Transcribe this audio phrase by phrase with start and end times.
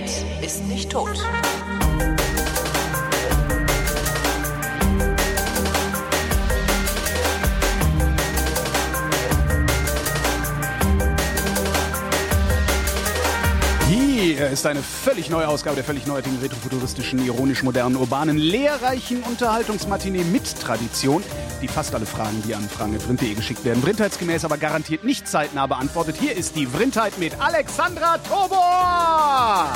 [0.00, 1.18] Internet ist nicht tot.
[13.88, 20.24] Hier ist eine völlig neue Ausgabe der völlig neuartigen, retrofuturistischen, ironisch modernen, urbanen, lehrreichen Unterhaltungsmatinee
[20.24, 21.22] mit Tradition,
[21.60, 26.16] die fast alle Fragen, die an fragen.vrind.de geschickt werden, vrindheitsgemäß, aber garantiert nicht zeitnah beantwortet.
[26.16, 29.74] Hier ist die Vrindheit mit Alexandra Tobor!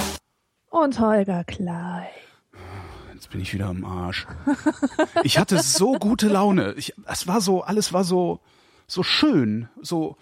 [0.71, 2.07] Und Holger Klein.
[3.13, 4.27] Jetzt bin ich wieder am Arsch.
[5.23, 6.75] Ich hatte so gute Laune.
[6.75, 8.41] Ich, es war so, alles war so,
[8.87, 10.17] so schön, so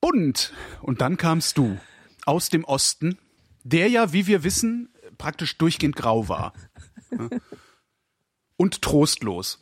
[0.00, 0.52] bunt.
[0.82, 1.78] Und dann kamst du
[2.24, 3.18] aus dem Osten,
[3.64, 6.52] der ja, wie wir wissen, praktisch durchgehend grau war.
[7.10, 7.28] Ja.
[8.56, 9.58] Und trostlos.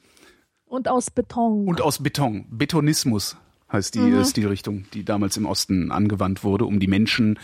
[0.74, 1.68] Und aus Beton.
[1.68, 2.46] Und aus Beton.
[2.50, 3.36] Betonismus
[3.70, 4.24] heißt die mhm.
[4.24, 7.38] Stilrichtung, die damals im Osten angewandt wurde, um die Menschen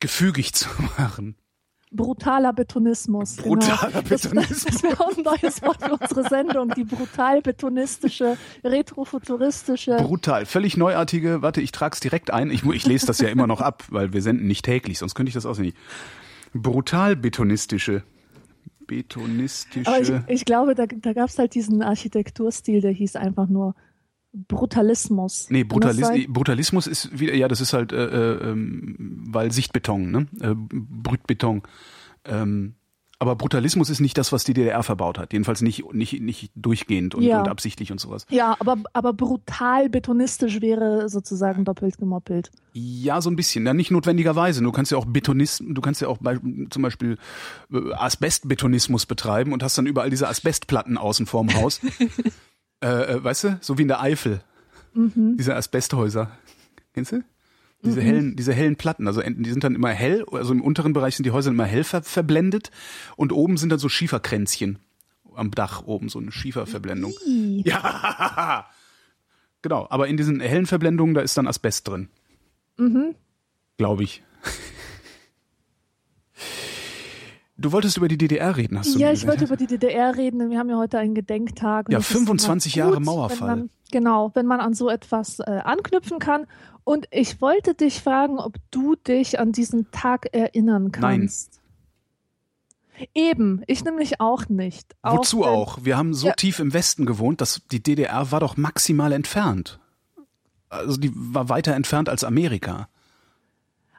[0.00, 1.36] gefügig zu machen.
[1.92, 3.36] Brutaler Betonismus.
[3.36, 4.08] Brutaler genau.
[4.08, 4.64] Betonismus.
[4.64, 6.70] Das, das wäre auch ein neues Wort für unsere Sendung.
[6.70, 9.96] Die brutal betonistische, retrofuturistische.
[9.96, 10.46] Brutal.
[10.46, 11.42] Völlig neuartige.
[11.42, 12.50] Warte, ich trage es direkt ein.
[12.50, 15.28] Ich, ich lese das ja immer noch ab, weil wir senden nicht täglich, sonst könnte
[15.28, 15.76] ich das auch nicht.
[16.54, 18.02] Brutal betonistische.
[18.88, 19.88] Betonistische.
[19.88, 23.76] Aber ich, ich glaube, da, da gab es halt diesen Architekturstil, der hieß einfach nur
[24.32, 25.48] Brutalismus.
[25.50, 30.26] Nee, Brutalis Brutalismus ist wieder, ja, das ist halt, äh, äh, ähm, weil Sichtbeton, ne?
[30.40, 31.62] Äh, Brütbeton.
[32.24, 32.74] Ähm,
[33.20, 35.32] aber Brutalismus ist nicht das, was die DDR verbaut hat.
[35.32, 37.40] Jedenfalls nicht, nicht, nicht durchgehend und, Ja.
[37.40, 38.26] und absichtlich und sowas.
[38.30, 42.50] Ja, aber, aber brutal betonistisch wäre sozusagen doppelt gemoppelt.
[42.74, 43.66] Ja, so ein bisschen.
[43.66, 44.62] Ja, nicht notwendigerweise.
[44.62, 46.38] Du kannst ja auch Betonist, du kannst ja auch bei,
[46.70, 47.18] zum Beispiel
[47.72, 51.80] äh, Asbestbetonismus betreiben und hast dann überall diese Asbestplatten außen vorm Haus.
[52.84, 53.58] äh, äh, weißt du?
[53.60, 54.42] So wie in der Eifel.
[54.94, 56.30] Diese Asbesthäuser.
[56.94, 57.22] Kennst du?
[57.82, 61.14] Diese hellen, diese hellen Platten, also die sind dann immer hell, also im unteren Bereich
[61.14, 62.72] sind die Häuser immer hell ver verblendet
[63.14, 64.80] und oben sind dann so Schieferkränzchen
[65.34, 67.14] am Dach oben, so eine Schieferverblendung.
[67.24, 68.66] Ja,
[69.62, 69.86] genau.
[69.90, 72.08] Aber in diesen hellen Verblendungen, da ist dann Asbest drin.
[73.76, 74.24] Glaube ich.
[77.60, 80.48] Du wolltest über die DDR reden, hast du Ja, ich wollte über die DDR reden.
[80.48, 81.88] Wir haben ja heute einen Gedenktag.
[81.90, 83.48] Ja, das ist immer 25 Jahre gut, Mauerfall.
[83.48, 86.46] Wenn man, genau, wenn man an so etwas äh, anknüpfen kann.
[86.84, 91.60] Und ich wollte dich fragen, ob du dich an diesen Tag erinnern kannst.
[93.14, 94.94] Eben, ich nämlich auch nicht.
[95.02, 95.78] Wozu wenn- auch?
[95.82, 96.34] Wir haben so Ja.
[96.34, 99.80] tief im Westen gewohnt, dass die DDR war doch maximal entfernt.
[100.68, 102.88] Also die war weiter entfernt als Amerika.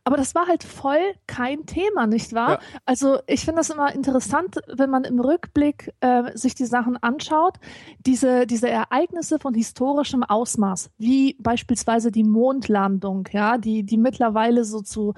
[0.03, 2.51] Aber das war halt voll kein Thema, nicht wahr?
[2.51, 2.59] Ja.
[2.85, 7.57] Also ich finde das immer interessant, wenn man im Rückblick äh, sich die Sachen anschaut,
[8.05, 14.81] diese, diese Ereignisse von historischem Ausmaß, wie beispielsweise die Mondlandung, ja, die, die mittlerweile so
[14.81, 15.13] zu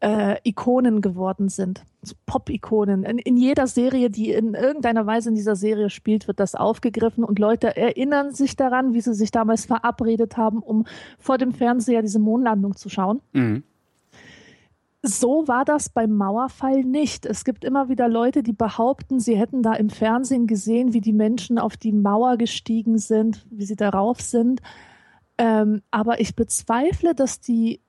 [0.00, 1.82] äh, Ikonen geworden sind,
[2.26, 3.04] Pop-Ikonen.
[3.04, 7.24] In, in jeder Serie, die in irgendeiner Weise in dieser Serie spielt, wird das aufgegriffen
[7.24, 10.84] und Leute erinnern sich daran, wie sie sich damals verabredet haben, um
[11.18, 13.20] vor dem Fernseher diese Mondlandung zu schauen.
[13.32, 13.62] Mhm.
[15.08, 17.26] So war das beim Mauerfall nicht.
[17.26, 21.12] Es gibt immer wieder Leute, die behaupten, sie hätten da im Fernsehen gesehen, wie die
[21.12, 24.62] Menschen auf die Mauer gestiegen sind, wie sie darauf sind.
[25.38, 27.80] Ähm, aber ich bezweifle, dass die,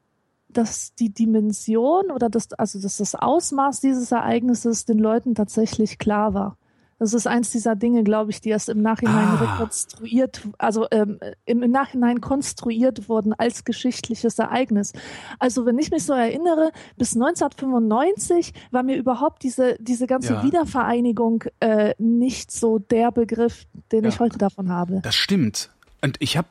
[0.47, 6.35] dass die Dimension oder das, also dass das Ausmaß dieses Ereignisses den Leuten tatsächlich klar
[6.35, 6.57] war.
[7.00, 9.35] Das ist eins dieser Dinge, glaube ich, die erst im Nachhinein Ah.
[9.53, 14.94] rekonstruiert, also ähm, im, im Nachhinein konstruiert wurden als geschichtliches Ereignis.
[15.38, 20.44] Also wenn ich mich so erinnere, bis 1995 war mir überhaupt diese, diese ganze Ja.
[20.44, 24.09] Wiedervereinigung äh, nicht so der Begriff, den Ja.
[24.09, 25.02] ich heute davon habe.
[25.03, 25.69] Das stimmt.
[26.02, 26.47] Und ich habe,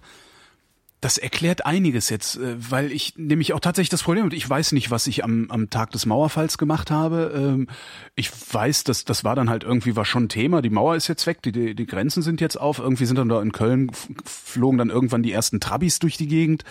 [1.01, 4.73] das erklärt einiges jetzt, äh, weil ich nämlich auch tatsächlich das Problem und ich weiß
[4.73, 7.33] nicht, was ich am, am Tag des Mauerfalls gemacht habe.
[7.37, 7.69] Ähm,
[8.15, 10.63] Ich weiß, dass das war dann halt irgendwie war schon ein Thema.
[10.63, 12.79] Die Mauer ist jetzt weg, die, die, die Grenzen sind jetzt auf.
[12.79, 13.91] Irgendwie sind dann da in Köln
[14.25, 16.65] flogen dann irgendwann die ersten Trabis durch die Gegend.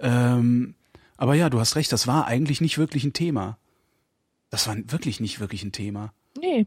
[0.00, 0.74] Ähm,
[1.16, 3.58] aber ja, du hast recht, das war eigentlich nicht wirklich ein Thema.
[4.50, 6.12] Das war wirklich nicht wirklich ein Thema.
[6.40, 6.66] Nee.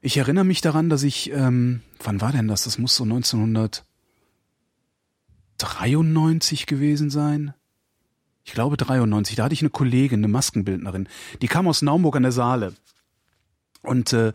[0.00, 2.64] Ich erinnere mich daran, dass ich, ähm, wann war denn das?
[2.64, 3.04] Das muss so
[5.64, 7.54] 1993 gewesen sein.
[8.44, 9.36] Ich glaube 93.
[9.36, 11.08] Da hatte ich eine Kollegin, eine Maskenbildnerin.
[11.42, 12.74] Die kam aus Naumburg an der Saale.
[13.82, 14.32] Und äh,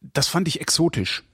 [0.00, 1.24] das fand ich exotisch.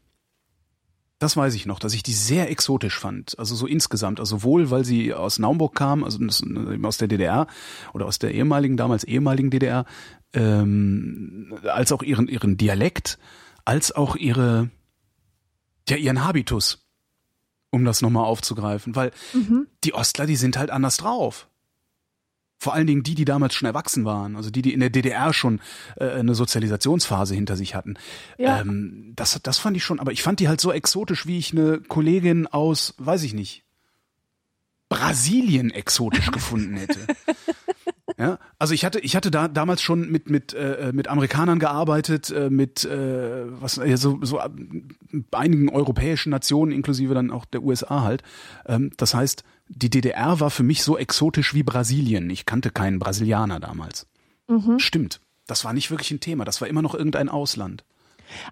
[1.19, 3.39] Das weiß ich noch, dass ich die sehr exotisch fand.
[3.39, 4.19] Also so insgesamt.
[4.19, 7.47] Also sowohl, weil sie aus Naumburg kam, also eben aus der DDR
[7.93, 9.85] oder aus der ehemaligen, damals ehemaligen DDR,
[10.33, 13.19] ähm, als auch ihren, ihren Dialekt,
[13.65, 14.71] als auch ihre,
[15.89, 16.82] ja, ihren Habitus,
[17.73, 18.95] um das nochmal aufzugreifen.
[18.95, 19.11] Weil
[19.83, 21.49] die Ostler, die sind halt anders drauf.
[22.59, 25.33] Vor allen Dingen die, die damals schon erwachsen waren, also die, die in der DDR
[25.33, 25.61] schon
[25.97, 27.95] äh, eine Sozialisationsphase hinter sich hatten.
[28.39, 28.61] Ja.
[28.61, 31.51] Ähm, das, das fand ich schon, aber ich fand die halt so exotisch, wie ich
[31.51, 33.65] eine Kollegin aus, weiß ich nicht,
[34.89, 37.01] Brasilien exotisch gefunden hätte.
[38.23, 42.31] Ja, also ich hatte ich hatte da damals schon mit mit äh, mit Amerikanern gearbeitet,
[42.31, 44.49] äh, mit äh, was ja, so so äh,
[45.33, 48.23] einigen europäischen Nationen inklusive dann auch der USA halt.
[48.65, 52.31] Ähm, das heißt, die DDR war für mich so exotisch wie Brasilien.
[52.31, 54.07] Ich kannte keinen Brasilianer damals.
[54.47, 54.79] Mhm.
[54.79, 55.21] Stimmt.
[55.49, 56.45] Das war nicht wirklich ein Thema.
[56.45, 57.83] Das war immer noch irgendein Ausland.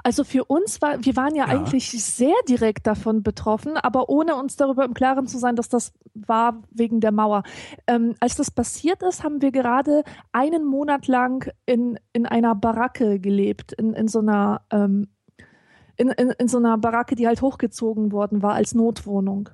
[0.03, 4.37] Also für uns war, wir waren ja, ja, eigentlich sehr direkt davon betroffen, aber ohne
[4.37, 7.43] uns darüber im Klaren zu sein, dass das war wegen der Mauer.
[7.87, 13.21] Ähm, als das passiert ist, haben wir gerade einen Monat lang in, in einer Baracke
[13.21, 15.09] gelebt, in, in so einer ähm,
[15.97, 19.50] in, in, in so einer Baracke, die halt hochgezogen worden war als Notwohnung.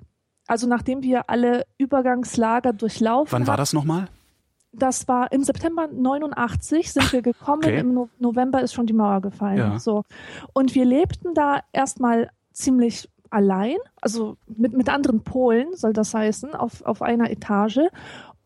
[0.46, 3.32] Also nachdem wir alle Übergangslager durchlaufen.
[3.32, 4.06] Wann war das nochmal?
[4.78, 7.78] Das war im September 89 sind wir gekommen, okay.
[7.78, 9.58] im no November ist schon die Mauer gefallen.
[9.58, 9.78] Ja.
[9.78, 10.02] So.
[10.52, 16.54] Und wir lebten da erstmal ziemlich allein, also mit, mit anderen Polen soll das heißen,
[16.54, 17.80] auf, auf einer Etage.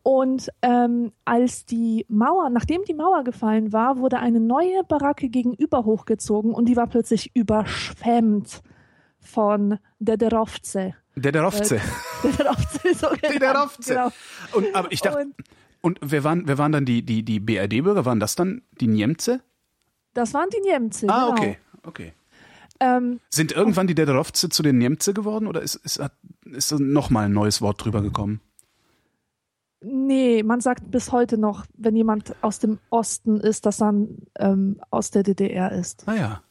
[0.03, 5.85] Und ähm, als die Mauer, nachdem die Mauer gefallen war, wurde eine neue Baracke gegenüber
[5.85, 8.63] hochgezogen und die war plötzlich überschwemmt
[9.19, 10.93] von Dederowce.
[11.15, 11.73] Dederowce.
[11.73, 11.79] Äh,
[12.23, 13.33] Dederowce, so genau.
[13.33, 13.85] Dederowce.
[13.85, 14.09] Genau.
[14.53, 15.35] Und, aber ich dachte, und,
[15.81, 18.05] und wer waren, wer waren dann die, die, die BRD-Bürger?
[18.05, 19.39] Waren das dann die Niemce?
[20.13, 21.05] Das waren die Niemce.
[21.07, 21.31] Ah, genau.
[21.31, 22.13] okay, okay.
[22.79, 26.01] Ähm, Sind irgendwann die Dederowce zu den Niemce geworden oder ist, ist,
[26.45, 28.41] ist nochmal ein neues Wort drüber gekommen?
[29.83, 33.93] Nee, man sagt bis heute noch, wenn jemand aus dem Osten ist, dass er
[34.39, 36.07] ähm, aus der DDR ist.
[36.07, 36.43] Ah ja.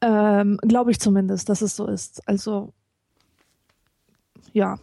[0.00, 2.26] Ähm, Glaube ich zumindest, dass es so ist.
[2.28, 2.72] Also,
[4.52, 4.78] ja.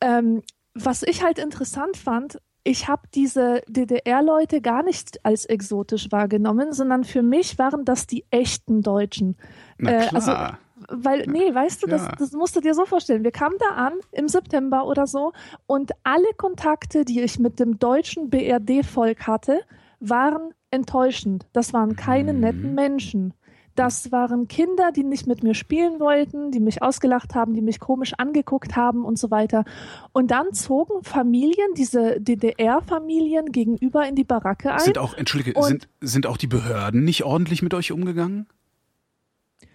[0.00, 0.42] Ähm,
[0.74, 7.04] was ich halt interessant fand, ich habe diese DDR-Leute gar nicht als exotisch wahrgenommen, sondern
[7.04, 9.36] für mich waren das die echten Deutschen.
[9.78, 10.58] Na äh, also, klar.
[10.86, 13.24] also, weil, nee, weißt du, das, das musst du dir so vorstellen.
[13.24, 15.32] Wir kamen da an im September oder so
[15.66, 19.60] und alle Kontakte, die ich mit dem deutschen BRD-Volk hatte,
[20.00, 21.46] waren enttäuschend.
[21.52, 22.40] Das waren keine mhm.
[22.40, 23.34] netten Menschen.
[23.80, 27.80] Das waren Kinder, die nicht mit mir spielen wollten, die mich ausgelacht haben, die mich
[27.80, 29.64] komisch angeguckt haben und so weiter.
[30.12, 34.80] Und dann zogen Familien, diese DDR-Familien gegenüber in die Baracke ein.
[34.80, 38.48] Sind auch, entschuldige, sind, sind auch die Behörden nicht ordentlich mit euch umgegangen?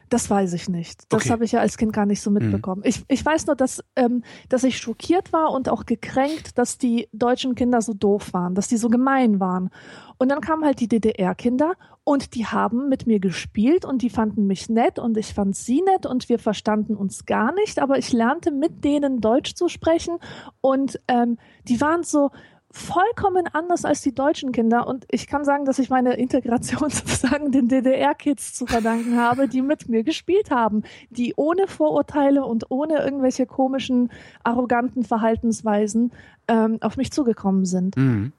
[0.09, 1.11] Das weiß ich nicht.
[1.11, 1.31] Das okay.
[1.31, 2.81] habe ich ja als Kind gar nicht so mitbekommen.
[2.81, 2.89] Mhm.
[2.89, 7.09] Ich, ich weiß nur, dass, ähm, dass ich schockiert war und auch gekränkt, dass die
[7.11, 9.71] deutschen Kinder so doof waren, dass die so gemein waren.
[10.17, 11.73] Und dann kamen halt die DDR-Kinder
[12.03, 15.81] und die haben mit mir gespielt und die fanden mich nett und ich fand sie
[15.81, 20.17] nett und wir verstanden uns gar nicht, aber ich lernte mit denen Deutsch zu sprechen
[20.61, 22.29] und ähm, die waren so,
[22.75, 24.85] vollkommen anders als die deutschen Kinder.
[24.85, 29.61] Und ich kann sagen, dass ich meine Integration sozusagen den DDR-Kids zu verdanken habe, die
[29.61, 34.11] mit mir gespielt haben, die ohne Vorurteile und ohne irgendwelche komischen,
[34.43, 36.11] arroganten Verhaltensweisen
[36.49, 37.95] ähm, auf mich zugekommen sind.
[37.95, 38.33] Mhm.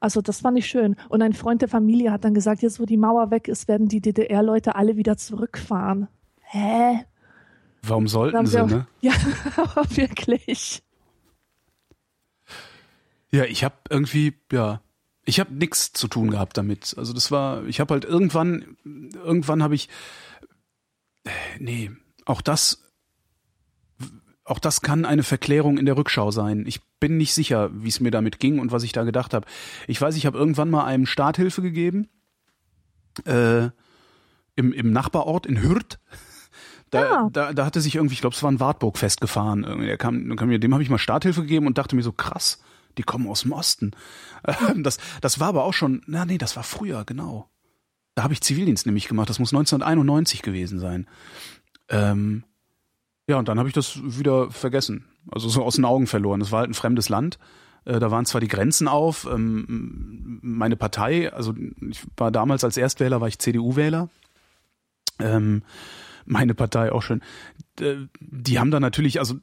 [0.00, 0.96] Also das fand ich schön.
[1.08, 3.88] Und ein Freund der Familie hat dann gesagt, jetzt wo die Mauer weg ist, werden
[3.88, 6.08] die DDR-Leute alle wieder zurückfahren.
[6.42, 7.06] Hä?
[7.82, 8.86] Warum sollten sie, auch, ne?
[9.00, 9.12] Ja,
[9.56, 10.82] aber wirklich.
[13.32, 14.80] Ja, ich habe irgendwie, ja,
[15.24, 16.94] ich habe nichts zu tun gehabt damit.
[16.96, 18.76] Also das war, ich habe halt irgendwann,
[19.14, 19.88] irgendwann habe ich,
[21.58, 21.90] nee,
[22.24, 22.82] auch das,
[24.44, 26.64] auch das kann eine Verklärung in der Rückschau sein.
[26.66, 29.46] Ich bin nicht sicher, wie es mir damit ging und was ich da gedacht habe.
[29.86, 32.08] Ich weiß, ich habe irgendwann mal einem Starthilfe gegeben,
[33.24, 33.68] äh,
[34.56, 35.98] im, im Nachbarort in Hürth.
[36.90, 37.28] Da, ja.
[37.32, 39.62] da, da hatte sich irgendwie, ich glaube, es war ein Wartburg festgefahren.
[39.62, 42.60] Der kam, kam mir, dem habe ich mal Starthilfe gegeben und dachte mir so, krass,
[42.98, 43.92] die kommen aus dem Osten.
[44.76, 47.50] Das, das war aber auch schon, na nee, das war früher, genau.
[48.14, 49.28] Da habe ich Zivildienst nämlich gemacht.
[49.28, 51.06] Das muss 1991 gewesen sein.
[51.88, 52.44] Ähm,
[53.28, 55.04] ja, und dann habe ich das wieder vergessen.
[55.30, 56.40] Also so aus den Augen verloren.
[56.40, 57.38] Das war halt ein fremdes Land.
[57.84, 59.26] Äh, da waren zwar die Grenzen auf.
[59.30, 61.54] Ähm, meine Partei, also
[61.88, 64.08] ich war damals als Erstwähler, war ich CDU-Wähler.
[65.18, 65.62] Ähm,
[66.24, 67.22] meine Partei auch schon.
[67.78, 69.36] Die haben da natürlich, also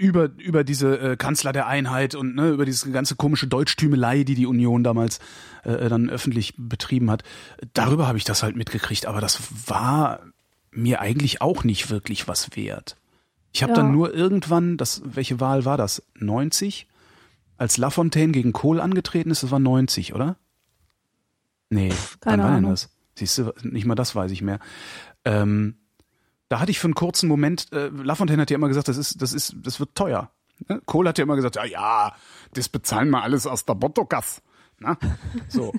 [0.00, 4.34] über, über diese äh, Kanzler der Einheit und ne, über diese ganze komische Deutschtümelei, die
[4.34, 5.18] die Union damals
[5.62, 7.22] äh, dann öffentlich betrieben hat.
[7.74, 10.20] Darüber habe ich das halt mitgekriegt, aber das war
[10.70, 12.96] mir eigentlich auch nicht wirklich was wert.
[13.52, 13.76] Ich habe ja.
[13.76, 16.02] dann nur irgendwann, das, welche Wahl war das?
[16.14, 16.88] 90?
[17.58, 20.36] Als Lafontaine gegen Kohl angetreten ist, das war 90, oder?
[21.68, 22.88] Nee, Keine wann war denn das?
[23.16, 24.60] Siehst du, nicht mal das weiß ich mehr.
[25.26, 25.76] Ähm,
[26.50, 29.22] da hatte ich für einen kurzen Moment, äh, Lafontaine hat ja immer gesagt, das ist,
[29.22, 30.30] das ist, das wird teuer.
[30.68, 30.82] Ne?
[30.84, 32.14] Kohl hat ja immer gesagt, ja, ja,
[32.54, 34.42] das bezahlen wir alles aus der Bottokas.
[34.78, 34.98] Na?
[35.48, 35.72] So.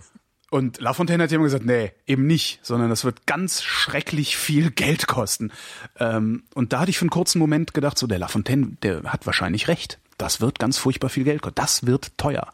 [0.50, 4.72] Und Lafontaine hat ja immer gesagt, nee, eben nicht, sondern das wird ganz schrecklich viel
[4.72, 5.52] Geld kosten.
[5.98, 9.26] Ähm, und da hatte ich für einen kurzen Moment gedacht, so der Lafontaine, der hat
[9.26, 10.00] wahrscheinlich recht.
[10.18, 11.56] Das wird ganz furchtbar viel Geld kosten.
[11.56, 12.52] Das wird teuer.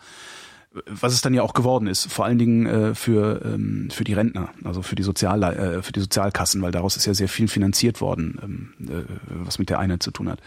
[0.86, 4.14] Was es dann ja auch geworden ist, vor allen Dingen äh, für ähm, für die
[4.14, 7.48] Rentner, also für die Sozial äh, für die Sozialkassen, weil daraus ist ja sehr viel
[7.48, 10.40] finanziert worden, ähm, äh, was mit der Einheit zu tun hat.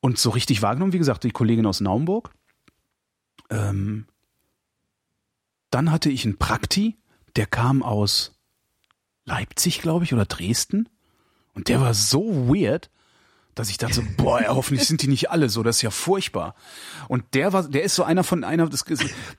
[0.00, 2.30] Und so richtig wahrgenommen, wie gesagt, die Kollegin aus Naumburg.
[3.50, 4.06] Ähm,
[5.70, 6.96] dann hatte ich einen Prakti,
[7.36, 8.32] der kam aus
[9.24, 10.88] Leipzig, glaube ich, oder Dresden.
[11.54, 12.90] Und der war so weird
[13.56, 16.54] dass ich dachte, boah, ja, hoffentlich sind die nicht alle so, das ist ja furchtbar.
[17.08, 18.84] Und der war, der ist so einer von einer, das,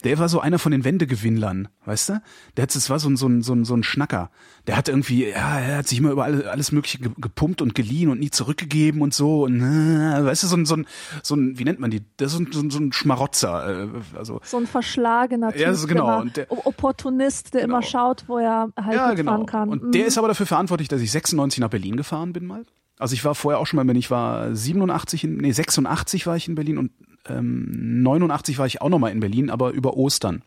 [0.04, 2.22] der war so einer von den Wendegewinnlern, weißt du?
[2.58, 4.32] Der hat, das war so ein, so ein, so ein, so ein Schnacker.
[4.66, 8.10] Der hat irgendwie, ja, er hat sich immer über alles, alles Mögliche gepumpt und geliehen
[8.10, 9.44] und nie zurückgegeben und so.
[9.44, 10.88] Und, äh, weißt du, so ein, so ein,
[11.22, 12.02] so ein, wie nennt man die?
[12.18, 13.84] Das ist so ein, so ein Schmarotzer.
[13.84, 16.22] Äh, also, so ein verschlagener Typ, ja, so genau.
[16.22, 17.76] Und der, Opportunist, der genau.
[17.76, 19.34] immer schaut, wo er halt ja, genau.
[19.34, 19.70] fahren kann.
[19.70, 19.92] Und mhm.
[19.92, 22.66] der ist aber dafür verantwortlich, dass ich 96 nach Berlin gefahren bin mal.
[23.00, 24.00] Also ich war vorher auch schon mal in Berlin.
[24.00, 26.92] Ich war 87, in, nee 86 war ich in Berlin und
[27.27, 30.44] ähm, 89 war ich auch noch mal in Berlin, aber über Ostern.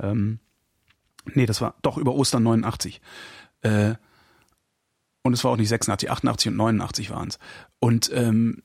[0.00, 0.38] Ähm,
[1.34, 3.00] nee, das war doch über Ostern 89.
[3.62, 3.94] Äh,
[5.22, 7.38] und es war auch nicht 86, 88 und 89 waren es.
[7.78, 8.62] Und ähm,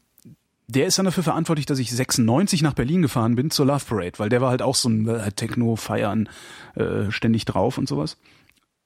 [0.68, 4.20] der ist dann dafür verantwortlich, dass ich 96 nach Berlin gefahren bin zur Love Parade,
[4.20, 6.30] weil der war halt auch so ein äh, Techno-Feiern
[6.76, 8.18] äh, ständig drauf und sowas.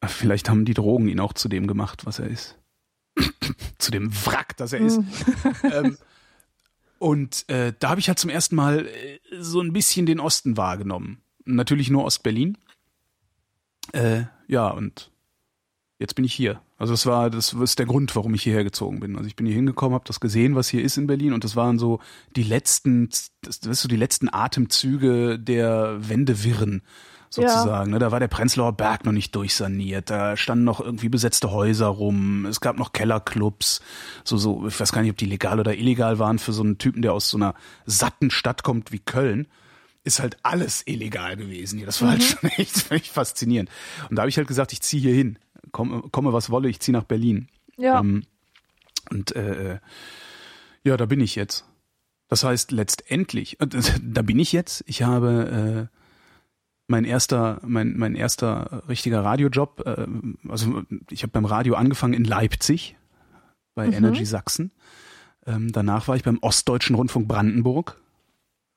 [0.06, 2.58] Vielleicht haben die Drogen ihn auch zu dem gemacht, was er ist
[3.82, 5.00] zu dem Wrack, das er ist.
[5.00, 5.08] Mhm.
[5.72, 5.98] ähm,
[7.00, 10.58] und äh, da habe ich halt zum ersten Mal äh, so ein bisschen den Osten
[10.58, 11.22] wahrgenommen.
[11.46, 12.58] Natürlich nur Ostberlin.
[13.92, 15.12] Äh, ja, und
[15.98, 16.62] jetzt bin ich hier.
[16.78, 19.16] Also das war, das ist der Grund, warum ich hierher gezogen bin.
[19.16, 21.56] Also ich bin hier hingekommen, habe das gesehen, was hier ist in Berlin, und das
[21.56, 22.00] waren so
[22.36, 23.10] die letzten,
[23.42, 26.82] das, das so die letzten Atemzüge der Wendewirren
[27.32, 27.92] sozusagen.
[27.92, 27.94] Ja.
[27.94, 28.00] Ne?
[28.00, 30.10] Da war der Prenzlauer Berg noch nicht durchsaniert.
[30.10, 32.46] Da standen noch irgendwie besetzte Häuser rum.
[32.46, 33.82] Es gab noch Kellerclubs.
[34.24, 36.78] So, so, ich weiß gar nicht, ob die legal oder illegal waren für so einen
[36.78, 39.48] Typen, der aus so einer satten Stadt kommt wie Köln.
[40.04, 41.86] Ist halt alles illegal gewesen hier.
[41.86, 42.24] Das war halt mhm.
[42.24, 43.70] halt schon echt völlig faszinierend.
[44.10, 45.40] Und da habe ich halt gesagt, ich ziehe hier hin.
[45.72, 47.48] Komme, komme was wolle, ich ziehe nach Berlin.
[47.78, 48.00] Ja.
[48.02, 48.24] Ähm,
[49.10, 49.80] und äh,
[50.84, 51.66] ja, da bin ich jetzt.
[52.28, 53.68] Das heißt letztendlich, äh,
[54.02, 54.84] da bin ich jetzt.
[54.88, 56.01] Ich habe äh,
[56.92, 60.06] mein erster, mein, mein erster richtiger Radiojob, äh,
[60.48, 62.98] also ich habe beim Radio angefangen in Leipzig
[63.74, 63.94] bei mhm.
[63.94, 64.72] Energy Sachsen.
[65.48, 68.00] Ähm, danach war ich beim Ostdeutschen Rundfunk Brandenburg,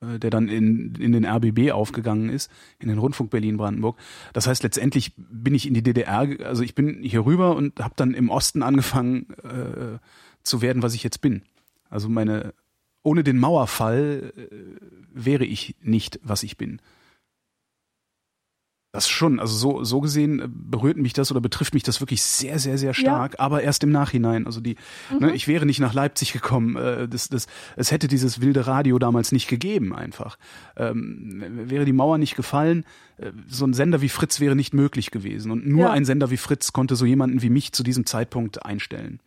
[0.00, 3.98] äh, der dann in, in den RBB aufgegangen ist, in den Rundfunk Berlin-Brandenburg.
[4.32, 7.94] Das heißt, letztendlich bin ich in die DDR, also ich bin hier rüber und habe
[7.96, 9.98] dann im Osten angefangen äh,
[10.44, 11.42] zu werden, was ich jetzt bin.
[11.90, 12.54] Also meine,
[13.02, 14.46] ohne den Mauerfall äh,
[15.12, 16.80] wäre ich nicht, was ich bin.
[18.94, 22.22] Das schon, also so, so gesehen äh, berührt mich das oder betrifft mich das wirklich
[22.22, 23.40] sehr, sehr, sehr stark, ja.
[23.40, 24.46] aber erst im Nachhinein.
[24.46, 24.76] Also die,
[25.10, 25.26] ne, mhm.
[25.26, 26.76] ne, ich wäre nicht nach Leipzig gekommen.
[26.76, 30.38] Äh, das, das, es hätte dieses wilde Radio damals nicht gegeben, einfach.
[30.76, 32.84] Ähm, wäre die Mauer nicht gefallen,
[33.16, 35.50] äh, so ein Sender wie Fritz wäre nicht möglich gewesen.
[35.50, 35.90] Und nur ja.
[35.90, 39.18] ein Sender wie Fritz konnte so jemanden wie mich zu diesem Zeitpunkt einstellen.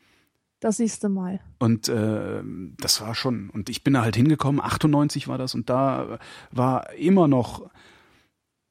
[0.62, 1.42] Das siehst du mal.
[1.60, 2.42] Und äh,
[2.80, 3.50] das war schon.
[3.50, 6.20] Und ich bin da halt hingekommen, 98 war das, und da
[6.52, 7.70] war immer noch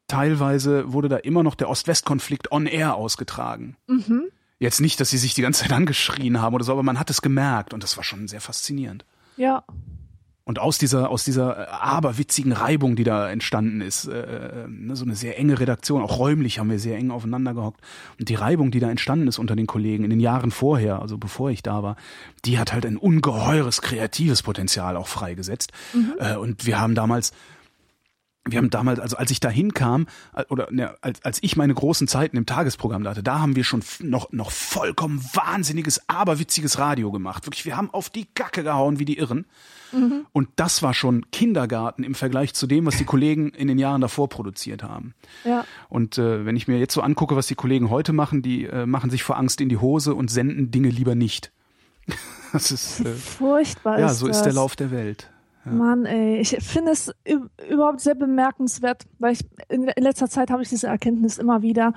[0.08, 3.76] teilweise wurde da immer noch der Ost-West-Konflikt on air ausgetragen.
[3.86, 4.25] Mhm.
[4.58, 7.10] Jetzt nicht, dass sie sich die ganze Zeit angeschrien haben oder so, aber man hat
[7.10, 9.04] es gemerkt und das war schon sehr faszinierend.
[9.36, 9.64] Ja.
[10.48, 14.94] Und aus dieser, aus dieser äh, aberwitzigen Reibung, die da entstanden ist, äh, äh, ne,
[14.94, 17.80] so eine sehr enge Redaktion, auch räumlich haben wir sehr eng aufeinander gehockt.
[18.20, 21.18] Und die Reibung, die da entstanden ist unter den Kollegen in den Jahren vorher, also
[21.18, 21.96] bevor ich da war,
[22.44, 25.72] die hat halt ein ungeheures kreatives Potenzial auch freigesetzt.
[25.92, 26.12] Mhm.
[26.20, 27.32] Äh, und wir haben damals
[28.46, 31.74] wir haben damals, also als ich da hinkam, äh, oder ne, als, als ich meine
[31.74, 37.10] großen Zeiten im Tagesprogramm hatte, da haben wir schon noch, noch vollkommen wahnsinniges, aberwitziges Radio
[37.10, 37.46] gemacht.
[37.46, 39.46] Wirklich, wir haben auf die Gacke gehauen wie die Irren.
[39.92, 40.26] Mhm.
[40.32, 44.00] Und das war schon Kindergarten im Vergleich zu dem, was die Kollegen in den Jahren
[44.00, 45.14] davor produziert haben.
[45.44, 45.64] Ja.
[45.88, 48.86] Und äh, wenn ich mir jetzt so angucke, was die Kollegen heute machen, die äh,
[48.86, 51.52] machen sich vor Angst in die Hose und senden Dinge lieber nicht.
[52.52, 53.98] das ist äh, furchtbar.
[53.98, 55.30] Ja, so ist der Lauf der Welt.
[55.66, 55.73] Ja.
[55.73, 57.12] Mann, ey, ich finde es
[57.68, 61.92] überhaupt sehr bemerkenswert, weil ich in letzter Zeit habe ich diese Erkenntnis immer wieder,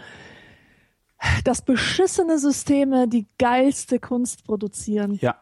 [1.44, 5.20] dass beschissene Systeme die geilste Kunst produzieren.
[5.22, 5.36] Ja.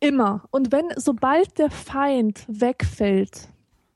[0.00, 0.44] Immer.
[0.50, 3.48] Und wenn, sobald der Feind wegfällt.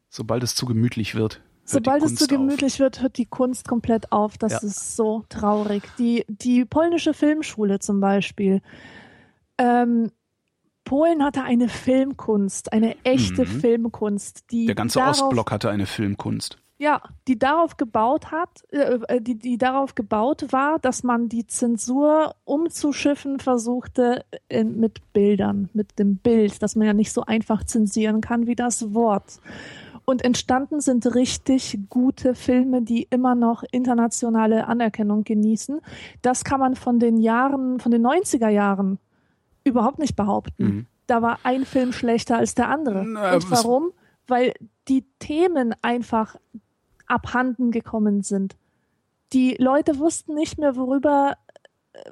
[0.08, 1.40] Sobald es zu gemütlich wird.
[1.64, 2.80] Sobald es zu gemütlich auf.
[2.80, 4.36] wird, hört die Kunst komplett auf.
[4.36, 4.58] Das ja.
[4.60, 5.82] ist so traurig.
[5.98, 8.60] Die, die polnische Filmschule zum Beispiel.
[9.56, 10.10] Ähm,
[10.84, 13.46] Polen hatte eine Filmkunst, eine echte Mhm.
[13.60, 16.58] Filmkunst, die Der ganze darauf, Ostblock hatte eine Filmkunst.
[16.78, 21.46] ja, die darauf gebaut hat, äh, äh, die, die darauf gebaut war, dass man die
[21.46, 27.64] Zensur umzuschiffen versuchte äh, mit Bildern, mit dem Bild, dass man ja nicht so einfach
[27.64, 29.40] zensieren kann wie das Wort.
[30.06, 35.80] Und entstanden sind richtig gute Filme, die immer noch internationale Anerkennung genießen.
[36.20, 38.98] Das kann man von den Jahren, von den 90er Jahren
[39.64, 40.64] überhaupt nicht behaupten.
[40.64, 40.86] Mhm.
[41.06, 43.04] Da war ein Film schlechter als der andere.
[43.04, 43.92] Na, Und warum?
[44.26, 44.54] Weil
[44.88, 46.36] die Themen einfach
[47.06, 48.56] abhanden gekommen sind.
[49.32, 51.36] Die Leute wussten nicht mehr, worüber,
[51.92, 52.10] äh,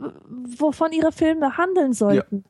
[0.59, 2.45] wovon ihre Filme handeln sollten.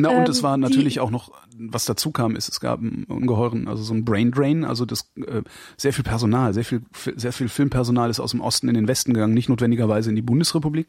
[0.00, 2.80] Na, und Ähm, es war die- natürlich auch noch, was dazu kam, ist, es gab
[2.80, 5.42] einen ungeheuren, also so ein Brain Drain, also das äh,
[5.76, 6.82] sehr viel Personal, sehr viel,
[7.16, 10.22] sehr viel Filmpersonal ist aus dem Osten in den Westen gegangen, nicht notwendigerweise in die
[10.22, 10.88] Bundesrepublik,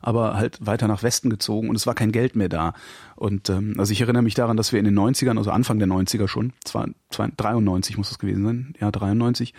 [0.00, 2.74] aber halt weiter nach Westen gezogen und es war kein Geld mehr da.
[3.16, 5.88] Und ähm, also ich erinnere mich daran, dass wir in den 90ern, also Anfang der
[5.88, 9.54] 90er schon, zwar 93 muss es gewesen sein, ja 93,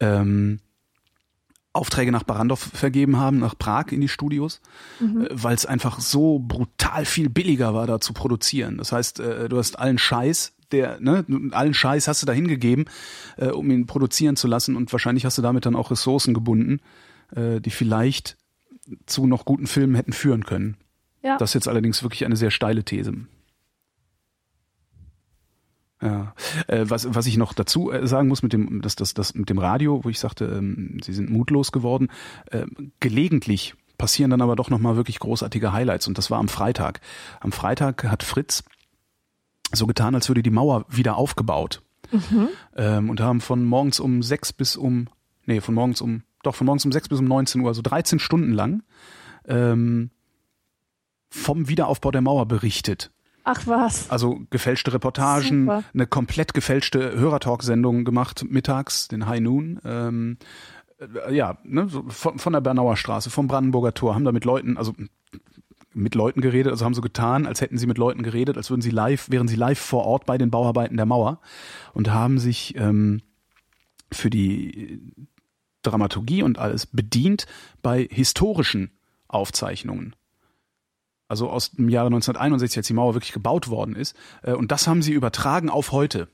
[0.00, 0.58] ähm,
[1.72, 4.60] Aufträge nach Barandov vergeben haben, nach Prag in die Studios,
[5.00, 8.78] äh, weil es einfach so brutal viel billiger war, da zu produzieren.
[8.78, 12.86] Das heißt, äh, du hast allen Scheiß, der, ne, allen Scheiß hast du da hingegeben,
[13.36, 16.80] äh, um ihn produzieren zu lassen und wahrscheinlich hast du damit dann auch Ressourcen gebunden,
[17.34, 18.36] die vielleicht
[19.06, 20.76] zu noch guten Filmen hätten führen können.
[21.22, 21.38] Ja.
[21.38, 23.14] Das ist jetzt allerdings wirklich eine sehr steile These.
[26.02, 26.34] Ja,
[26.66, 29.48] äh, was, was ich noch dazu äh, sagen muss mit dem, das, das, das mit
[29.48, 32.08] dem Radio, wo ich sagte, ähm, sie sind mutlos geworden.
[32.50, 32.66] Äh,
[32.98, 37.00] gelegentlich passieren dann aber doch nochmal wirklich großartige Highlights und das war am Freitag.
[37.38, 38.64] Am Freitag hat Fritz
[39.72, 41.82] so getan, als würde die Mauer wieder aufgebaut.
[42.76, 45.08] Ähm, und haben von morgens um sechs bis um,
[45.46, 48.18] nee, von morgens um, doch von morgens um sechs bis um 19 Uhr, also 13
[48.18, 48.82] Stunden lang,
[49.46, 50.10] ähm,
[51.30, 53.10] vom Wiederaufbau der Mauer berichtet.
[53.44, 54.10] Ach was.
[54.10, 55.84] Also gefälschte Reportagen, Super.
[55.92, 59.80] eine komplett gefälschte Hörertalk-Sendung gemacht mittags, den High Noon.
[59.84, 60.36] Ähm,
[60.98, 64.44] äh, ja, ne, so von, von der Bernauer Straße, vom Brandenburger Tor, haben da mit
[64.44, 64.94] Leuten, also
[65.94, 68.80] mit Leuten geredet, also haben so getan, als hätten sie mit Leuten geredet, als würden
[68.80, 71.40] sie live, wären sie live vor Ort bei den Bauarbeiten der Mauer
[71.92, 73.20] und haben sich ähm,
[74.10, 75.12] für die
[75.82, 77.46] Dramaturgie und alles bedient
[77.82, 78.92] bei historischen
[79.28, 80.14] Aufzeichnungen.
[81.32, 84.14] Also aus dem Jahre 1961, als die Mauer wirklich gebaut worden ist.
[84.42, 86.28] Äh, Und das haben sie übertragen auf heute.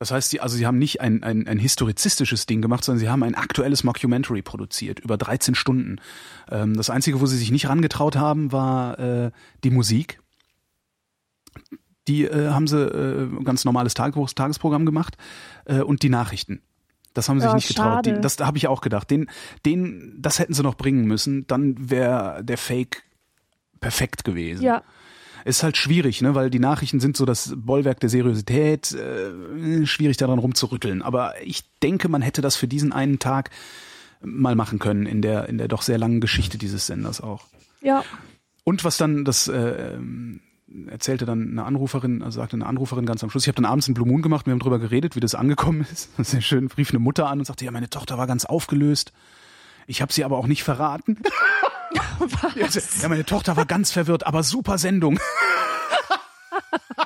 [0.00, 3.08] Das heißt, sie, also sie haben nicht ein, ein, ein historizistisches Ding gemacht, sondern sie
[3.08, 6.00] haben ein aktuelles Mockumentary produziert, über 13 Stunden.
[6.50, 9.30] Ähm, Das Einzige, wo sie sich nicht rangetraut haben, war äh,
[9.62, 10.18] die Musik.
[12.08, 15.16] Die äh, haben sie äh, ganz normales Tagebuch, Tagesprogramm gemacht
[15.64, 16.60] äh, und die Nachrichten.
[17.14, 18.04] Das haben sie sich Ja, nicht getraut.
[18.04, 18.20] Die, schade.
[18.20, 19.10] das habe ich auch gedacht.
[19.10, 19.30] Den,
[19.64, 21.46] den, das hätten sie noch bringen müssen.
[21.46, 23.04] Dann wäre der Fake
[23.80, 24.62] perfekt gewesen.
[24.62, 24.82] Ja,
[25.44, 30.16] Ist halt schwierig, ne, weil die Nachrichten sind so das Bollwerk der Seriosität, äh, schwierig
[30.16, 31.02] daran rumzurütteln.
[31.02, 33.50] Aber ich denke, man hätte das für diesen einen Tag
[34.22, 37.46] mal machen können in der in der doch sehr langen Geschichte dieses Senders auch.
[37.82, 38.02] ja.
[38.64, 39.96] Und was dann das äh,
[40.88, 43.86] erzählte dann eine Anruferin, also sagte eine Anruferin ganz am Schluss, ich habe dann abends
[43.86, 46.10] einen Blue Moon gemacht, wir haben drüber geredet, wie das angekommen ist.
[46.18, 49.12] Sehr schön, rief eine Mutter an und sagte, ja, meine Tochter war ganz aufgelöst.
[49.86, 51.18] Ich habe sie aber auch nicht verraten.
[52.56, 52.66] Ja,
[53.02, 55.18] ja, meine Tochter war ganz verwirrt, aber super Sendung.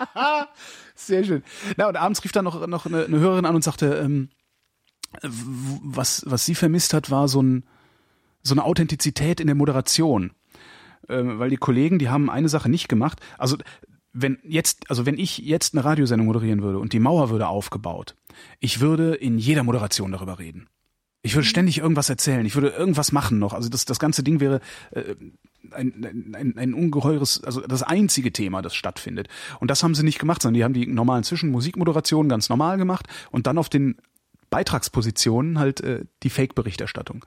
[0.95, 1.43] Sehr schön.
[1.77, 4.31] Na, und abends rief dann noch, noch eine, eine Hörerin an und sagte, ähm,
[5.23, 7.65] was, was sie vermisst hat, war so, ein,
[8.43, 10.33] so eine Authentizität in der Moderation.
[11.09, 13.21] Ähm, weil die Kollegen, die haben eine Sache nicht gemacht.
[13.39, 13.57] Also
[14.13, 18.17] wenn jetzt, also wenn ich jetzt eine Radiosendung moderieren würde und die Mauer würde aufgebaut,
[18.59, 20.69] ich würde in jeder Moderation darüber reden.
[21.23, 22.47] Ich würde ständig irgendwas erzählen.
[22.47, 23.53] Ich würde irgendwas machen noch.
[23.53, 24.61] Also das, das ganze Ding wäre
[24.93, 25.15] äh,
[25.73, 29.29] ein, ein, ein ungeheures, also das einzige Thema, das stattfindet.
[29.61, 33.07] Und das haben sie nicht gemacht, sondern die haben die normalen Zwischenmusikmoderationen ganz normal gemacht
[33.31, 33.97] und dann auf den
[34.49, 37.25] Beitragspositionen halt äh, die Fake-Berichterstattung.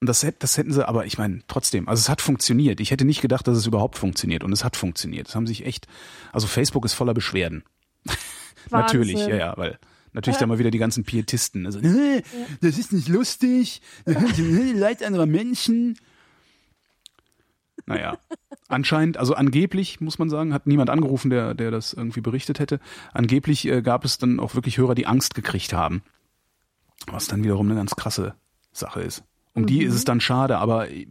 [0.00, 2.80] Und das, das hätten sie, aber ich meine, trotzdem, also es hat funktioniert.
[2.80, 4.42] Ich hätte nicht gedacht, dass es überhaupt funktioniert.
[4.42, 5.28] Und es hat funktioniert.
[5.28, 5.86] Es haben sich echt,
[6.32, 7.62] also Facebook ist voller Beschwerden.
[8.70, 9.78] Natürlich, ja, ja, weil
[10.12, 11.66] natürlich dann mal wieder die ganzen Pietisten.
[11.66, 12.22] Also, "Äh,
[12.60, 13.82] das ist nicht lustig,
[14.74, 15.98] Leid anderer Menschen.
[17.86, 18.18] Naja,
[18.68, 22.78] anscheinend, also angeblich, muss man sagen, hat niemand angerufen, der, der das irgendwie berichtet hätte.
[23.12, 26.02] Angeblich äh, gab es dann auch wirklich Hörer, die Angst gekriegt haben.
[27.06, 28.34] Was dann wiederum eine ganz krasse
[28.70, 29.24] Sache ist.
[29.54, 31.08] Um die ist es dann schade, aber ich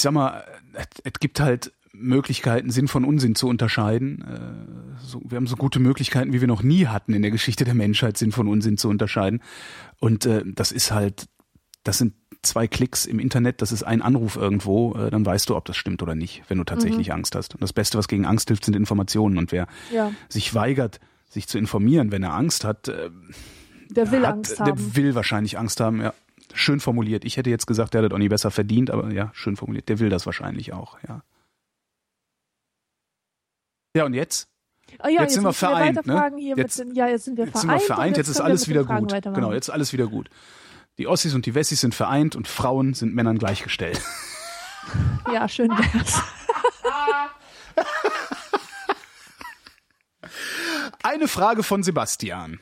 [0.00, 4.22] sag mal, es, es gibt halt Möglichkeiten, Sinn von Unsinn zu unterscheiden.
[4.22, 7.64] Äh, so, wir haben so gute Möglichkeiten, wie wir noch nie hatten in der Geschichte
[7.64, 9.42] der Menschheit, Sinn von Unsinn zu unterscheiden.
[9.98, 11.28] Und äh, das ist halt
[11.84, 15.56] das sind zwei Klicks im Internet, das ist ein Anruf irgendwo, äh, dann weißt du,
[15.56, 17.14] ob das stimmt oder nicht, wenn du tatsächlich mhm.
[17.14, 17.54] Angst hast.
[17.54, 19.38] Und das Beste, was gegen Angst hilft, sind Informationen.
[19.38, 20.12] Und wer ja.
[20.28, 23.10] sich weigert, sich zu informieren, wenn er Angst hat, äh,
[23.90, 24.76] der will hat, Angst haben.
[24.76, 26.14] Der will wahrscheinlich Angst haben, ja.
[26.54, 27.24] Schön formuliert.
[27.24, 29.88] Ich hätte jetzt gesagt, der hat das auch nie besser verdient, aber ja, schön formuliert.
[29.88, 31.22] Der will das wahrscheinlich auch, ja.
[33.94, 34.48] Ja, und jetzt?
[35.02, 36.06] Oh ja, jetzt, jetzt, sind wir vereint.
[36.06, 36.32] Ne?
[36.56, 37.80] Jetzt, den, ja, jetzt sind wir jetzt vereint.
[37.80, 39.12] Sind wir vereint, jetzt, jetzt ist alles wieder gut.
[39.22, 40.28] Genau, jetzt ist alles wieder gut.
[40.98, 44.00] Die Ossis und die Wessis sind vereint und Frauen sind Männern gleichgestellt.
[45.32, 46.20] Ja, schön wär's.
[51.02, 52.60] Eine Frage von Sebastian.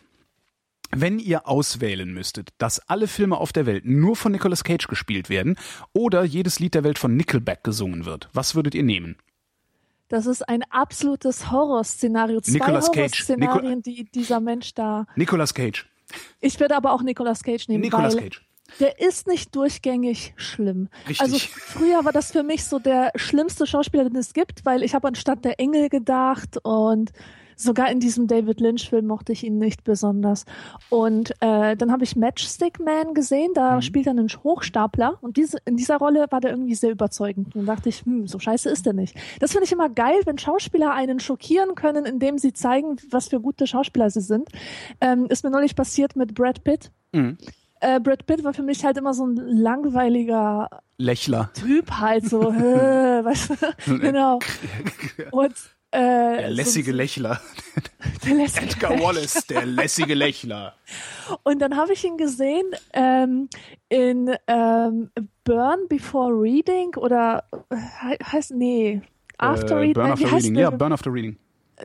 [0.92, 5.28] Wenn ihr auswählen müsstet, dass alle Filme auf der Welt nur von Nicolas Cage gespielt
[5.30, 5.56] werden
[5.92, 9.16] oder jedes Lied der Welt von Nickelback gesungen wird, was würdet ihr nehmen?
[10.10, 12.40] Das ist ein absolutes Horrorszenario.
[12.40, 15.06] Zwei Nicolas Horrorszenarien, Nico die dieser Mensch da.
[15.14, 15.88] Nicolas Cage.
[16.40, 17.82] Ich würde aber auch Nicolas Cage nehmen.
[17.82, 18.42] Nicolas Cage.
[18.80, 20.88] Der ist nicht durchgängig schlimm.
[21.08, 21.20] Richtig.
[21.20, 24.96] Also früher war das für mich so der schlimmste Schauspieler, den es gibt, weil ich
[24.96, 27.12] habe anstatt der Engel gedacht und
[27.60, 30.46] Sogar in diesem David Lynch-Film mochte ich ihn nicht besonders.
[30.88, 33.82] Und äh, dann habe ich Matchstick Man gesehen, da mhm.
[33.82, 37.54] spielt er einen Hochstapler und diese, in dieser Rolle war der irgendwie sehr überzeugend.
[37.54, 39.14] Und dann dachte ich, hm, so scheiße ist er nicht.
[39.40, 43.40] Das finde ich immer geil, wenn Schauspieler einen schockieren können, indem sie zeigen, was für
[43.40, 44.48] gute Schauspieler sie sind.
[45.02, 46.90] Ähm, ist mir neulich passiert mit Brad Pitt.
[47.12, 47.36] Mhm.
[47.80, 51.50] Äh, Brad Pitt war für mich halt immer so ein langweiliger Lächler.
[51.54, 53.50] Typ halt so, weißt
[53.86, 53.98] du?
[53.98, 54.38] genau.
[55.30, 55.54] Und
[55.92, 57.40] äh, der lässige so, Lächler.
[58.24, 59.06] Der lässige Edgar Lächler.
[59.06, 60.74] Wallace, der lässige Lächler.
[61.42, 63.48] Und dann habe ich ihn gesehen ähm,
[63.88, 65.10] in ähm,
[65.44, 67.76] Burn Before Reading oder äh,
[68.22, 69.02] heißt, nee,
[69.38, 69.94] After äh, Reading.
[69.94, 71.36] Burn After Reading, ja, Burn After Reading.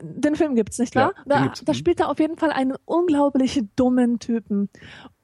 [0.02, 1.14] Den Film gibt's, nicht wahr?
[1.16, 1.76] Ja, da, da mhm.
[1.76, 4.68] spielt er auf jeden Fall einen unglaublich dummen Typen.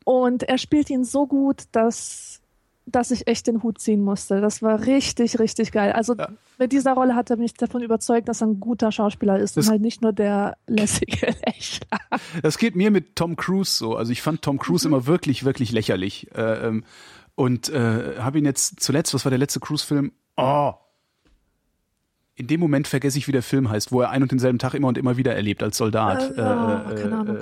[0.05, 2.42] Und er spielt ihn so gut, dass
[2.87, 4.41] dass ich echt den Hut ziehen musste.
[4.41, 5.93] Das war richtig, richtig geil.
[5.93, 6.29] Also ja.
[6.59, 9.67] mit dieser Rolle hat er mich davon überzeugt, dass er ein guter Schauspieler ist das
[9.67, 11.99] und halt nicht nur der lässige Lächler.
[12.43, 13.97] Das geht mir mit Tom Cruise so.
[13.97, 14.95] Also ich fand Tom Cruise mhm.
[14.95, 16.31] immer wirklich, wirklich lächerlich.
[16.35, 16.85] Äh, ähm,
[17.35, 20.13] und äh, habe ihn jetzt zuletzt, was war der letzte Cruise-Film?
[20.37, 20.75] Oh,
[22.35, 24.75] in dem Moment vergesse ich, wie der Film heißt, wo er ein und denselben Tag
[24.75, 26.23] immer und immer wieder erlebt als Soldat.
[26.23, 27.39] Äh, oh, keine Ahnung.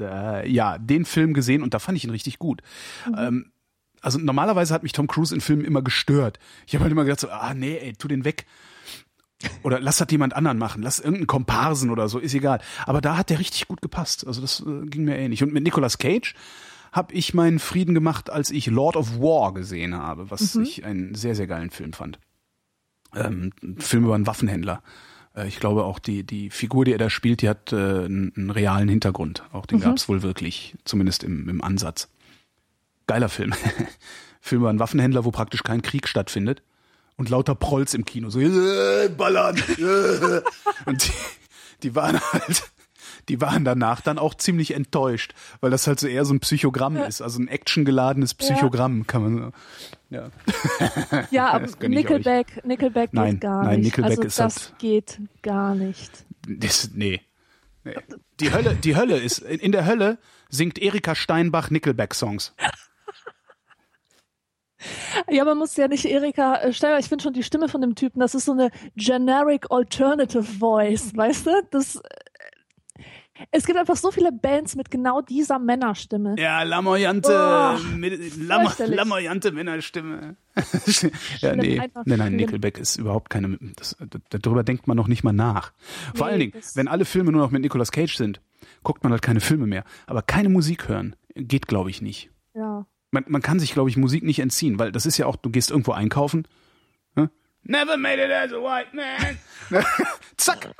[0.00, 2.62] Äh, ja, den Film gesehen und da fand ich ihn richtig gut.
[3.08, 3.14] Mhm.
[3.18, 3.52] Ähm,
[4.00, 6.38] also normalerweise hat mich Tom Cruise in Filmen immer gestört.
[6.66, 8.46] Ich habe halt immer gedacht so, ah nee, ey, tu den weg.
[9.62, 12.60] Oder lass das jemand anderen machen, lass irgendeinen Komparsen oder so, ist egal.
[12.86, 14.26] Aber da hat der richtig gut gepasst.
[14.26, 15.42] Also das äh, ging mir ähnlich.
[15.42, 16.34] Und mit Nicolas Cage
[16.92, 20.62] habe ich meinen Frieden gemacht, als ich Lord of War gesehen habe, was mhm.
[20.62, 22.18] ich einen sehr, sehr geilen Film fand.
[23.14, 24.82] Ähm, ein Film über einen Waffenhändler.
[25.34, 28.32] Äh, ich glaube auch die, die Figur, die er da spielt, die hat äh, einen,
[28.36, 29.44] einen realen Hintergrund.
[29.52, 29.82] Auch den mhm.
[29.82, 32.08] gab es wohl wirklich, zumindest im, im Ansatz.
[33.06, 33.54] Geiler Film.
[34.40, 36.62] Film über einen Waffenhändler, wo praktisch kein Krieg stattfindet.
[37.16, 38.30] Und lauter Prolls im Kino.
[38.30, 39.56] So, äh, ballern.
[39.58, 40.40] Äh.
[40.86, 41.12] und die,
[41.82, 42.70] die waren halt
[43.30, 46.96] die waren danach dann auch ziemlich enttäuscht, weil das halt so eher so ein Psychogramm
[46.96, 47.04] ja.
[47.04, 49.52] ist, also ein actiongeladenes Psychogramm, kann man
[50.10, 50.30] ja.
[51.30, 53.96] Ja, aber Nickelback, Nickelback nein, geht gar nein, nicht.
[53.96, 56.10] Nickelback also ist das halt, geht gar nicht.
[56.48, 57.20] Das, nee.
[57.84, 57.94] nee.
[58.40, 62.54] Die Hölle, die Hölle ist, in der Hölle singt Erika Steinbach Nickelback-Songs.
[65.28, 67.94] Ja, man muss ja nicht Erika äh, Steinbach, ich finde schon die Stimme von dem
[67.96, 71.50] Typen, das ist so eine generic alternative voice, weißt du?
[71.70, 72.00] Das
[73.50, 76.36] es gibt einfach so viele Bands mit genau dieser Männerstimme.
[76.38, 77.78] Ja, lamoyante, oh,
[78.38, 80.36] lam, lamoyante Männerstimme.
[81.38, 83.96] ja, nee, nein, nein, Nickelback ist überhaupt keine, das,
[84.30, 85.72] darüber denkt man noch nicht mal nach.
[86.14, 88.40] Vor nee, allen Dingen, wenn alle Filme nur noch mit Nicolas Cage sind,
[88.82, 89.84] guckt man halt keine Filme mehr.
[90.06, 92.30] Aber keine Musik hören geht, glaube ich, nicht.
[92.54, 92.86] Ja.
[93.10, 95.50] Man, man kann sich, glaube ich, Musik nicht entziehen, weil das ist ja auch, du
[95.50, 96.46] gehst irgendwo einkaufen.
[97.16, 97.30] Ne?
[97.62, 99.84] Never made it as a white man.
[100.36, 100.72] Zack.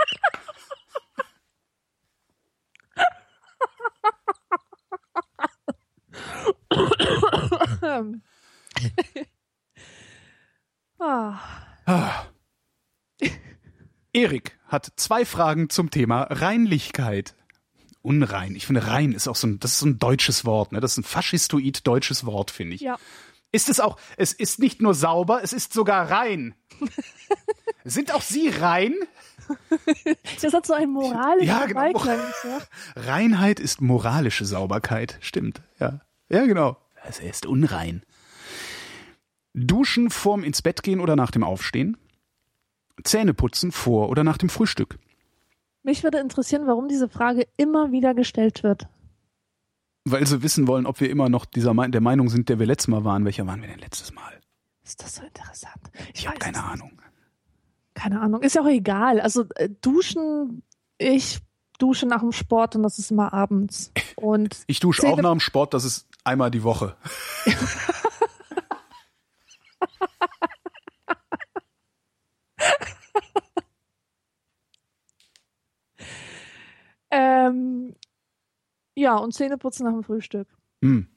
[10.99, 11.39] Ah.
[14.13, 17.35] Erik hat zwei Fragen zum Thema Reinlichkeit.
[18.03, 18.57] Unrein.
[18.57, 20.81] Ich finde, rein ist auch so ein, das ist so ein deutsches Wort, ne?
[20.81, 22.81] Das ist ein faschistoid deutsches Wort, finde ich.
[22.81, 22.99] Ja.
[23.53, 26.55] Ist es auch, es ist nicht nur sauber, es ist sogar rein.
[27.85, 28.95] Sind auch Sie rein?
[30.41, 31.81] Das hat so einen moralischen ja, genau.
[31.81, 32.21] Beiklang.
[32.95, 35.19] Reinheit ist moralische Sauberkeit.
[35.21, 36.01] Stimmt, ja.
[36.31, 36.77] Ja, genau.
[37.03, 38.03] Also er ist unrein.
[39.55, 41.97] Duschen vorm ins Bett gehen oder nach dem Aufstehen?
[43.03, 44.99] Zähne putzen vor oder nach dem Frühstück?
[45.83, 48.87] Mich würde interessieren, warum diese Frage immer wieder gestellt wird.
[50.05, 52.67] Weil sie wissen wollen, ob wir immer noch dieser Me der Meinung sind, der wir
[52.67, 53.25] letztes Mal waren.
[53.25, 54.41] Welcher waren wir denn letztes Mal?
[54.85, 55.91] Ist das so interessant?
[56.15, 56.63] Ich habe weiß keine.
[56.63, 57.01] Ahnung.
[57.95, 58.43] Keine Ahnung.
[58.43, 59.21] Ist ja auch egal.
[59.21, 60.63] Also äh, duschen,
[60.99, 61.41] ich
[61.79, 63.93] dusche nach dem Sport und das ist immer abends.
[64.17, 66.97] Und Ich dusche auch nach dem Sport, das ist einmal die Woche.
[77.11, 77.95] ähm,
[78.95, 80.49] ja, und Zähneputzen nach dem Frühstück.
[80.83, 81.09] Hm.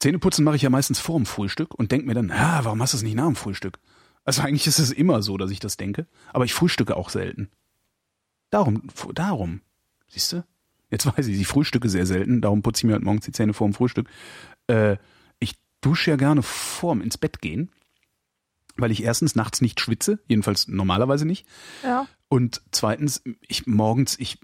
[0.00, 2.92] Zähneputzen mache ich ja meistens vor dem Frühstück und denke mir dann, ja, warum hast
[2.92, 3.78] du es nicht nach dem Frühstück?
[4.24, 7.50] Also eigentlich ist es immer so, dass ich das denke, aber ich frühstücke auch selten.
[8.50, 9.62] Darum, darum.
[10.08, 10.44] Siehst du?
[10.92, 13.54] Jetzt weiß ich, ich frühstücke sehr selten, darum putze ich mir halt morgens die Zähne
[13.54, 14.08] vor dem Frühstück.
[14.66, 14.98] Äh,
[15.40, 17.70] ich dusche ja gerne vorm ins Bett gehen,
[18.76, 21.46] weil ich erstens nachts nicht schwitze, jedenfalls normalerweise nicht.
[21.82, 22.06] Ja.
[22.28, 24.38] Und zweitens, ich morgens, ich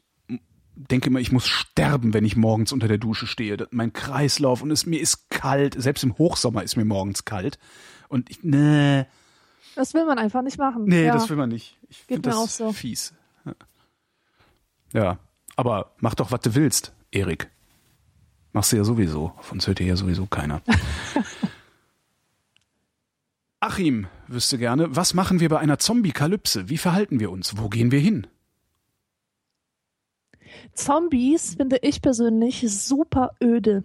[0.75, 3.69] denke immer, ich muss sterben, wenn ich morgens unter der Dusche stehe.
[3.71, 7.59] Mein Kreislauf und es mir ist kalt, selbst im Hochsommer ist mir morgens kalt.
[8.09, 9.05] Und ich, nee,
[9.75, 10.85] Das will man einfach nicht machen.
[10.87, 11.13] nee, ja.
[11.13, 11.77] das will man nicht.
[11.91, 12.73] Ich Geht finde mir das auch so.
[12.73, 13.13] fies.
[13.45, 13.55] Ja.
[14.93, 15.19] ja,
[15.59, 17.51] aber mach doch, was du willst, Erik.
[18.53, 19.33] Machst du ja sowieso.
[19.37, 20.63] Auf uns hört dir ja sowieso keiner.
[23.61, 26.69] Achim wüsste gerne, was machen wir bei einer Zombie-Kalypse?
[26.69, 27.59] Wie verhalten wir uns?
[27.59, 28.29] Wo gehen wir hin?
[30.75, 33.83] Zombies finde ich persönlich super öde.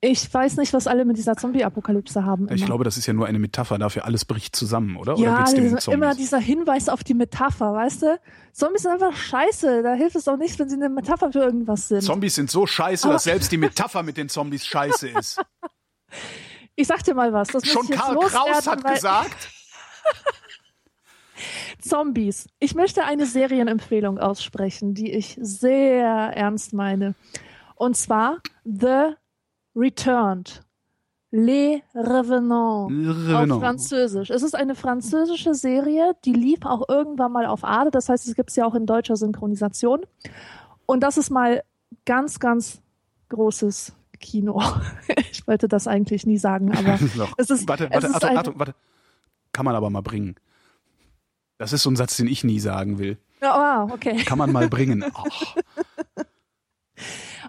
[0.00, 2.46] Ich weiß nicht, was alle mit dieser Zombie-Apokalypse haben.
[2.46, 2.66] Ich immer.
[2.66, 5.14] glaube, das ist ja nur eine Metapher dafür, alles bricht zusammen, oder?
[5.14, 8.20] oder ja, um diese- immer dieser Hinweis auf die Metapher, weißt du?
[8.52, 9.82] Zombies sind einfach scheiße.
[9.82, 12.02] Da hilft es auch nicht, wenn sie eine Metapher für irgendwas sind.
[12.02, 15.40] Zombies sind so scheiße, Aber- dass selbst die Metapher mit den Zombies scheiße ist.
[16.76, 17.48] ich sag dir mal was.
[17.48, 19.48] Das Schon ich Karl Kraus hat gesagt.
[21.80, 22.48] Zombies.
[22.58, 27.14] Ich möchte eine Serienempfehlung aussprechen, die ich sehr ernst meine.
[27.76, 29.14] Und zwar The
[29.80, 30.62] Returned.
[31.32, 32.92] Les Revenants.
[32.92, 33.60] Auf Revenant.
[33.62, 34.30] Französisch.
[34.30, 37.90] Es ist eine französische Serie, die lief auch irgendwann mal auf Arte.
[37.90, 40.00] Das heißt, es gibt es ja auch in deutscher Synchronisation.
[40.86, 41.62] Und das ist mal
[42.04, 42.82] ganz, ganz
[43.28, 44.62] großes Kino.
[45.32, 46.94] Ich wollte das eigentlich nie sagen, aber
[47.38, 48.74] es ist, warte, es warte, ist Achtung, Achtung, warte.
[49.52, 50.36] Kann man aber mal bringen.
[51.58, 53.18] Das ist so ein Satz, den ich nie sagen will.
[53.40, 54.16] Ah, okay.
[54.24, 55.04] Kann man mal bringen.
[55.12, 55.56] Ach,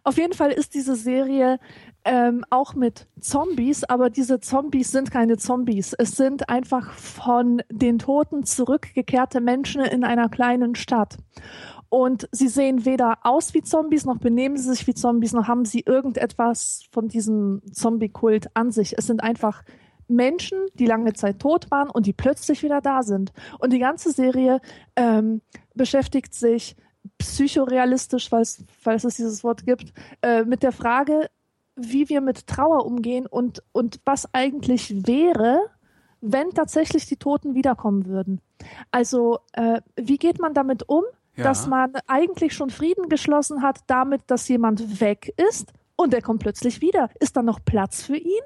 [0.04, 1.60] Auf jeden Fall ist diese Serie
[2.04, 5.94] ähm, auch mit Zombies, aber diese Zombies sind keine Zombies.
[5.94, 11.18] Es sind einfach von den Toten zurückgekehrte Menschen in einer kleinen Stadt.
[11.90, 15.66] Und sie sehen weder aus wie Zombies, noch benehmen sie sich wie Zombies, noch haben
[15.66, 18.98] sie irgendetwas von diesem Zombie-Kult an sich.
[18.98, 19.64] Es sind einfach
[20.08, 23.34] Menschen, die lange Zeit tot waren und die plötzlich wieder da sind.
[23.60, 24.62] Und die ganze Serie
[24.96, 25.42] ähm,
[25.76, 26.76] beschäftigt sich
[27.18, 31.30] psychorealistisch, falls es dieses Wort gibt, äh, mit der Frage,
[31.76, 35.62] wie wir mit Trauer umgehen und, und was eigentlich wäre,
[36.20, 38.42] wenn tatsächlich die Toten wiederkommen würden.
[38.92, 41.04] Also, äh, wie geht man damit um,
[41.36, 41.46] Ja.
[41.46, 46.42] dass man eigentlich schon Frieden geschlossen hat, damit, dass jemand weg ist und er kommt
[46.42, 47.10] plötzlich wieder?
[47.20, 48.44] Ist da noch Platz für ihn?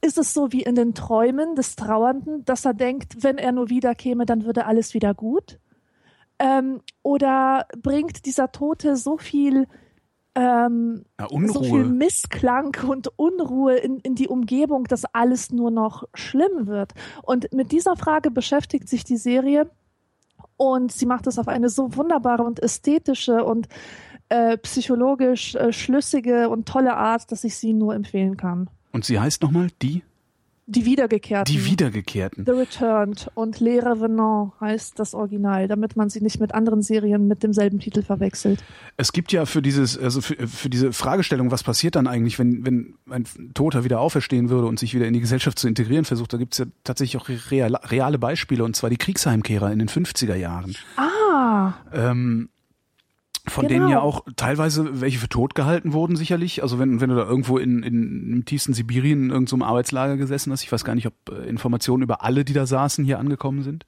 [0.00, 3.68] Ist es so wie in den Träumen des Trauernden, dass er denkt, wenn er nur
[3.70, 5.58] wiederkäme, dann würde alles wieder gut?
[6.38, 9.66] Ähm, oder bringt dieser Tote so viel,
[10.34, 11.84] ähm, na, so viel.
[11.84, 16.92] Missklang und Unruhe in, in die Umgebung, dass alles nur noch schlimm wird?
[17.22, 19.70] Und mit dieser Frage beschäftigt sich die Serie
[20.56, 23.68] und sie macht es auf eine so wunderbare und ästhetische und
[24.28, 28.68] äh, psychologisch äh, schlüssige und tolle Art, dass ich sie nur empfehlen kann.
[28.92, 30.02] Und sie heißt nochmal die?
[30.68, 31.54] Die Wiedergekehrten.
[31.54, 32.44] Die Wiedergekehrten.
[32.44, 37.28] The Returned und Les Revenants heißt das Original, damit man sie nicht mit anderen Serien
[37.28, 38.64] mit demselben Titel verwechselt.
[38.96, 42.66] Es gibt ja für dieses, also für, für diese Fragestellung, was passiert dann eigentlich, wenn,
[42.66, 43.24] wenn ein
[43.54, 46.58] Toter wieder auferstehen würde und sich wieder in die Gesellschaft zu integrieren versucht, da gibt's
[46.58, 50.74] ja tatsächlich auch real, reale Beispiele, und zwar die Kriegsheimkehrer in den 50er Jahren.
[50.96, 52.48] Ah, Ähm,
[53.48, 53.80] von Genau.
[53.80, 56.62] denen ja auch teilweise welche für tot gehalten wurden, sicherlich.
[56.62, 60.52] Also wenn, wenn du da irgendwo in, in, im tiefsten Sibirien in irgendeinem Arbeitslager gesessen
[60.52, 63.62] hast, ich weiß gar nicht, ob äh, Informationen über alle, die da saßen, hier angekommen
[63.62, 63.86] sind.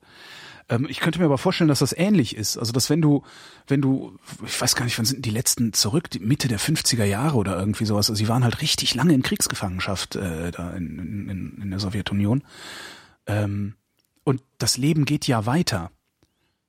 [0.69, 2.59] Ähm, ich könnte mir aber vorstellen, dass das ähnlich ist.
[2.59, 3.23] Also dass wenn du,
[3.67, 7.05] wenn du, ich weiß gar nicht, wann sind die letzten zurück, die Mitte der 50er
[7.05, 8.11] Jahre oder irgendwie sowas.
[8.11, 11.81] Also sie waren halt richtig lange in Kriegsgefangenschaft äh, da in, in, in, in der
[11.81, 12.43] Sowjetunion.
[13.27, 13.75] Ähm,
[14.25, 15.91] und das Leben geht ja weiter.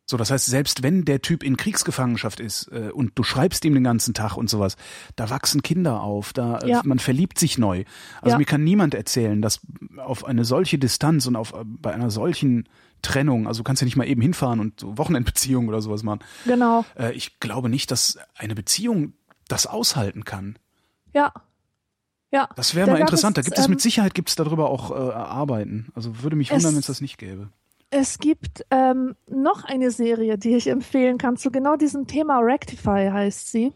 [0.09, 3.75] So, das heißt, selbst wenn der Typ in Kriegsgefangenschaft ist äh, und du schreibst ihm
[3.75, 4.75] den ganzen Tag und sowas,
[5.15, 6.81] da wachsen Kinder auf, da äh, Ja.
[6.83, 7.83] man verliebt sich neu.
[8.19, 8.37] Also Ja.
[8.39, 9.59] mir kann niemand erzählen, dass
[9.97, 12.67] auf eine solche Distanz und auf äh, bei einer solchen
[13.03, 16.21] Trennung, also du kannst ja nicht mal eben hinfahren und so Wochenendbeziehung oder sowas machen.
[16.43, 16.85] genau.
[16.97, 19.13] Äh, ich glaube nicht, dass eine Beziehung
[19.47, 20.57] das aushalten kann.
[21.13, 21.31] Ja.
[22.31, 22.49] Ja.
[22.55, 23.37] Das wäre Da mal interessant.
[23.37, 25.91] Da es, gibt es mit ähm, Sicherheit gibt es darüber auch äh, Arbeiten.
[25.93, 27.49] Also würde mich wundern, wenn es das nicht gäbe.
[27.91, 32.39] Es gibt ähm, noch eine Serie, die ich empfehlen kann zu genau diesem Thema.
[32.39, 33.73] Rectify heißt sie.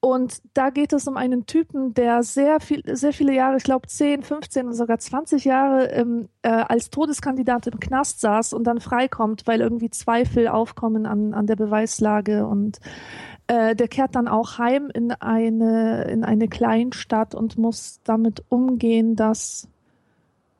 [0.00, 3.86] Und da geht es um einen Typen, der sehr viel, sehr viele Jahre, ich glaube
[3.88, 8.80] 10, 15 oder sogar 20 Jahre ähm, äh, als Todeskandidat im Knast saß und dann
[8.80, 12.46] freikommt, weil irgendwie Zweifel aufkommen an, an der Beweislage.
[12.46, 12.80] Und
[13.46, 19.16] äh, der kehrt dann auch heim in eine, in eine Kleinstadt und muss damit umgehen,
[19.16, 19.68] dass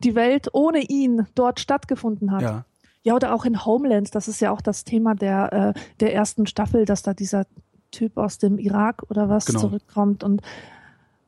[0.05, 2.43] die Welt ohne ihn dort stattgefunden hat.
[2.43, 2.65] Ja.
[3.03, 6.47] Ja, oder auch in Homeland, das ist ja auch das Thema der, äh, der ersten
[6.47, 7.47] Staffel, dass da dieser
[7.91, 9.61] Typ aus dem Irak oder was Genau.
[9.61, 10.25] zurückkommt.
[10.25, 10.41] Und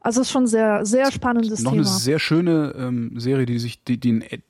[0.00, 1.82] also es ist schon sehr, sehr spannendes Noch Thema.
[1.82, 4.42] eine sehr schöne ähm, Serie, die sich, die, die et-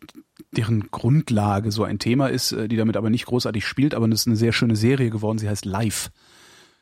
[0.53, 4.21] deren Grundlage so ein Thema ist, äh, die damit aber nicht großartig spielt, aber es
[4.21, 5.39] ist eine sehr schöne Serie geworden.
[5.39, 6.11] Sie heißt Live.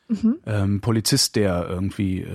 [0.07, 0.35] Mhm.
[0.45, 2.27] Ähm, Polizist, der irgendwie, äh,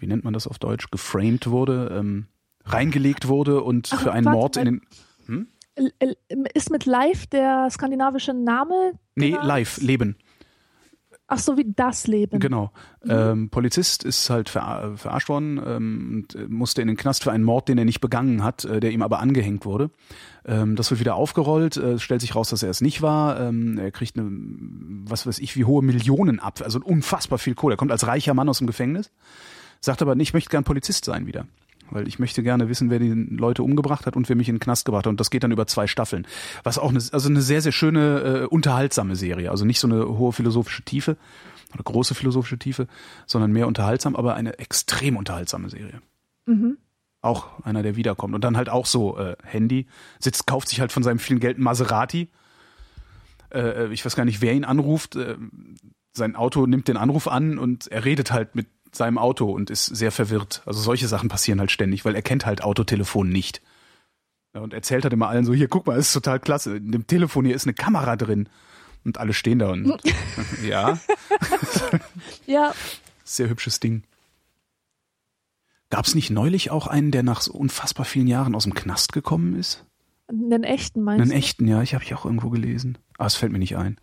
[0.00, 2.26] wie nennt man das auf Deutsch, geframed wurde, ähm,
[2.72, 4.80] reingelegt wurde und Ach, für einen Mord in den.
[6.00, 6.16] L-
[6.54, 8.92] Ist mit Live der skandinavische Name?
[9.14, 9.46] Nee, genannt?
[9.46, 10.16] live, Leben.
[11.30, 12.40] Ach so, wie das Leben.
[12.40, 12.72] Genau.
[13.06, 17.30] Ähm, Polizist ist halt ver verarscht worden ähm, und äh, musste in den Knast für
[17.32, 19.90] einen Mord, den er nicht begangen hat, äh, der ihm aber angehängt wurde.
[20.46, 23.38] Ähm, das wird wieder aufgerollt, äh, es stellt sich raus, dass er es nicht war.
[23.40, 27.74] Ähm, er kriegt eine, was weiß ich, wie hohe Millionen ab, also unfassbar viel Kohle.
[27.74, 29.10] Er kommt als reicher Mann aus dem Gefängnis,
[29.80, 31.46] sagt aber, ich möchte gern Polizist sein wieder.
[31.90, 34.60] Weil ich möchte gerne wissen, wer die Leute umgebracht hat und wer mich in den
[34.60, 35.10] Knast gebracht hat.
[35.10, 36.26] Und das geht dann über zwei Staffeln.
[36.62, 39.50] Was auch eine, also eine sehr, sehr schöne, äh, unterhaltsame Serie.
[39.50, 41.16] Also nicht so eine hohe philosophische Tiefe
[41.74, 42.86] oder große philosophische Tiefe,
[43.26, 46.00] sondern mehr unterhaltsam, aber eine extrem unterhaltsame Serie.
[46.46, 46.78] Mhm.
[47.20, 48.34] Auch einer, der wiederkommt.
[48.34, 49.86] Und dann halt auch so äh, Handy,
[50.18, 52.28] sitzt, kauft sich halt von seinem vielen Geld ein Maserati.
[53.52, 55.16] Äh, ich weiß gar nicht, wer ihn anruft.
[55.16, 55.36] Äh,
[56.12, 59.86] sein Auto nimmt den Anruf an und er redet halt mit seinem Auto und ist
[59.86, 60.62] sehr verwirrt.
[60.66, 63.62] Also solche Sachen passieren halt ständig, weil er kennt halt Autotelefon nicht.
[64.52, 66.76] Und erzählt halt immer allen so, hier, guck mal, ist total klasse.
[66.76, 68.48] In dem Telefon hier ist eine Kamera drin.
[69.04, 70.00] Und alle stehen da und
[70.66, 70.98] ja,
[72.46, 72.74] Ja,
[73.24, 74.02] sehr hübsches Ding.
[75.90, 79.12] Gab es nicht neulich auch einen, der nach so unfassbar vielen Jahren aus dem Knast
[79.12, 79.84] gekommen ist?
[80.28, 81.36] einen echten meinst Einen du?
[81.36, 82.98] echten, ja, ich habe ich auch irgendwo gelesen.
[83.16, 83.98] Aber es fällt mir nicht ein.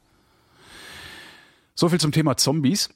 [1.76, 2.90] So viel zum Thema Zombies.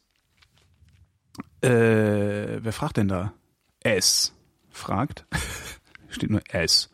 [1.61, 3.33] Äh, wer fragt denn da?
[3.81, 4.33] S
[4.69, 5.25] fragt.
[6.09, 6.89] Steht nur S.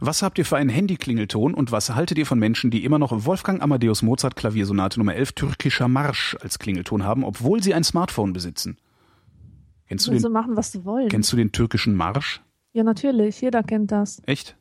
[0.00, 3.24] Was habt ihr für einen Handyklingelton und was haltet ihr von Menschen, die immer noch
[3.26, 8.32] Wolfgang Amadeus Mozart Klaviersonate Nummer 11 türkischer Marsch als Klingelton haben, obwohl sie ein Smartphone
[8.32, 8.78] besitzen?
[9.88, 11.08] Kennst du den, machen, was sie wollen.
[11.08, 12.42] kennst du den türkischen Marsch?
[12.72, 13.40] Ja, natürlich.
[13.40, 14.22] Jeder kennt das.
[14.26, 14.56] Echt?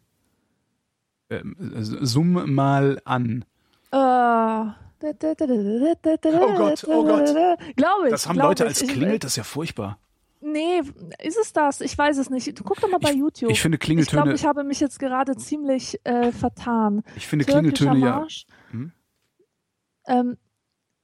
[1.29, 1.55] Ähm,
[2.01, 3.43] summ mal an.
[3.91, 4.65] Äh,
[5.03, 7.35] oh Gott, oh Gott.
[7.75, 8.09] Glaube ich.
[8.11, 8.69] Das haben Leute ich.
[8.69, 9.99] als Ich- klingelt, das ist ja furchtbar.
[10.39, 10.81] Nee,
[11.23, 11.81] ist es das?
[11.81, 12.53] Ich weiß es nicht.
[12.63, 13.49] Guck doch mal bei YouTube.
[13.49, 17.03] Ich finde Ich glaube, Klingeltöne, ich habe mich jetzt gerade ziemlich äh, vertan.
[17.15, 18.45] ich finde Türkischer Klingeltöne ja, Marsch.
[18.69, 18.91] Hm?
[20.07, 20.37] Ähm,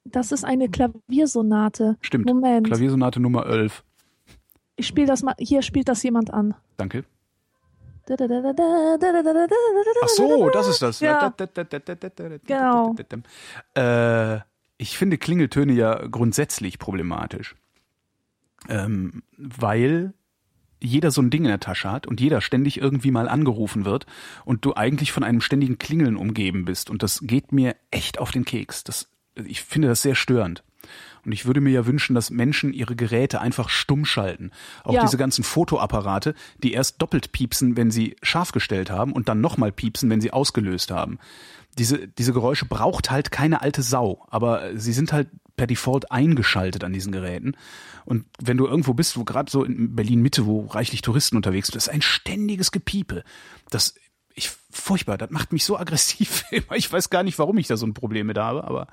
[0.06, 1.98] das ist eine Klaviersonate.
[2.02, 2.26] stimmt.
[2.28, 2.68] Moment.
[2.68, 3.84] Klaviersonate Nummer 11.
[4.76, 5.36] Ich spiele das mal.
[5.40, 6.54] Hier spielt das jemand an.
[6.78, 7.04] Danke.
[10.04, 11.00] Ach so, das ist das.
[11.00, 11.34] Ja.
[12.46, 12.96] Genau.
[13.76, 14.42] Äh,
[14.78, 17.56] ich finde Klingeltöne ja grundsätzlich problematisch.
[18.70, 20.14] Ähm, weil
[20.82, 24.06] jeder so ein Ding in der Tasche hat und jeder ständig irgendwie mal angerufen wird
[24.44, 26.90] und du eigentlich von einem ständigen Klingeln umgeben bist.
[26.90, 28.84] Und das geht mir echt auf den Keks.
[28.84, 30.63] Das, ich finde das sehr störend.
[31.26, 34.52] Und ich würde mir ja wünschen, dass Menschen ihre Geräte einfach stumm schalten.
[34.84, 35.02] Auch Ja.
[35.02, 39.72] diese ganzen Fotoapparate, die erst doppelt piepsen, wenn sie scharf gestellt haben und dann nochmal
[39.72, 41.20] piepsen, wenn sie ausgelöst haben.
[41.78, 46.84] Diese, diese Geräusche braucht halt keine alte Sau, aber sie sind halt per Default eingeschaltet
[46.84, 47.54] an diesen Geräten.
[48.06, 51.68] Und wenn du irgendwo bist, wo gerade so in Berlin Mitte, wo reichlich Touristen unterwegs
[51.68, 53.24] sind, das ist ein ständiges Gepiepe.
[53.70, 53.96] Das
[54.36, 56.44] ich furchtbar, das macht mich so aggressiv.
[56.76, 58.88] Ich weiß gar nicht, warum ich da so ein Problem mit habe, aber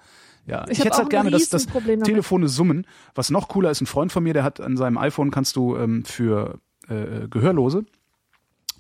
[0.47, 1.67] ja, Ich ich, hätte halt gerne, dass das.
[1.67, 2.87] Telefone summen.
[3.15, 5.77] Was noch cooler ist, ein Freund von mir, der hat an seinem iPhone kannst du
[5.77, 7.85] ähm, für äh, Gehörlose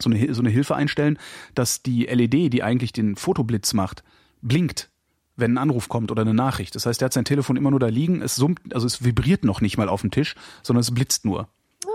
[0.03, 1.19] so eine, so eine Hilfe einstellen,
[1.55, 4.03] dass die LED, die eigentlich den Fotoblitz macht,
[4.43, 4.91] blinkt,
[5.37, 6.75] wenn ein Anruf kommt oder eine Nachricht.
[6.75, 9.45] Das heißt, er hat sein Telefon immer nur da liegen, es summt, also es vibriert
[9.45, 11.49] noch nicht mal auf dem Tisch, sondern es blitzt nur.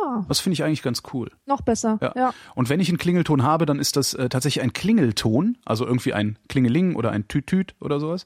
[0.04, 1.32] Ah, Das finde ich eigentlich ganz cool.
[1.46, 1.98] noch besser.
[2.02, 2.14] Ja.
[2.16, 2.34] Ja.
[2.56, 6.14] Und wenn ich einen Klingelton habe, dann ist das äh, tatsächlich ein Klingelton, also irgendwie
[6.14, 8.26] ein Klingeling oder ein Tütüt oder sowas,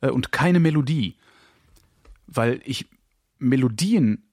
[0.00, 1.16] äh, und keine Melodie.
[2.26, 2.86] Weil ich
[3.38, 4.30] Melodien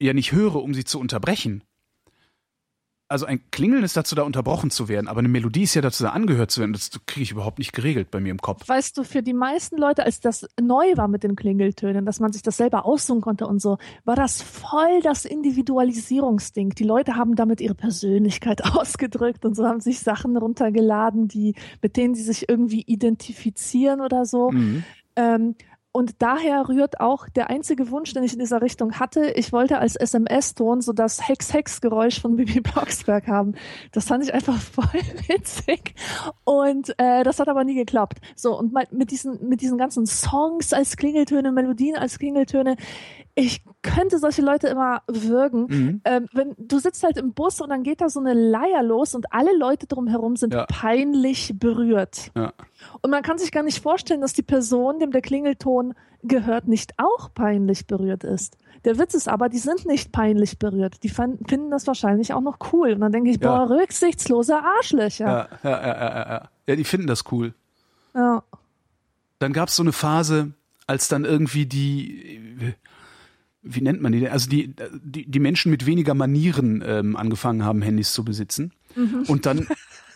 [0.00, 1.64] ja nicht höre, um sie zu unterbrechen,
[3.08, 6.04] also ein Klingeln ist dazu da, unterbrochen zu werden, aber eine Melodie ist ja dazu
[6.04, 6.74] da, angehört zu werden.
[6.74, 8.68] Das kriege ich überhaupt nicht geregelt bei mir im Kopf.
[8.68, 12.32] Weißt du, für die meisten Leute, als das neu war mit den Klingeltönen, dass man
[12.32, 16.70] sich das selber aussuchen konnte und so, war das voll das Individualisierungsding.
[16.70, 21.96] Die Leute haben damit ihre Persönlichkeit ausgedrückt und so haben sich Sachen runtergeladen, die, mit
[21.96, 24.50] denen sie sich irgendwie identifizieren oder so.
[24.50, 24.84] Mhm.
[25.16, 25.54] Ähm,
[25.92, 29.32] und daher rührt auch der einzige Wunsch, den ich in dieser Richtung hatte.
[29.32, 33.54] Ich wollte als SMS-Ton so das Hex-Hex-Geräusch von Bibi Blocksberg haben.
[33.92, 35.94] Das fand ich einfach voll witzig.
[36.44, 38.18] Und äh, das hat aber nie geklappt.
[38.36, 42.76] So, und mit diesen, mit diesen ganzen Songs als Klingeltöne, Melodien als Klingeltöne,
[43.38, 45.66] ich könnte solche Leute immer würgen.
[45.68, 46.00] Mhm.
[46.04, 49.14] Ähm, wenn du sitzt halt im Bus und dann geht da so eine Leier los
[49.14, 50.66] und alle Leute drumherum sind ja.
[50.66, 52.32] peinlich berührt.
[52.36, 52.52] Ja.
[53.00, 56.94] Und man kann sich gar nicht vorstellen, dass die Person, dem der Klingelton gehört, nicht
[56.96, 58.56] auch peinlich berührt ist.
[58.84, 61.02] Der Witz ist aber, die sind nicht peinlich berührt.
[61.04, 62.92] Die finden das wahrscheinlich auch noch cool.
[62.92, 65.26] Und dann denke ich, boah, rücksichtslose Arschlöcher.
[65.26, 66.48] Ja, ja, ja, ja, ja.
[66.66, 67.54] Ja, die finden das cool.
[68.14, 68.42] Ja.
[69.38, 70.52] Dann gab es so eine Phase,
[70.88, 72.74] als dann irgendwie die
[73.62, 74.28] wie nennt man die?
[74.28, 78.72] Also die, die, die Menschen mit weniger Manieren ähm, angefangen haben, Handys zu besitzen.
[78.94, 79.24] Mhm.
[79.26, 79.66] Und dann,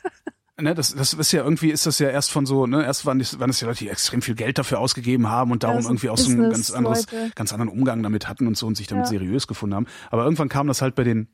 [0.60, 3.20] ne, das, das ist ja irgendwie, ist das ja erst von so, ne, erst waren,
[3.20, 6.08] waren das ja Leute, die extrem viel Geld dafür ausgegeben haben und darum ja, irgendwie
[6.08, 9.06] auch so ein ganz anderes, ganz anderen Umgang damit hatten und so und sich damit
[9.06, 9.10] ja.
[9.10, 9.86] seriös gefunden haben.
[10.10, 11.28] Aber irgendwann kam das halt bei den,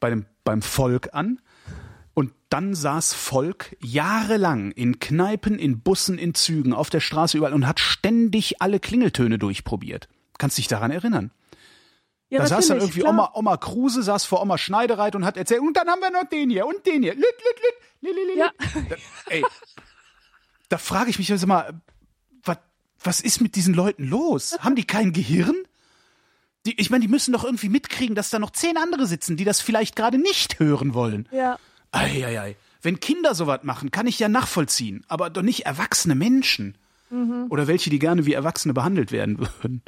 [0.00, 1.40] bei dem, beim Volk an.
[2.14, 7.52] Und dann saß Volk jahrelang in Kneipen, in Bussen, in Zügen, auf der Straße überall
[7.52, 10.08] und hat ständig alle Klingeltöne durchprobiert.
[10.38, 11.30] Kannst dich daran erinnern?
[12.30, 15.60] Ja, da saß dann irgendwie Oma, Oma Kruse, saß vor Oma Schneidereit und hat erzählt,
[15.60, 17.14] und dann haben wir noch den hier und den hier.
[17.14, 18.50] Lüt, lüt, lüt, lüt, lüt, ja.
[18.88, 18.96] Da,
[19.30, 19.44] ey,
[20.68, 21.80] da frage ich mich also mal,
[22.44, 22.58] was,
[23.02, 24.58] was ist mit diesen Leuten los?
[24.60, 25.56] Haben die kein Gehirn?
[26.66, 29.44] Die, ich meine, die müssen doch irgendwie mitkriegen, dass da noch zehn andere sitzen, die
[29.44, 31.28] das vielleicht gerade nicht hören wollen.
[31.32, 31.58] Ja.
[31.92, 32.56] Eieiei.
[32.82, 36.76] Wenn Kinder sowas machen, kann ich ja nachvollziehen, aber doch nicht erwachsene Menschen.
[37.10, 37.46] Mhm.
[37.48, 39.82] Oder welche, die gerne wie Erwachsene behandelt werden würden.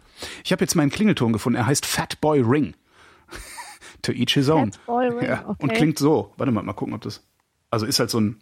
[0.44, 1.58] Ich habe jetzt meinen Klingelton gefunden.
[1.58, 2.74] Er heißt Fat Boy Ring.
[4.02, 4.72] to each his own.
[4.72, 5.44] Fat Boy Ring, ja.
[5.46, 5.62] okay.
[5.62, 6.32] Und klingt so.
[6.36, 7.26] Warte mal, mal gucken, ob das.
[7.70, 8.40] Also ist halt so ein.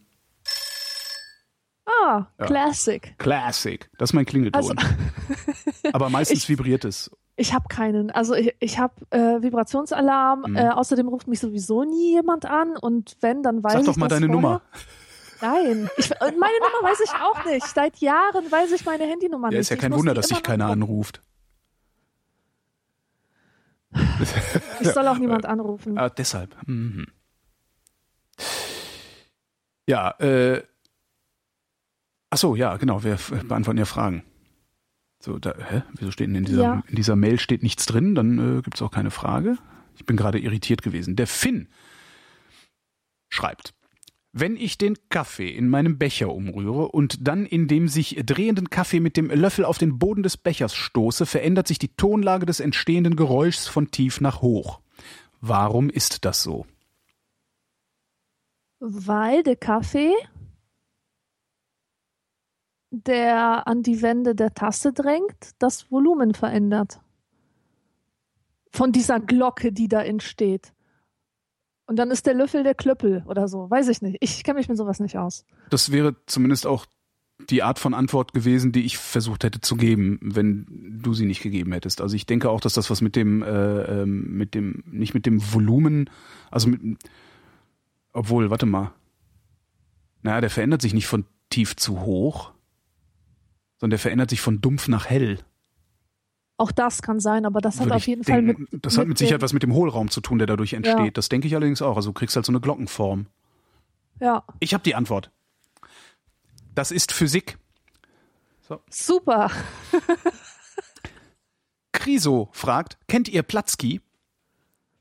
[1.86, 2.46] Ah, ja.
[2.46, 3.14] Classic.
[3.18, 3.90] Classic.
[3.98, 4.78] Das ist mein Klingelton.
[4.78, 4.94] Also,
[5.92, 7.10] Aber meistens ich, vibriert es.
[7.36, 8.10] Ich habe keinen.
[8.10, 10.50] Also ich, ich habe äh, Vibrationsalarm.
[10.50, 10.56] Mhm.
[10.56, 12.76] Äh, außerdem ruft mich sowieso nie jemand an.
[12.76, 13.86] Und wenn, dann weiß Sag ich.
[13.86, 14.40] Sag doch mal deine vorher.
[14.40, 14.62] Nummer.
[15.40, 17.66] Nein, ich, meine Nummer weiß ich auch nicht.
[17.66, 19.54] Seit Jahren weiß ich meine Handynummer nicht.
[19.54, 21.22] Ja, ist ja kein Wunder, dass sich keiner anruft.
[24.80, 25.98] Ich soll auch niemand anrufen.
[25.98, 26.56] Ah, deshalb.
[26.66, 27.06] Mhm.
[29.88, 30.62] Ja, äh.
[32.30, 33.02] Ach so, ja, genau.
[33.02, 33.18] Wir
[33.48, 34.22] beantworten ja Fragen.
[35.20, 35.82] So, da, hä?
[35.94, 36.82] Wieso steht denn in dieser, ja.
[36.86, 38.14] in dieser Mail steht nichts drin?
[38.14, 39.56] Dann äh, gibt es auch keine Frage.
[39.96, 41.16] Ich bin gerade irritiert gewesen.
[41.16, 41.68] Der Finn
[43.28, 43.74] schreibt.
[44.40, 49.00] Wenn ich den Kaffee in meinem Becher umrühre und dann in dem sich drehenden Kaffee
[49.00, 53.16] mit dem Löffel auf den Boden des Bechers stoße, verändert sich die Tonlage des entstehenden
[53.16, 54.78] Geräuschs von tief nach hoch.
[55.40, 56.66] Warum ist das so?
[58.78, 60.14] Weil der Kaffee,
[62.90, 67.00] der an die Wände der Tasse drängt, das Volumen verändert.
[68.70, 70.72] Von dieser Glocke, die da entsteht.
[71.88, 73.70] Und dann ist der Löffel der Klöppel oder so.
[73.70, 74.18] Weiß ich nicht.
[74.20, 75.46] Ich kenne mich mit sowas nicht aus.
[75.70, 76.84] Das wäre zumindest auch
[77.48, 80.66] die Art von Antwort gewesen, die ich versucht hätte zu geben, wenn
[81.02, 82.02] du sie nicht gegeben hättest.
[82.02, 85.24] Also ich denke auch, dass das was mit dem, äh, ähm, mit dem, nicht mit
[85.24, 86.10] dem Volumen,
[86.50, 86.98] also mit,
[88.12, 88.92] obwohl, warte mal.
[90.20, 92.52] Naja, der verändert sich nicht von tief zu hoch,
[93.78, 95.38] sondern der verändert sich von dumpf nach hell.
[96.58, 98.84] Auch das kann sein, aber das hat auf jeden denken, Fall mit.
[98.84, 100.98] Das hat mit, mit Sicherheit was mit dem Hohlraum zu tun, der dadurch entsteht.
[100.98, 101.10] Ja.
[101.12, 101.94] Das denke ich allerdings auch.
[101.94, 103.26] Also du kriegst halt so eine Glockenform.
[104.20, 104.42] Ja.
[104.58, 105.30] Ich habe die Antwort.
[106.74, 107.58] Das ist Physik.
[108.68, 108.80] So.
[108.90, 109.52] Super.
[111.92, 114.00] Kriso fragt, kennt ihr Platzki?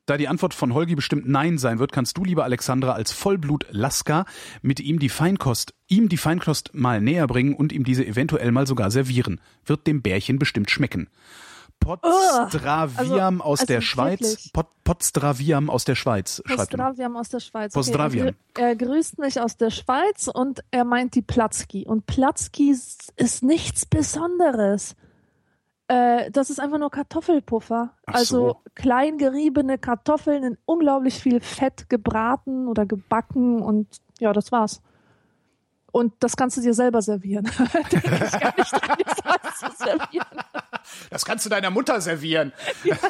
[0.06, 3.66] Da die Antwort von Holgi bestimmt Nein sein wird, kannst du, liebe Alexandra, als Vollblut
[3.72, 4.26] Laska
[4.62, 8.68] mit ihm die Feinkost, ihm die Feinkost mal näher bringen und ihm diese eventuell mal
[8.68, 9.42] sogar servieren.
[9.66, 11.10] Wird dem Bärchen bestimmt schmecken.
[12.98, 14.50] Also, aus also der Schweiz.
[14.52, 16.42] Pod, Podstraviam aus der Schweiz.
[16.46, 17.76] Podstraviam aus der Schweiz.
[17.76, 17.80] Okay.
[17.80, 18.28] Podstraviam.
[18.56, 21.86] Er, er, grüßt mich aus der Schweiz und er meint die Platzki.
[21.88, 24.96] Und Platzki ist nichts Besonderes.
[25.88, 27.94] Äh, das ist einfach nur Kartoffelpuffer.
[28.06, 28.62] Ach also so.
[28.76, 33.88] klein geriebene Kartoffeln in unglaublich viel Fett gebraten oder gebacken und
[34.20, 34.82] ja, das war's.
[35.98, 37.46] Und das kannst du dir selber servieren.
[39.78, 40.38] servieren.
[41.10, 42.54] Das kannst du deiner Mutter servieren.
[42.84, 42.98] Ja.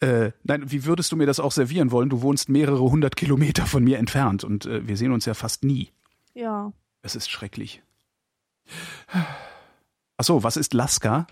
[0.00, 2.10] Äh, nein, wie würdest du mir das auch servieren wollen?
[2.10, 5.64] Du wohnst mehrere hundert Kilometer von mir entfernt und äh, wir sehen uns ja fast
[5.64, 5.92] nie.
[6.34, 6.74] Ja.
[7.00, 7.82] Es ist schrecklich.
[10.18, 11.26] Achso, was ist Laska?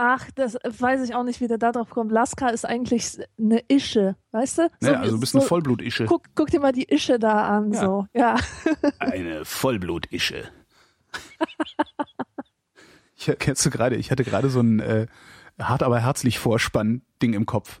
[0.00, 2.12] Ach, das weiß ich auch nicht, wie der da drauf kommt.
[2.12, 4.70] Laska ist eigentlich eine Ische, weißt du?
[4.78, 6.04] So, ja, also du bist so, eine Vollblutische.
[6.04, 7.80] Guck, guck dir mal die Ische da an, ja.
[7.80, 8.36] so, ja.
[9.00, 10.44] Eine Vollblutische.
[13.16, 15.08] ich kennst du gerade, ich hatte gerade so ein äh,
[15.58, 17.80] hart aber herzlich Vorspann-Ding im Kopf.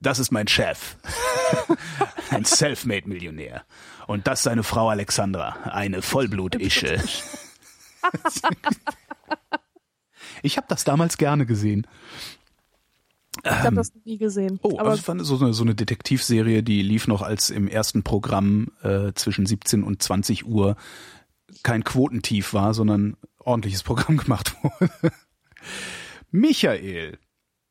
[0.00, 0.96] Das ist mein Chef.
[2.30, 3.62] ein Selfmade-Millionär.
[4.08, 7.00] Und das seine Frau Alexandra, eine Vollblutische.
[10.42, 11.86] Ich habe das damals gerne gesehen.
[13.44, 14.58] Ich habe ähm, das nie gesehen.
[14.62, 18.02] Oh, aber also fand so eine, so eine Detektivserie, die lief noch als im ersten
[18.02, 20.76] Programm äh, zwischen 17 und 20 Uhr
[21.62, 25.12] kein Quotentief war, sondern ordentliches Programm gemacht wurde.
[26.30, 27.18] Michael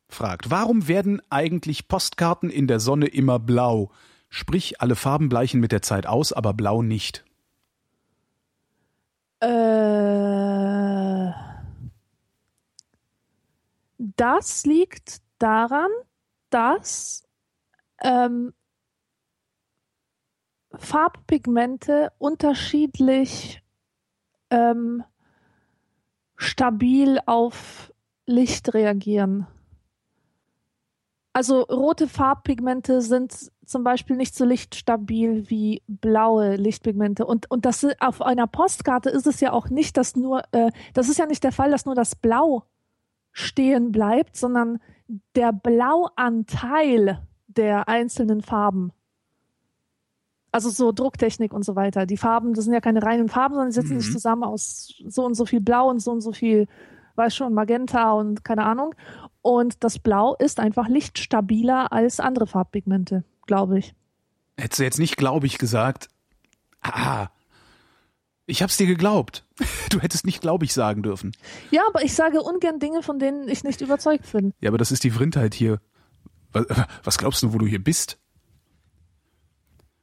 [0.08, 3.90] fragt, warum werden eigentlich Postkarten in der Sonne immer blau?
[4.30, 7.24] Sprich, alle Farben bleichen mit der Zeit aus, aber blau nicht.
[9.40, 11.47] Äh
[13.98, 15.90] das liegt daran,
[16.50, 17.24] dass
[18.00, 18.54] ähm,
[20.74, 23.62] Farbpigmente unterschiedlich
[24.50, 25.02] ähm,
[26.36, 27.92] stabil auf
[28.26, 29.46] Licht reagieren.
[31.32, 37.26] Also rote Farbpigmente sind zum Beispiel nicht so lichtstabil wie blaue Lichtpigmente.
[37.26, 41.08] Und, und das auf einer Postkarte ist es ja auch nicht, dass nur, äh, das
[41.08, 42.64] ist ja nicht der Fall, dass nur das Blau
[43.38, 44.80] stehen bleibt, sondern
[45.34, 48.92] der Blauanteil der einzelnen Farben.
[50.50, 52.06] Also so Drucktechnik und so weiter.
[52.06, 54.00] Die Farben, das sind ja keine reinen Farben, sondern sie setzen mhm.
[54.00, 56.66] sich zusammen aus so und so viel Blau und so und so viel,
[57.16, 58.94] weiß schon, Magenta und keine Ahnung.
[59.42, 63.94] Und das Blau ist einfach lichtstabiler als andere Farbpigmente, glaube ich.
[64.56, 66.08] Hättest du jetzt nicht, glaube ich, gesagt,
[66.82, 67.28] ah,
[68.46, 69.44] ich hab's dir geglaubt.
[69.90, 71.32] Du hättest nicht glaube ich sagen dürfen.
[71.70, 74.52] Ja, aber ich sage ungern Dinge, von denen ich nicht überzeugt bin.
[74.60, 75.80] Ja, aber das ist die Vrindheit hier.
[77.04, 78.18] Was glaubst du, wo du hier bist?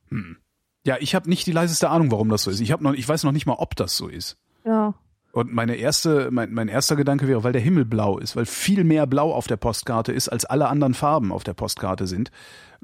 [0.10, 0.38] Hm.
[0.86, 2.60] Ja, ich habe nicht die leiseste Ahnung, warum das so ist.
[2.60, 4.38] Ich habe noch, ich weiß noch nicht mal, ob das so ist.
[4.64, 4.94] Ja.
[5.36, 8.86] Und meine erste, mein, mein erster Gedanke wäre, weil der Himmel blau ist, weil viel
[8.86, 12.32] mehr Blau auf der Postkarte ist, als alle anderen Farben auf der Postkarte sind.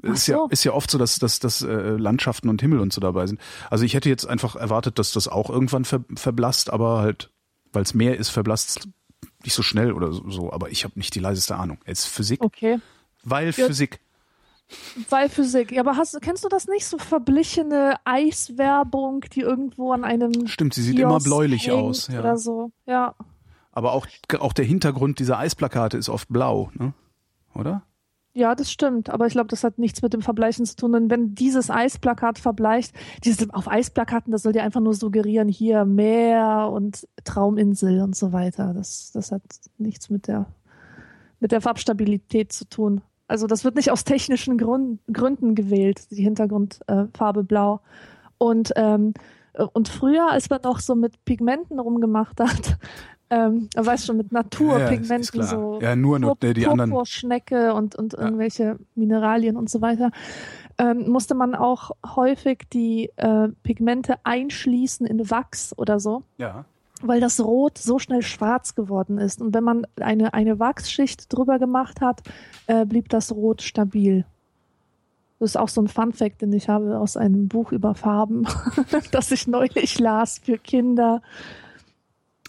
[0.04, 0.32] Ach ist, so.
[0.32, 3.26] ja, ist ja oft so, dass, dass, dass äh, Landschaften und Himmel und so dabei
[3.26, 3.40] sind.
[3.70, 7.30] Also ich hätte jetzt einfach erwartet, dass das auch irgendwann ver, verblasst, aber halt,
[7.72, 8.86] weil es mehr ist, verblasst
[9.44, 10.52] nicht so schnell oder so.
[10.52, 11.78] Aber ich habe nicht die leiseste Ahnung.
[11.86, 12.42] Jetzt Physik.
[12.44, 12.80] Okay.
[13.24, 13.52] Weil ja.
[13.66, 13.98] Physik.
[15.10, 15.72] Weil Physik.
[15.72, 16.86] Ja, aber hast, kennst du das nicht?
[16.86, 20.46] So verblichene Eiswerbung, die irgendwo an einem.
[20.46, 22.08] Stimmt, sie sieht Kiosk immer bläulich aus.
[22.08, 22.20] Ja.
[22.20, 22.70] Oder so.
[22.86, 23.14] Ja.
[23.70, 24.06] Aber auch,
[24.38, 26.92] auch der Hintergrund dieser Eisplakate ist oft blau, ne?
[27.54, 27.82] Oder?
[28.34, 29.10] Ja, das stimmt.
[29.10, 30.94] Aber ich glaube, das hat nichts mit dem Verbleichen zu tun.
[30.94, 32.94] Und wenn dieses Eisplakat verbleicht,
[33.24, 38.32] dieses auf Eisplakaten, das soll dir einfach nur suggerieren, hier Meer und Trauminsel und so
[38.32, 38.72] weiter.
[38.72, 39.42] Das, das hat
[39.76, 40.46] nichts mit der,
[41.40, 43.02] mit der Farbstabilität zu tun.
[43.32, 47.80] Also das wird nicht aus technischen Grund, Gründen gewählt, die Hintergrundfarbe äh, blau.
[48.36, 49.14] Und, ähm,
[49.72, 52.76] und früher, als man noch so mit Pigmenten rumgemacht hat,
[53.30, 56.90] ähm, weißt schon, mit Naturpigmenten, ja, so ja, nur, nur Pur die anderen.
[56.90, 58.20] Purpurschnecke und, und ja.
[58.20, 60.10] irgendwelche Mineralien und so weiter,
[60.76, 66.22] ähm, musste man auch häufig die äh, Pigmente einschließen in Wachs oder so.
[66.36, 66.66] Ja.
[67.02, 69.40] Weil das Rot so schnell schwarz geworden ist.
[69.40, 72.22] Und wenn man eine, eine Wachsschicht drüber gemacht hat,
[72.66, 74.24] äh, blieb das Rot stabil.
[75.38, 78.46] Das ist auch so ein Fun Fact, den ich habe aus einem Buch über Farben,
[79.10, 81.20] das ich neulich las für Kinder.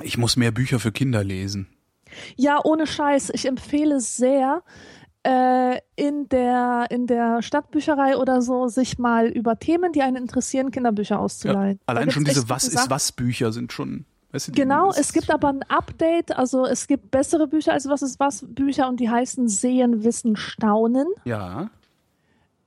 [0.02, 1.68] Ich muss mehr Bücher für Kinder lesen.
[2.36, 3.32] Ja, ohne Scheiß.
[3.34, 4.62] Ich empfehle sehr,
[5.24, 10.72] äh, in der in der Stadtbücherei oder so sich mal über Themen, die einen interessieren,
[10.72, 11.80] Kinderbücher auszuleihen.
[11.80, 14.06] Ja, allein schon diese Was ist was Bücher sind schon.
[14.34, 18.02] Weißt du, genau, es gibt aber ein Update, also es gibt bessere Bücher als Was
[18.02, 21.08] ist was Bücher und die heißen Sehen, Wissen, Staunen.
[21.24, 21.70] Ja.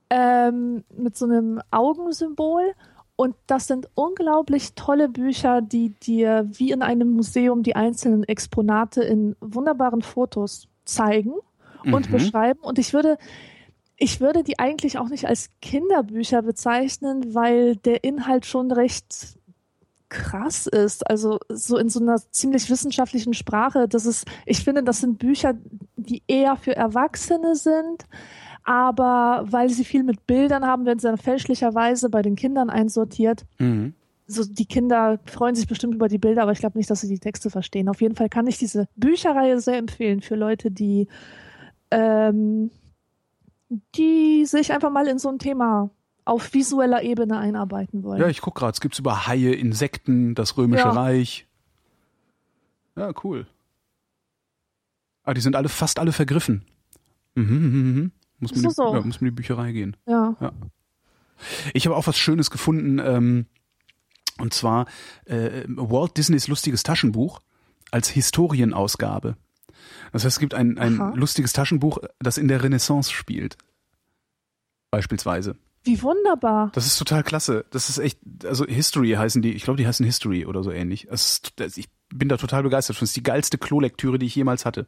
[0.09, 2.73] Ähm, mit so einem Augensymbol
[3.17, 9.03] und das sind unglaublich tolle Bücher, die dir wie in einem Museum die einzelnen Exponate
[9.03, 11.33] in wunderbaren Fotos zeigen
[11.83, 12.13] und mhm.
[12.13, 12.59] beschreiben.
[12.61, 13.17] Und ich würde,
[13.97, 19.37] ich würde die eigentlich auch nicht als Kinderbücher bezeichnen, weil der Inhalt schon recht
[20.09, 21.09] krass ist.
[21.09, 23.87] Also so in so einer ziemlich wissenschaftlichen Sprache.
[23.87, 25.55] Das ist, ich finde, das sind Bücher,
[25.95, 28.05] die eher für Erwachsene sind
[28.67, 33.45] aber weil sie viel mit Bildern haben, werden sie dann fälschlicherweise bei den Kindern einsortiert.
[33.59, 33.93] Mhm.
[34.27, 37.07] So, die Kinder freuen sich bestimmt über die Bilder, aber ich glaube nicht, dass sie
[37.07, 37.87] die Texte verstehen.
[37.87, 41.07] Auf jeden Fall kann ich diese Bücherreihe sehr empfehlen für Leute, die
[41.91, 42.71] ähm,
[43.95, 45.89] die sich einfach mal in so ein Thema
[46.27, 48.19] auf visueller Ebene einarbeiten wollen.
[48.21, 50.91] Ja, ich guck gerade, es gibt's über Haie, Insekten, das Römische Ja.
[50.91, 51.47] Reich.
[52.95, 53.47] Ja, cool.
[55.23, 56.63] Ah, die sind alle fast alle vergriffen.
[57.35, 58.11] Mhm, mhm, mhm.
[58.39, 58.93] Muss man, die, so?
[58.93, 59.97] ja, muss man in die Bücherei gehen.
[60.05, 60.35] Ja.
[61.73, 63.45] Ich habe auch was Schönes gefunden, ähm,
[64.39, 64.85] und zwar
[65.25, 67.41] äh, Walt Disneys lustiges Taschenbuch
[67.91, 69.37] als Historienausgabe.
[70.11, 71.13] Das heißt, es gibt ein, ein Aha.
[71.15, 73.57] lustiges Taschenbuch, das in der Renaissance spielt.
[74.91, 75.55] Beispielsweise.
[75.87, 76.71] Wie wunderbar.
[76.73, 77.65] Das ist total klasse.
[77.71, 81.05] Das ist echt, also History heißen die, ich glaube, die heißen History oder so ähnlich.
[81.07, 82.97] Ist, das, ich bin da total begeistert.
[82.97, 84.85] Das ist die geilste Klolektüre, die ich jemals hatte.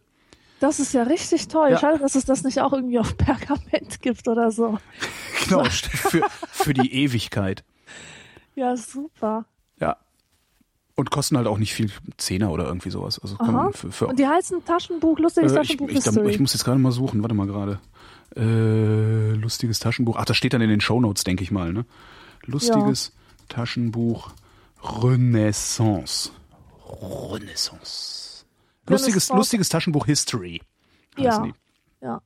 [0.60, 1.72] Das ist ja richtig toll.
[1.72, 1.80] Ja.
[1.80, 4.78] Schade, dass es das nicht auch irgendwie auf Pergament gibt oder so.
[5.48, 6.22] Genau, für,
[6.52, 7.64] für die Ewigkeit.
[8.56, 9.46] Ja, super.
[9.80, 9.96] Ja.
[10.96, 13.20] Und kosten halt auch nicht viel, Zehner oder irgendwie sowas.
[13.20, 13.38] Also
[13.72, 16.30] für, für Und die heißen Taschenbuch, lustiges Äh, ich, Taschenbuch ich, History.
[16.30, 17.80] ich muss jetzt gerade mal suchen, warte mal gerade.
[18.36, 20.16] Äh, lustiges Taschenbuch.
[20.18, 21.86] Ach, das steht dann in den Shownotes, denke ich mal, ne?
[22.46, 23.14] Lustiges
[23.48, 24.32] Taschenbuch
[24.84, 26.32] Renaissance.
[27.02, 28.46] Renaissance.
[28.88, 29.34] Lustiges, Renaissance.
[29.36, 30.62] lustiges Taschenbuch History.
[31.18, 31.44] Ja.
[31.44, 31.54] die.
[32.02, 32.22] ja,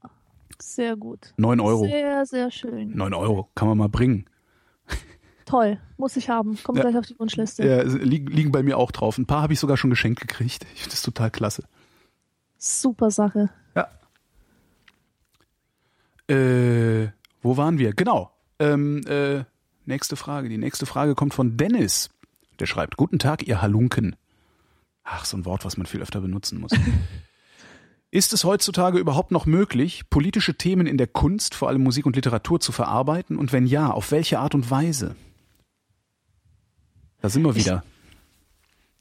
[0.62, 1.34] sehr gut.
[1.38, 1.86] 9 Euro.
[1.86, 2.96] Sehr, sehr schön.
[2.96, 4.26] 9 Euro, kann man mal bringen.
[5.46, 6.58] Toll, muss ich haben.
[6.64, 6.84] Kommt Ja.
[6.86, 7.68] gleich auf die Wunschliste.
[7.68, 9.18] Ja, liegen, liegen bei mir auch drauf.
[9.18, 10.66] Ein paar habe ich sogar schon geschenkt gekriegt.
[10.74, 11.64] Ich finde das total klasse.
[12.58, 13.50] Super Sache.
[13.76, 13.90] Ja.
[16.34, 17.12] Äh,
[17.42, 17.94] wo waren wir?
[17.94, 18.32] Genau.
[18.60, 19.44] Ähm, äh,
[19.86, 20.50] nächste Frage.
[20.50, 22.10] Die nächste Frage kommt von Dennis.
[22.60, 24.16] Der schreibt, Guten Tag, ihr Halunken.
[25.04, 26.72] Ach, so ein Wort, was man viel öfter benutzen muss.
[28.12, 32.16] Ist es heutzutage überhaupt noch möglich, politische Themen in der Kunst, vor allem Musik und
[32.16, 33.38] Literatur, zu verarbeiten?
[33.38, 35.16] Und wenn ja, auf welche Art und Weise?
[37.22, 37.84] Da sind wir wieder.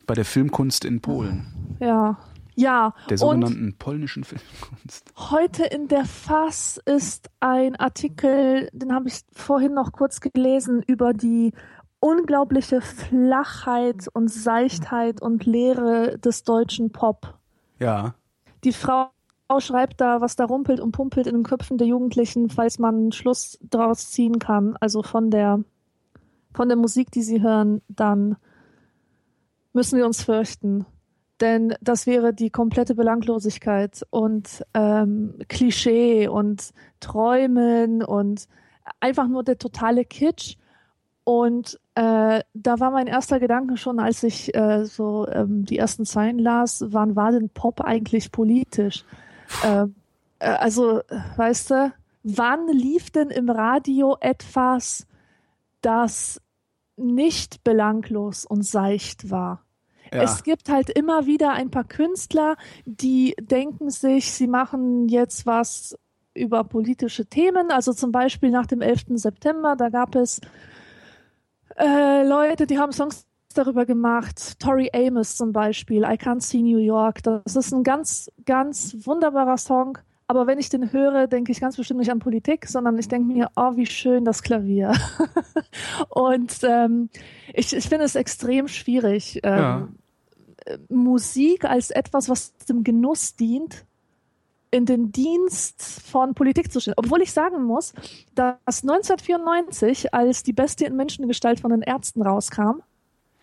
[0.07, 1.76] Bei der Filmkunst in Polen.
[1.78, 2.16] Ja.
[2.55, 2.94] Ja.
[3.09, 5.12] Der Und sogenannten polnischen Filmkunst.
[5.30, 11.12] heute in der Fass ist ein Artikel, den habe ich vorhin noch kurz gelesen, über
[11.12, 11.53] die
[12.00, 17.38] unglaubliche Flachheit und Seichtheit und Leere des deutschen Pop.
[17.78, 18.14] Ja.
[18.64, 19.11] Die Frau
[19.61, 23.12] schreibt da, was da rumpelt und pumpelt in den Köpfen der Jugendlichen, falls man einen
[23.12, 25.61] Schluss draus ziehen kann, also von der,
[26.55, 28.36] von der Musik, die sie hören, dann
[29.72, 30.86] müssen wir uns fürchten.
[31.43, 36.70] Denn das wäre die komplette Belanglosigkeit und ähm, Klischee und
[37.01, 38.47] Träumen und
[39.01, 40.55] einfach nur der totale Kitsch.
[41.24, 46.05] Und äh, da war mein erster Gedanke schon, als ich äh, so ähm, die ersten
[46.05, 49.05] Zeilen las, wann war denn Pop eigentlich politisch?
[49.64, 49.97] Ähm,
[50.38, 51.01] äh, also,
[51.36, 55.09] weißt du, wann lief denn im Radio etwas,
[55.80, 56.40] das
[56.97, 59.64] nicht belanglos und seicht war?
[60.12, 60.22] Ja.
[60.22, 65.96] Es gibt halt immer wieder ein paar Künstler, die denken sich, sie machen jetzt was
[66.34, 67.70] über politische Themen.
[67.70, 69.04] Also zum Beispiel nach dem 11.
[69.14, 70.40] September, da gab es
[71.76, 74.58] äh, Leute, die haben Songs darüber gemacht.
[74.58, 77.22] Tori Amos zum Beispiel, I Can't See New York.
[77.22, 79.98] Das ist ein ganz, ganz wunderbarer Song.
[80.26, 83.30] Aber wenn ich den höre, denke ich ganz bestimmt nicht an Politik, sondern ich denke
[83.30, 84.94] mir, oh, wie schön das Klavier.
[86.08, 87.10] Und ähm,
[87.52, 89.88] ich, ich finde es extrem schwierig, ähm, Ja.
[90.88, 93.84] Musik als etwas, was dem Genuss dient,
[94.70, 96.94] in den Dienst von Politik zu stellen.
[96.96, 97.92] Obwohl ich sagen muss,
[98.34, 102.80] dass 1994, als die Bestie in Menschengestalt von den Ärzten rauskam,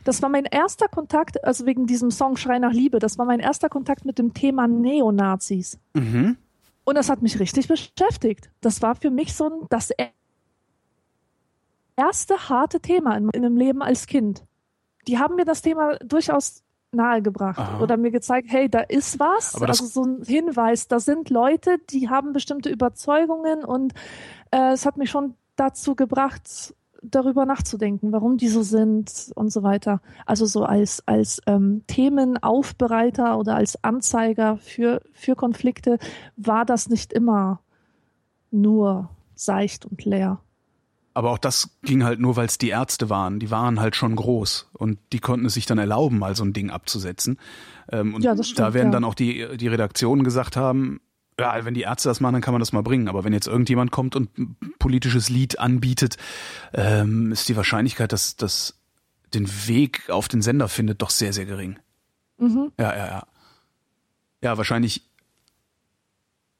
[0.04, 3.40] das war mein erster Kontakt, also wegen diesem Song Schrei nach Liebe, das war mein
[3.40, 5.78] erster Kontakt mit dem Thema Neonazis.
[5.94, 6.38] Mhm.
[6.84, 8.50] Und das hat mich richtig beschäftigt.
[8.62, 9.92] Das war für mich so ein, das
[11.96, 14.44] erste harte Thema in, in dem Leben als Kind.
[15.08, 17.82] Die haben mir das Thema durchaus nahegebracht Aha.
[17.82, 19.56] oder mir gezeigt, hey, da ist was.
[19.56, 23.94] Aber also so ein Hinweis, da sind Leute, die haben bestimmte Überzeugungen und
[24.52, 29.64] äh, es hat mich schon dazu gebracht, darüber nachzudenken, warum die so sind und so
[29.64, 30.02] weiter.
[30.26, 35.98] Also so als, als ähm, Themenaufbereiter oder als Anzeiger für, für Konflikte
[36.36, 37.62] war das nicht immer
[38.52, 40.42] nur seicht und leer.
[41.20, 43.42] Aber auch das ging halt nur, weil es die Ärzte waren.
[43.42, 46.54] Die waren halt schon groß und die konnten es sich dann erlauben, mal so ein
[46.54, 47.38] Ding abzusetzen.
[47.92, 48.92] Ähm, und Ja, das stimmt, da werden ja.
[48.94, 51.02] dann auch die, die Redaktionen gesagt haben,
[51.38, 53.10] ja, wenn die Ärzte das machen, dann kann man das mal bringen.
[53.10, 56.16] Aber wenn jetzt irgendjemand kommt und ein politisches Lied anbietet,
[56.74, 58.80] ähm, ist die Wahrscheinlichkeit, dass das
[59.34, 61.80] den Weg auf den Sender findet, doch sehr, sehr gering.
[62.38, 62.72] Mhm.
[62.80, 63.28] Ja, ja, ja.
[64.42, 65.04] Ja, wahrscheinlich,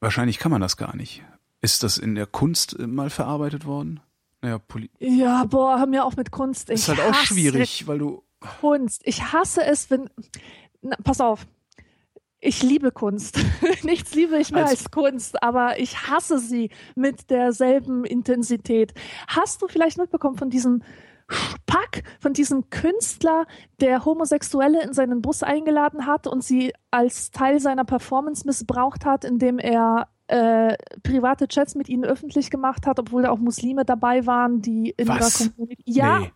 [0.00, 1.22] wahrscheinlich kann man das gar nicht.
[1.62, 4.00] Ist das in der Kunst mal verarbeitet worden?
[4.42, 6.70] Naja, Poli Ja, boah, hör mir auf mit Kunst.
[6.70, 8.22] Ich ist halt auch schwierig, weil du.
[8.60, 9.02] Kunst.
[9.04, 10.08] Ich hasse es, wenn.
[10.80, 11.46] Na, pass auf.
[12.40, 13.38] ich liebe Kunst.
[13.82, 18.94] Nichts liebe ich mehr als, als, Kunst, aber ich hasse sie mit derselben Intensität.
[19.28, 20.82] Hast du vielleicht mitbekommen von diesem
[21.28, 23.46] Spack, von diesem Künstler,
[23.80, 29.24] der Homosexuelle in seinen Bus eingeladen hat und sie als Teil seiner Performance missbraucht hat,
[29.24, 34.26] indem er äh, private Chats mit ihnen öffentlich gemacht hat, obwohl da auch Muslime dabei
[34.26, 35.40] waren, die in Was?
[35.40, 35.82] ihrer Community.
[35.86, 36.32] Ja, nee.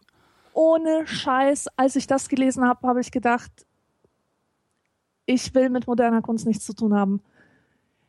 [0.52, 1.68] ohne Scheiß.
[1.76, 3.52] Als ich das gelesen habe, habe ich gedacht,
[5.26, 7.22] ich will mit moderner Kunst nichts zu tun haben.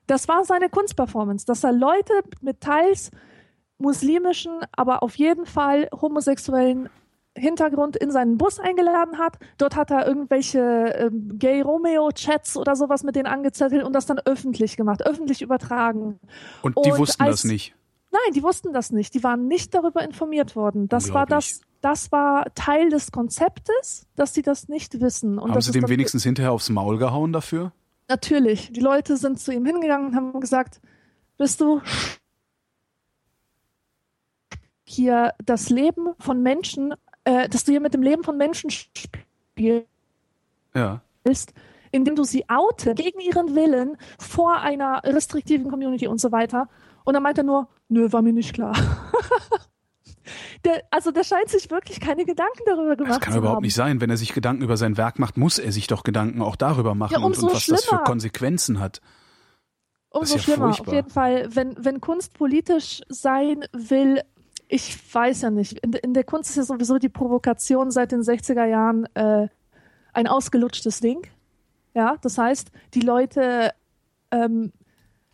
[0.08, 3.12] Das war seine Kunstperformance, dass er Leute mit teils
[3.78, 6.90] muslimischen, aber auf jeden Fall homosexuellen
[7.38, 9.38] Hintergrund in seinen Bus eingeladen hat.
[9.58, 14.06] Dort hat er irgendwelche ähm, Gay Romeo Chats oder sowas mit denen angezettelt und das
[14.06, 16.20] dann öffentlich gemacht, öffentlich übertragen.
[16.62, 17.76] Und die und wussten als, das nicht.
[18.12, 19.14] Nein, die wussten das nicht.
[19.14, 20.88] Die waren nicht darüber informiert worden.
[20.88, 25.38] Das war das, das war Teil des Konzeptes, dass sie das nicht wissen.
[25.38, 27.74] Und Haben sie dem wenigstens hinterher aufs Maul gehauen dafür?
[28.08, 28.72] Natürlich.
[28.72, 30.80] Die Leute sind zu ihm hingegangen und haben gesagt,
[31.38, 31.82] bist du
[34.86, 36.94] hier das Leben von Menschen,
[37.26, 39.88] äh, dass du hier mit dem Leben von Menschen spielst,
[40.74, 41.02] ja.
[41.92, 46.70] indem du sie oute gegen ihren Willen vor einer restriktiven Community und so weiter.
[47.04, 48.76] Und dann meint er nur, nö, war mir nicht klar.
[50.66, 53.20] der, also der scheint sich wirklich keine Gedanken darüber gemacht zu haben.
[53.20, 54.02] Das kann überhaupt nicht sein.
[54.02, 56.96] Wenn er sich Gedanken über sein Werk macht, muss er sich doch Gedanken auch darüber
[56.96, 57.78] machen ja, und, und was schlimmer.
[57.78, 59.02] das für Konsequenzen hat.
[60.10, 60.68] Umso ja schlimmer.
[60.68, 60.88] Furchtbar.
[60.88, 64.22] Auf jeden Fall, wenn, wenn Kunst politisch sein will,
[64.68, 65.80] ich weiß ja nicht.
[65.80, 69.48] In, in, der Kunst ist ja sowieso die Provokation seit den 60er Jahren äh,
[70.14, 71.28] ein ausgelutschtes Ding.
[71.94, 73.72] Ja, das heißt, die Leute,
[74.32, 74.72] ähm,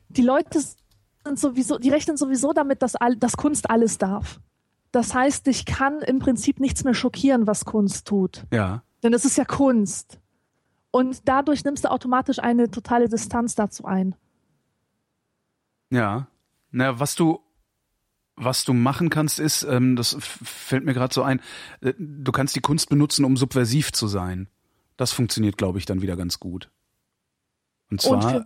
[0.10, 4.40] die Leute sind sowieso, die rechnen sowieso damit, dass, all, dass Kunst alles darf.
[4.92, 8.44] Das heißt, dich kann im Prinzip nichts mehr schockieren, was Kunst tut.
[8.52, 8.84] Ja.
[9.04, 10.20] Denn es ist ja Kunst.
[10.92, 14.16] Und dadurch nimmst du automatisch eine totale Distanz dazu ein.
[15.90, 16.28] Ja.
[16.72, 17.40] Na, was du
[18.44, 21.40] was du machen kannst, ist, ähm, das fällt mir gerade so ein,
[21.82, 24.48] äh, du kannst die Kunst benutzen, um subversiv zu sein.
[24.98, 26.70] Das funktioniert, glaube ich, dann wieder ganz gut.
[27.90, 28.36] Und zwar.
[28.36, 28.46] Und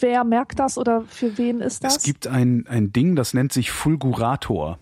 [0.00, 1.98] wer merkt das oder für wen ist das?
[1.98, 4.78] Es gibt ein, ein Ding, das nennt sich Fulgurator.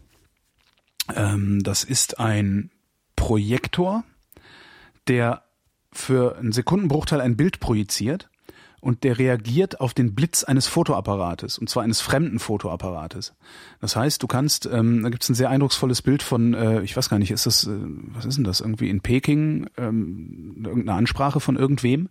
[1.14, 2.70] Ähm, das ist ein
[3.16, 4.04] Projektor,
[5.08, 5.42] der
[5.92, 8.28] für einen Sekundenbruchteil ein Bild projiziert
[8.80, 13.34] und der reagiert auf den Blitz eines Fotoapparates, und zwar eines fremden Fotoapparates.
[13.80, 16.96] Das heißt, du kannst, ähm, da gibt es ein sehr eindrucksvolles Bild von, äh, ich
[16.96, 20.98] weiß gar nicht, ist das, äh, was ist denn das, irgendwie in Peking, ähm, irgendeine
[20.98, 22.08] Ansprache von irgendwem,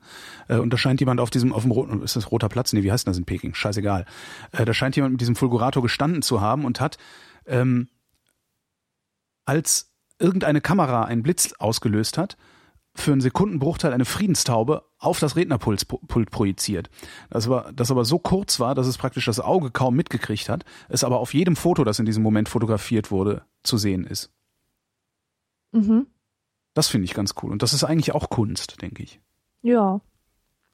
[0.47, 2.73] äh, und da scheint jemand auf diesem, auf dem roten, ist das roter Platz?
[2.73, 3.53] Nee, wie heißt denn das in Peking?
[3.53, 4.05] Scheißegal.
[4.51, 6.97] Äh, da scheint jemand mit diesem Fulgurator gestanden zu haben und hat,
[7.45, 7.87] ähm,
[9.45, 12.37] als irgendeine Kamera einen Blitz ausgelöst hat,
[12.99, 15.87] für einen Sekundenbruchteil eine Friedenstaube auf das Rednerpult
[16.31, 16.89] projiziert.
[17.29, 20.65] Das, war, das aber so kurz war, dass es praktisch das Auge kaum mitgekriegt hat,
[20.89, 24.31] es aber auf jedem Foto, das in diesem Moment fotografiert wurde, zu sehen ist.
[25.71, 26.07] Mhm.
[26.73, 27.51] Das finde ich ganz cool.
[27.51, 29.19] Und das ist eigentlich auch Kunst, denke ich.
[29.61, 30.01] Ja.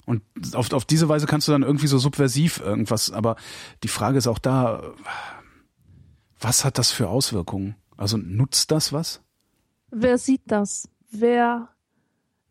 [0.06, 0.22] Und
[0.54, 3.36] auf, auf diese Weise kannst du dann irgendwie so subversiv irgendwas, aber
[3.84, 4.84] die Frage ist auch da,
[6.40, 7.76] was hat das für Auswirkungen?
[7.96, 9.22] Also nutzt das was?
[9.92, 10.90] Wer sieht das?
[11.10, 11.70] Wer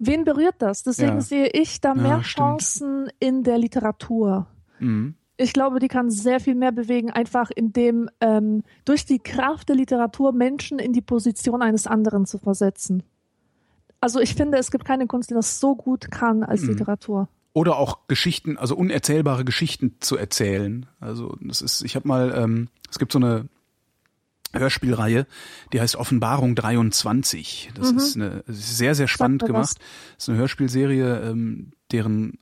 [0.07, 0.83] wen berührt das?
[0.83, 1.21] Deswegen ja.
[1.21, 4.47] sehe ich da mehr ja, Chancen in der Literatur.
[4.79, 5.15] Mhm.
[5.37, 9.77] Ich glaube, die kann sehr viel mehr bewegen, einfach indem ähm, durch die Kraft der
[9.77, 13.03] Literatur Menschen in die Position eines anderen zu versetzen.
[14.01, 16.71] Also ich finde, es gibt keine Kunst, die das so gut kann als mhm.
[16.71, 17.29] Literatur.
[17.55, 20.87] Oder auch Geschichten, also unerzählbare Geschichten zu erzählen.
[21.01, 23.49] Also das ist, ich habe mal, ähm, es gibt so eine
[24.53, 25.27] Hörspielreihe,
[25.73, 27.71] die heißt Offenbarung 23.
[27.75, 27.99] Das mhm.
[27.99, 29.79] ist eine sehr, sehr spannend gemacht.
[30.17, 32.39] Das ist eine Hörspielserie, ähm, deren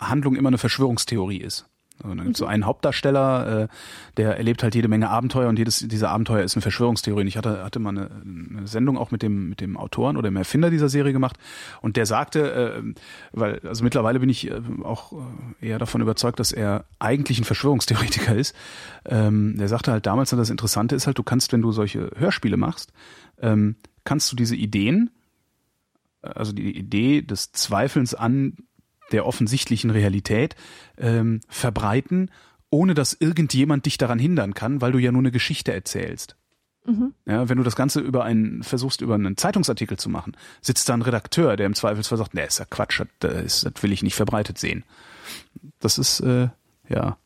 [0.00, 1.67] Handlung immer eine Verschwörungstheorie ist.
[2.02, 2.52] Und dann gibt's so mhm.
[2.52, 3.68] einen Hauptdarsteller, äh,
[4.16, 7.22] der erlebt halt jede Menge Abenteuer und jedes dieser Abenteuer ist eine Verschwörungstheorie.
[7.22, 10.30] Und ich hatte, hatte mal eine, eine Sendung auch mit dem, mit dem Autoren oder
[10.30, 11.36] dem Erfinder dieser Serie gemacht
[11.82, 12.94] und der sagte, äh,
[13.32, 15.12] weil, also mittlerweile bin ich äh, auch
[15.60, 18.54] äh, eher davon überzeugt, dass er eigentlich ein Verschwörungstheoretiker ist.
[19.04, 22.56] Ähm, der sagte halt damals, das Interessante ist halt, du kannst, wenn du solche Hörspiele
[22.56, 22.92] machst,
[23.40, 25.10] ähm, kannst du diese Ideen,
[26.22, 28.56] also die Idee des Zweifelns an
[29.12, 30.56] der offensichtlichen Realität
[30.96, 32.30] ähm, verbreiten,
[32.70, 36.36] ohne dass irgendjemand dich daran hindern kann, weil du ja nur eine Geschichte erzählst.
[36.84, 37.14] Mhm.
[37.26, 40.94] Ja, wenn du das Ganze über einen versuchst, über einen Zeitungsartikel zu machen, sitzt da
[40.94, 44.02] ein Redakteur, der im Zweifelsfall sagt, nee, ist ja Quatsch, das, ist, das will ich
[44.02, 44.84] nicht verbreitet sehen.
[45.80, 46.48] Das ist, äh,
[46.88, 47.18] ja.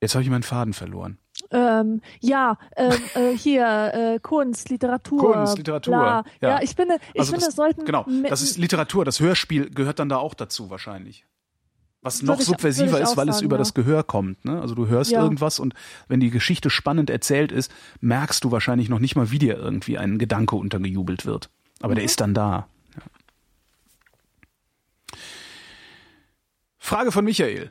[0.00, 1.18] Jetzt habe ich meinen Faden verloren.
[1.52, 5.32] Ähm, ja, ähm, äh, hier äh, Kunst, Literatur.
[5.34, 5.92] Kunst, Literatur.
[5.94, 6.24] Bla.
[6.40, 6.48] Ja.
[6.50, 6.62] Ja.
[6.62, 10.08] ich finde, ich Also finde, das- sollten Genau, das ist Literatur, das Hörspiel gehört dann
[10.08, 11.24] da auch dazu wahrscheinlich.
[12.04, 13.58] Was noch ich- subversiver ist, weil es sagen, über ja.
[13.58, 14.44] das Gehör kommt.
[14.44, 14.60] Ne?
[14.60, 15.22] Also du hörst Ja.
[15.22, 15.74] irgendwas und
[16.08, 19.98] wenn die Geschichte spannend erzählt ist, merkst du wahrscheinlich noch nicht mal, wie dir irgendwie
[19.98, 21.48] ein Gedanke untergejubelt wird.
[21.80, 21.96] Aber Mhm.
[21.96, 22.66] der ist dann da.
[22.96, 23.02] Ja.
[26.78, 27.70] Frage von Michael.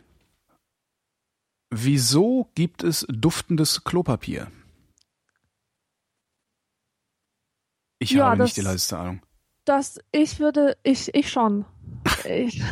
[1.74, 4.52] Wieso gibt es duftendes Klopapier?
[8.00, 9.22] Ich Ja, habe das- nicht die leiseste Ahnung.
[9.66, 11.66] das, ich würde, ich, ich schon.
[12.26, 12.62] ich,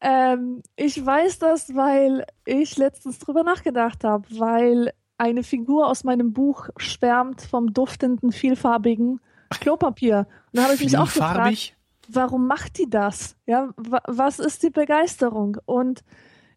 [0.00, 6.32] ähm, ich weiß das, weil ich letztens drüber nachgedacht habe, weil eine Figur aus meinem
[6.32, 9.20] Buch schwärmt vom duftenden, vielfarbigen
[9.60, 10.26] Klopapier.
[10.52, 11.76] Und da habe ich mich auch gefragt?
[12.08, 13.36] Warum macht die das?
[13.46, 15.58] Ja, wa was ist die Begeisterung?
[15.64, 16.02] Und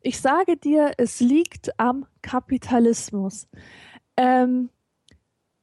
[0.01, 3.47] ich sage dir, es liegt am Kapitalismus.
[4.17, 4.69] Ähm,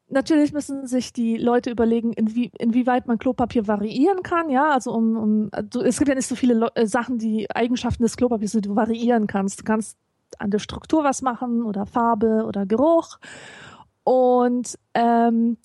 [0.09, 4.51] natürlich müssen sich die Leute überlegen, inwie inwieweit man Klopapier variieren kann.
[4.51, 5.51] Ja, also um, um
[5.85, 8.77] es gibt ja nicht so viele Leu- äh, Sachen, die Eigenschaften des Klopapiers, die du
[8.77, 9.61] variieren kannst.
[9.61, 9.97] Du kannst
[10.39, 13.19] an der Struktur was machen oder Farbe oder Geruch.
[14.05, 15.57] Und ähm,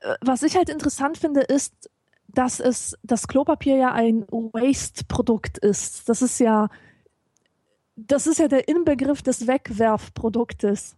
[0.00, 1.90] äh, was ich halt interessant finde, ist,
[2.36, 6.08] dass es das Klopapier ja ein Waste-Produkt ist.
[6.08, 6.68] Das ist ja,
[7.96, 10.96] das ist ja der Inbegriff des Wegwerfproduktes.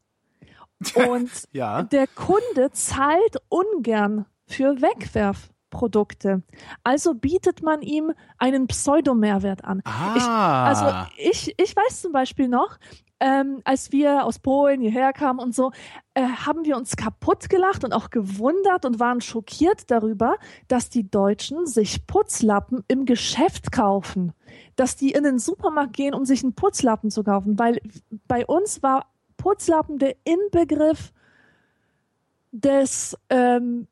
[1.09, 1.83] Und Ja.
[1.85, 6.43] der Kunde zahlt ungern für Wegwerfprodukte.
[6.83, 9.81] Also bietet man ihm einen Pseudomehrwert an.
[10.17, 10.65] Ich, Ah.
[10.67, 12.79] also ich, ich weiß zum Beispiel noch,
[13.21, 15.73] ähm, als wir aus Polen hierher kamen und so,
[16.15, 20.37] äh, haben wir uns kaputt gelacht und auch gewundert und waren schockiert darüber,
[20.69, 24.33] dass die Deutschen sich Putzlappen im Geschäft kaufen.
[24.77, 27.59] Dass die in den Supermarkt gehen, um sich einen Putzlappen zu kaufen.
[27.59, 27.81] Weil
[28.29, 29.07] bei uns war
[29.37, 31.13] Putzlappen der Inbegriff
[32.53, 33.89] des ähm,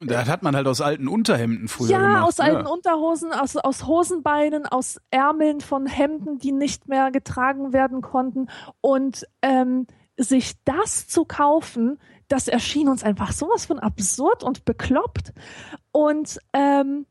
[0.00, 2.24] Das hat man halt aus alten Unterhemden früher ja, gemacht.
[2.24, 8.00] aus alten Unterhosen, aus, aus Hosenbeinen, aus Ärmeln von Hemden, die nicht mehr getragen werden
[8.00, 8.48] konnten.
[8.80, 9.86] Und ähm,
[10.16, 11.98] sich das zu kaufen,
[12.28, 15.32] das erschien uns einfach sowas von absurd und bekloppt.
[15.90, 17.06] Und ähm,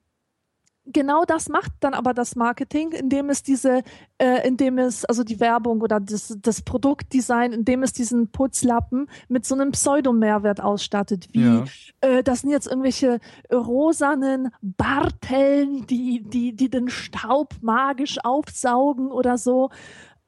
[0.93, 3.83] genau das macht dann aber das Marketing, indem es diese,
[4.17, 9.45] äh, indem es, also die Werbung oder das, das Produktdesign, indem es diesen Putzlappen mit
[9.45, 11.63] so einem Pseudomehrwert ausstattet, wie Ja.
[12.01, 13.19] äh, das sind jetzt irgendwelche
[13.51, 19.69] rosanen Barteln, die, die, die den Staub magisch aufsaugen oder so.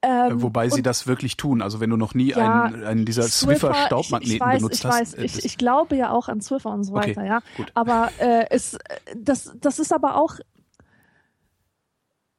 [0.02, 1.62] Ähm, Äh, Wobei sie das wirklich tun.
[1.62, 4.58] Also wenn du noch nie Ja, einen, einen dieser Swiffer, Swiffer ich, Staubmagneten ich weiß,
[4.60, 5.18] benutzt ich hast.
[5.18, 7.40] äh, ich, ich glaube ja auch an Swiffer und so Okay, weiter, ja.
[7.56, 7.72] gut.
[7.74, 8.78] Aber äh, es,
[9.16, 10.36] das, das ist aber auch,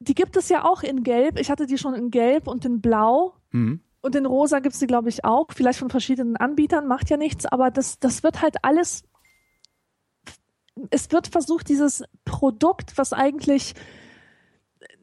[0.05, 1.38] die gibt es ja auch in Gelb.
[1.38, 3.34] Ich hatte die schon in Gelb und in Blau.
[3.50, 3.80] hm.
[4.00, 5.46] Und in Rosa gibt's die, glaube ich, auch.
[5.55, 7.46] Vielleicht von verschiedenen Anbietern, macht ja nichts.
[7.46, 9.02] Aber das, das wird halt alles.
[10.90, 13.74] Es wird versucht, dieses Produkt, was eigentlich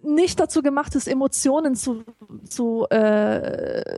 [0.03, 2.03] nicht dazu gemacht ist, Emotionen zu,
[2.47, 3.97] zu, äh,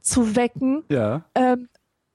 [0.00, 1.24] zu wecken, Ja.
[1.34, 1.68] ähm,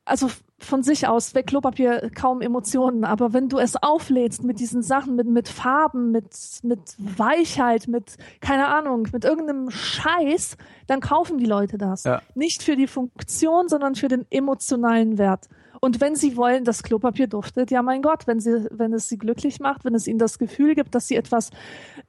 [0.05, 0.29] also
[0.63, 5.15] von sich aus, weg Klopapier kaum Emotionen, aber wenn du es auflädst mit diesen Sachen,
[5.15, 6.27] mit, mit Farben, mit,
[6.63, 10.57] mit Weichheit, mit, keine Ahnung, mit irgendeinem Scheiß,
[10.87, 12.03] dann kaufen die Leute das.
[12.03, 12.21] Ja.
[12.35, 15.47] Nicht für die Funktion, sondern für den emotionalen Wert.
[15.81, 19.17] Und wenn sie wollen, dass Klopapier duftet, ja mein Gott, wenn sie, wenn es sie
[19.17, 21.51] glücklich macht, wenn es ihnen das Gefühl gibt, dass sie etwas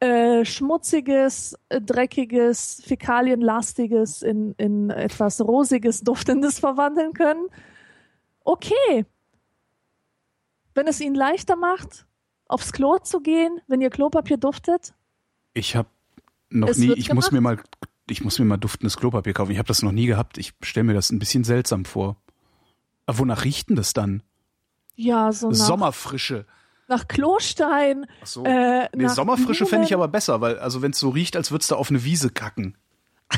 [0.00, 7.46] äh, Schmutziges, äh, Dreckiges, Fäkalienlastiges in, in etwas Rosiges, Duftendes verwandeln können,
[8.52, 9.06] okay.
[10.74, 12.06] Wenn es ihnen leichter macht,
[12.46, 14.94] aufs Klo zu gehen, wenn ihr Klopapier duftet,
[15.52, 15.88] Ich habe
[16.48, 17.58] noch Es nie, ich muss mir mal,
[18.08, 19.50] ich muss mir mal duftendes Klopapier kaufen.
[19.52, 20.38] Ich habe das noch nie gehabt.
[20.38, 22.16] Ich stelle mir das ein bisschen seltsam vor.
[23.06, 24.22] Aber wonach riecht denn das dann?
[24.96, 26.44] ja, so nach, Sommerfrische.
[26.86, 28.44] nach Klostein, Ach so.
[28.44, 31.50] äh, nee, nach Sommerfrische fände ich aber besser, weil, also wenn es so riecht, als
[31.50, 32.76] würdest du auf eine Wiese kacken.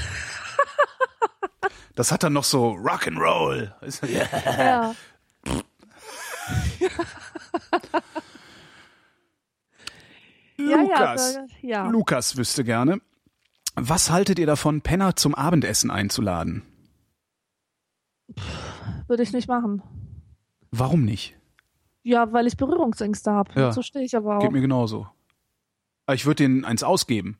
[1.94, 3.72] Das hat dann noch so Rock'n'Roll.
[4.08, 4.94] Ja.
[10.58, 11.36] Ja, ja, Lukas.
[11.36, 11.86] aber- ja.
[11.88, 13.00] Lukas wüsste gerne.
[13.74, 16.62] Was haltet ihr davon, Penner zum Abendessen einzuladen?
[19.08, 19.82] Würde ich nicht machen.
[20.70, 21.36] Warum nicht?
[22.02, 23.52] Ja, weil ich Berührungsängste habe.
[23.58, 23.72] Ja.
[23.72, 24.40] So stehe ich aber auch.
[24.42, 25.08] Geht mir genauso.
[26.06, 27.38] Aber Ich würde denen eins ausgeben.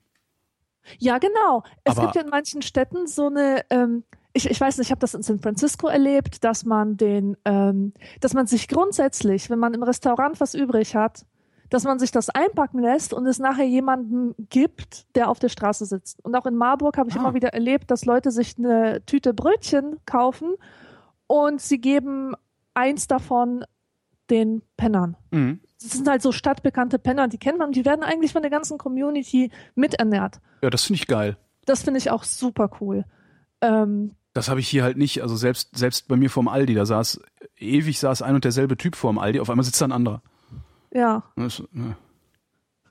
[0.99, 1.63] Ja, genau.
[1.85, 4.91] Es Aber- gibt ja in manchen Städten so eine, ähm, ich, ich weiß nicht, ich
[4.91, 9.59] habe das in San Francisco erlebt, dass man den, ähm, dass man sich grundsätzlich, wenn
[9.59, 11.27] man im Restaurant was übrig hat,
[11.69, 15.87] dass man sich das einpacken lässt und es nachher jemanden gibt, der auf der Straße
[15.87, 16.23] sitzt.
[16.25, 17.21] Und auch in Marburg habe ich Ah.
[17.21, 20.55] immer wieder erlebt, dass Leute sich eine Tüte Brötchen kaufen
[21.27, 22.35] und sie geben
[22.75, 23.65] eins davon
[24.31, 25.17] den Pennern.
[25.31, 25.61] Mhm.
[25.83, 28.51] Das sind halt so stadtbekannte Penner, die kennt man und die werden eigentlich von der
[28.51, 30.41] ganzen Community miternährt.
[30.63, 31.37] Ja, das finde ich geil.
[31.65, 33.05] Das finde ich auch super cool.
[33.61, 35.23] Ähm, Das habe ich hier halt nicht.
[35.23, 37.21] Also selbst, selbst bei mir vorm Aldi, da saß,
[37.59, 40.23] ewig saß ein und derselbe Typ vorm Aldi, auf einmal sitzt da ein anderer.
[40.91, 41.97] ja, Das, ja,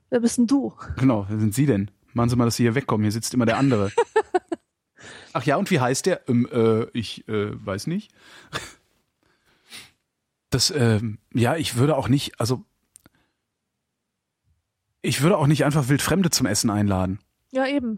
[0.10, 0.74] wer bist denn du?
[0.98, 1.90] genau, wer sind Sie denn?
[2.14, 3.92] Machen Sie mal, dass Sie hier wegkommen, hier sitzt immer der andere.
[5.34, 6.28] Ach ja, und wie heißt der?
[6.30, 8.12] Ähm, äh, ich äh, weiß nicht.
[10.50, 12.66] Das, ähm, ja, ich würde auch nicht, also
[15.02, 17.20] ich würde auch nicht einfach Wildfremde zum Essen einladen.
[17.52, 17.98] Ja, eben.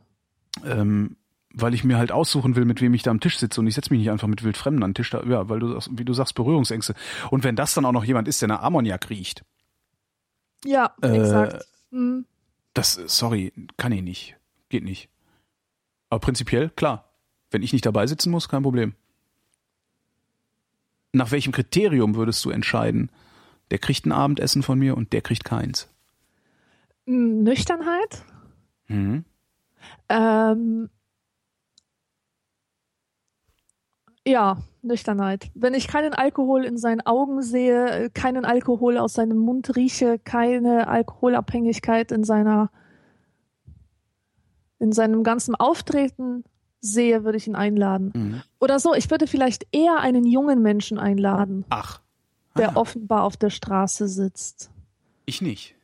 [0.64, 1.18] ähm,
[1.54, 3.76] weil ich mir halt aussuchen will, mit wem ich da am Tisch sitze und ich
[3.76, 6.06] setze mich nicht einfach mit Wildfremden an den Tisch da, ja, weil du sagst, wie
[6.06, 6.96] du sagst, Berührungsängste.
[7.30, 9.44] Und wenn das dann auch noch jemand ist, der nach Ammoniak riecht,
[10.66, 11.66] Ja, Äh, exakt.
[11.92, 12.26] Hm.
[12.74, 14.36] das, sorry, kann ich nicht.
[14.70, 15.10] Geht nicht.
[16.10, 17.10] Aber prinzipiell, klar.
[17.52, 18.96] Wenn ich nicht dabei sitzen muss, kein Problem.
[21.12, 23.12] Nach welchem Kriterium würdest du entscheiden?
[23.70, 25.88] Der kriegt ein Abendessen von mir und der kriegt keins.
[27.06, 28.24] Hm, Nüchternheit.
[28.88, 29.26] Mhm.
[30.10, 30.90] Ähm,
[34.26, 35.50] ja, Nüchternheit.
[35.54, 40.88] Wenn ich keinen Alkohol in seinen Augen sehe, keinen Alkohol aus seinem Mund rieche, keine
[40.88, 42.70] Alkoholabhängigkeit in seiner
[44.80, 46.44] in seinem ganzen Auftreten
[46.82, 48.12] sehe, würde ich ihn einladen.
[48.14, 48.42] Mhm.
[48.60, 52.02] Oder so, ich würde vielleicht eher einen jungen Menschen einladen, Ach.
[52.58, 54.70] der Ah, offenbar auf der Straße sitzt.
[55.26, 55.76] ich nicht.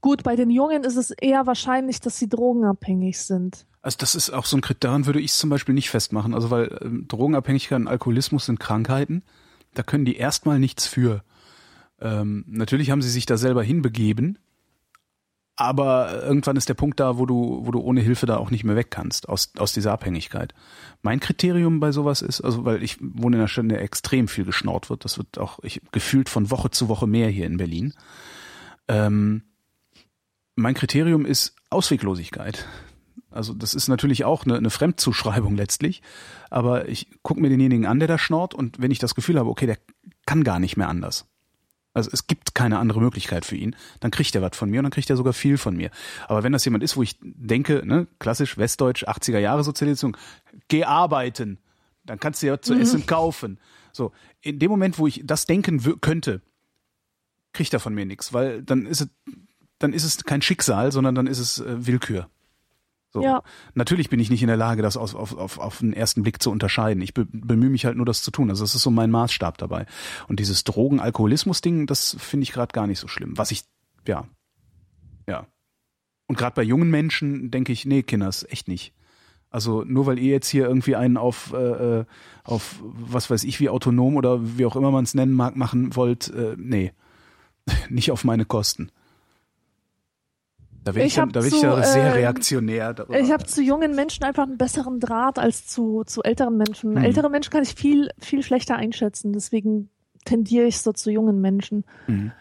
[0.00, 3.66] Gut, bei den Jungen ist es eher wahrscheinlich, dass sie drogenabhängig sind.
[3.82, 6.34] Also das ist auch so ein Kriterium, daran würde ich es zum Beispiel nicht festmachen.
[6.34, 9.22] Also weil ähm, Drogenabhängigkeit und Alkoholismus sind Krankheiten,
[9.74, 11.22] da können die erstmal nichts für.
[12.00, 14.38] Ähm, natürlich haben sie sich da selber hinbegeben,
[15.60, 18.64] aber irgendwann ist der Punkt da, wo du, wo du ohne Hilfe da auch nicht
[18.64, 20.54] mehr weg kannst aus, aus dieser Abhängigkeit.
[21.02, 24.26] Mein Kriterium bei sowas ist, also weil ich wohne in einer Stadt, in der extrem
[24.26, 27.58] viel geschnort wird, das wird auch ich, gefühlt von Woche zu Woche mehr hier in
[27.58, 27.92] Berlin.
[28.88, 29.42] Ähm,
[30.54, 32.66] mein Kriterium ist Ausweglosigkeit.
[33.30, 36.02] Also das ist natürlich auch eine, eine Fremdzuschreibung letztlich,
[36.50, 39.48] aber ich gucke mir denjenigen an, der da schnort und wenn ich das Gefühl habe,
[39.48, 39.78] okay, der
[40.26, 41.26] kann gar nicht mehr anders.
[41.92, 44.84] Also es gibt keine andere Möglichkeit für ihn, dann kriegt er was von mir und
[44.84, 45.90] dann kriegt er sogar viel von mir.
[46.28, 50.16] Aber wenn das jemand ist, wo ich denke, ne, klassisch westdeutsch, 80er Jahre Sozialisierung,
[50.68, 51.58] geh arbeiten,
[52.04, 53.58] dann kannst du ja zu essen kaufen.
[53.92, 56.42] So, in dem Moment, wo ich das denken könnte,
[57.52, 59.08] kriegt er von mir nichts, weil dann ist es
[59.80, 62.28] dann ist es kein Schicksal, sondern dann ist es äh, Willkür.
[63.12, 63.22] So.
[63.22, 63.42] Ja.
[63.74, 66.40] Natürlich bin ich nicht in der Lage, das auf, auf, auf, auf den ersten Blick
[66.40, 67.02] zu unterscheiden.
[67.02, 68.50] Ich be bemühe mich halt nur, das zu tun.
[68.50, 69.86] Also das ist so mein Maßstab dabei.
[70.28, 73.36] Und dieses Drogen-Alkoholismus-Ding, das finde ich gerade gar nicht so schlimm.
[73.36, 73.64] Was ich,
[74.06, 74.28] ja,
[75.26, 75.46] ja.
[76.28, 78.94] Und gerade bei jungen Menschen denke ich, nee, Kinders, echt nicht.
[79.50, 81.56] Also nur weil ihr jetzt hier irgendwie einen auf, äh,
[82.00, 82.04] äh,
[82.44, 85.96] auf was weiß ich, wie autonom oder wie auch immer man es nennen mag, machen
[85.96, 86.92] wollt, äh, nee.
[87.88, 88.92] nicht auf meine Kosten.
[90.84, 92.94] Da werde ich, Ich hab da ich zu, ja sehr ähm, reaktionär.
[92.94, 93.20] darüber.
[93.20, 96.92] Ich habe zu jungen Menschen einfach einen besseren Draht als zu, zu älteren Menschen.
[96.92, 96.96] Mhm.
[97.04, 99.32] Ältere Menschen kann ich viel, viel schlechter einschätzen.
[99.32, 99.90] Deswegen
[100.24, 101.84] tendiere ich so zu jungen Menschen.
[102.06, 102.32] Mhm.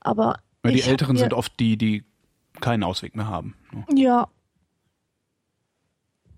[0.00, 2.04] Aber Weil die ich Älteren sind oft die, die
[2.60, 3.56] keinen Ausweg mehr haben.
[3.72, 3.84] ne?
[3.94, 4.28] Ja,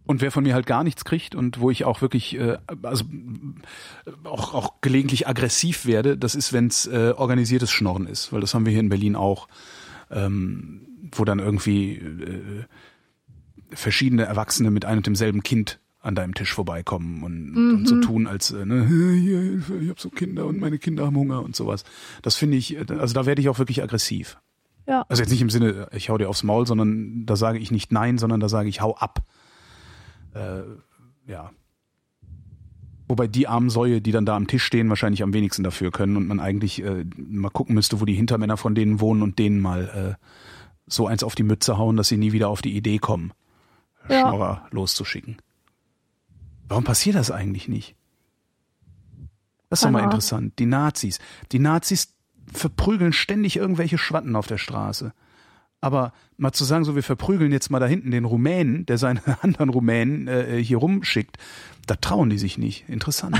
[0.06, 3.04] Und wer von mir halt gar nichts kriegt und wo ich auch wirklich, äh, also
[3.04, 8.40] äh, auch, auch gelegentlich aggressiv werde, das ist, wenn es äh, organisiertes Schnorren ist, weil
[8.40, 9.48] das haben wir hier in Berlin auch,
[10.10, 10.86] ähm,
[11.18, 12.64] wo dann irgendwie äh,
[13.70, 18.26] verschiedene Erwachsene mit einem und demselben Kind an deinem Tisch vorbeikommen und, und so tun,
[18.26, 18.84] als äh, ne,
[19.80, 21.84] ich habe so Kinder und meine Kinder haben Hunger und sowas.
[22.20, 24.38] Das finde ich, äh, also da werde ich auch wirklich aggressiv.
[24.86, 25.06] ja.
[25.08, 27.90] Also jetzt nicht im Sinne, ich hau dir aufs Maul, sondern da sage ich nicht
[27.90, 29.20] nein, sondern da sage ich hau ab.
[30.34, 30.62] Äh,
[31.26, 31.52] ja.
[33.08, 36.18] Wobei die armen Säue, die dann da am Tisch stehen, wahrscheinlich am wenigsten dafür können
[36.18, 39.60] und man eigentlich äh, mal gucken müsste, wo die Hintermänner von denen wohnen und denen
[39.60, 40.24] mal äh,
[40.86, 43.32] so eins auf die Mütze hauen, dass sie nie wieder auf die Idee kommen,
[44.08, 44.20] Ja.
[44.20, 45.36] Schnorrer loszuschicken.
[46.68, 47.94] Warum passiert das eigentlich nicht?
[49.70, 50.58] Das ist doch mal interessant.
[50.58, 51.18] Die Nazis.
[51.52, 52.14] Die Nazis
[52.52, 55.12] verprügeln ständig irgendwelche Schwatten auf der Straße.
[55.80, 59.20] Aber mal zu sagen, so wir verprügeln jetzt mal da hinten den Rumänen, der seine
[59.42, 61.36] anderen Rumänen äh, hier rumschickt,
[61.86, 62.88] da trauen die sich nicht.
[62.88, 63.38] Interessant.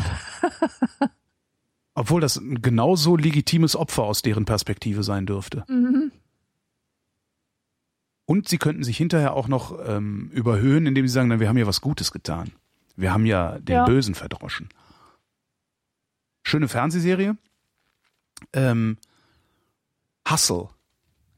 [1.95, 5.65] Obwohl das ein genauso legitimes Opfer aus deren Perspektive sein dürfte.
[5.69, 6.11] Mhm.
[8.27, 11.59] Und sie könnten sich hinterher auch noch ähm, überhöhen, indem sie sagen, na, wir haben
[11.59, 12.53] ja was Gutes getan.
[12.97, 13.85] Wir haben ja den Ja.
[13.85, 14.69] Bösen verdroschen.
[16.43, 17.37] Schöne Fernsehserie.
[18.53, 18.99] Ähm,
[20.31, 20.69] Hustle.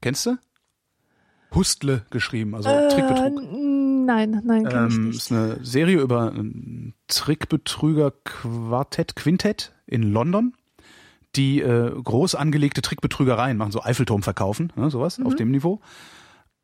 [0.01, 0.39] Kennst du?
[1.55, 3.34] Hustle geschrieben, also Äh, Trickbetrug.
[3.43, 5.16] nein, nein, kenn Ähm, nicht.
[5.16, 10.55] ist eine Serie über ein Trickbetrüger-Quartett, Quintett in London,
[11.34, 15.80] die äh, groß angelegte Trickbetrügereien machen, so Eiffelturm verkaufen, ne, sowas auf dem Niveau.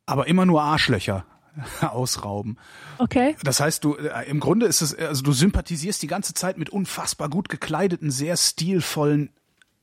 [0.05, 1.25] Aber immer nur Arschlöcher
[1.81, 2.57] ausrauben.
[2.97, 3.35] Okay.
[3.43, 6.69] Das heißt, du äh, im Grunde ist es, also du sympathisierst die ganze Zeit mit
[6.69, 9.29] unfassbar gut gekleideten, sehr stilvollen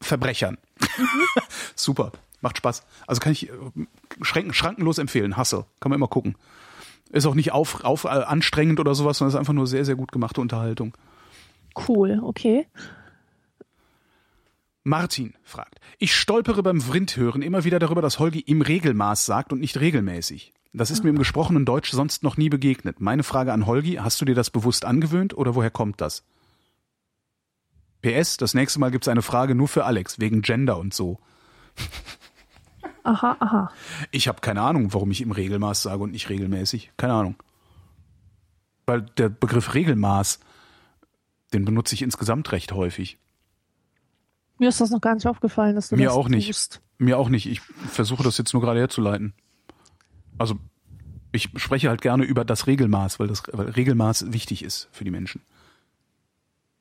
[0.01, 0.59] Verbrechern.
[1.75, 2.85] Super, macht Spaß.
[3.07, 3.53] Also kann ich äh,
[4.23, 5.37] schranken, schrankenlos empfehlen.
[5.37, 6.37] Hustle, kann man immer gucken.
[7.11, 9.97] Ist auch nicht auf, auf äh, anstrengend oder sowas, sondern ist einfach nur sehr, sehr
[9.97, 10.97] gut gemachte Unterhaltung.
[11.89, 12.67] Cool, okay.
[14.91, 19.61] Martin fragt, ich stolpere beim Vrindhören immer wieder darüber, dass Holgi im Regelmaß sagt und
[19.61, 20.53] nicht regelmäßig.
[20.73, 23.01] Das ist mir im gesprochenen Deutsch sonst noch nie begegnet.
[23.01, 26.25] Meine Frage an Holgi, hast du dir das bewusst angewöhnt oder woher kommt das?
[28.03, 31.21] PS, das nächste Mal gibt's eine Frage nur für Alex, wegen Gender und so.
[33.05, 33.73] Aha, aha.
[34.11, 36.91] Ich habe keine Ahnung, warum ich im Regelmaß sage und nicht regelmäßig.
[36.97, 37.37] Keine Ahnung.
[38.87, 40.41] Weil der Begriff Regelmaß,
[41.55, 43.19] den benutze ich insgesamt recht häufig.
[44.61, 46.47] Mir ist das noch gar nicht aufgefallen, dass du Mir das auch nicht.
[46.49, 46.83] tust.
[46.99, 47.47] Mir auch nicht.
[47.47, 49.33] Ich versuche das jetzt nur gerade herzuleiten.
[50.37, 50.57] Also
[51.33, 55.11] ich spreche halt gerne über das Regelmaß, weil das weil Regelmaß wichtig ist für die
[55.11, 55.41] Menschen.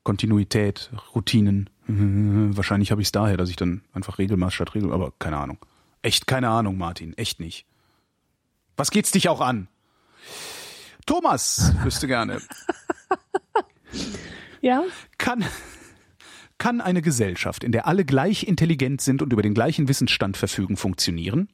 [0.04, 1.70] Kontinuität, Routinen.
[1.88, 5.58] Wahrscheinlich habe ich es daher, dass ich dann einfach Regelmaß statt Regel, aber keine Ahnung.
[6.02, 7.18] Echt keine Ahnung, Martin.
[7.18, 7.66] Echt nicht.
[8.76, 9.70] Was geht's dich auch an?
[11.06, 12.42] Thomas wüsste gerne.
[14.62, 14.84] Ja?
[15.18, 15.46] Kann,
[16.60, 20.78] kann eine Gesellschaft, in der alle gleich intelligent sind und über den gleichen Wissensstand verfügen,
[20.78, 21.50] funktionieren?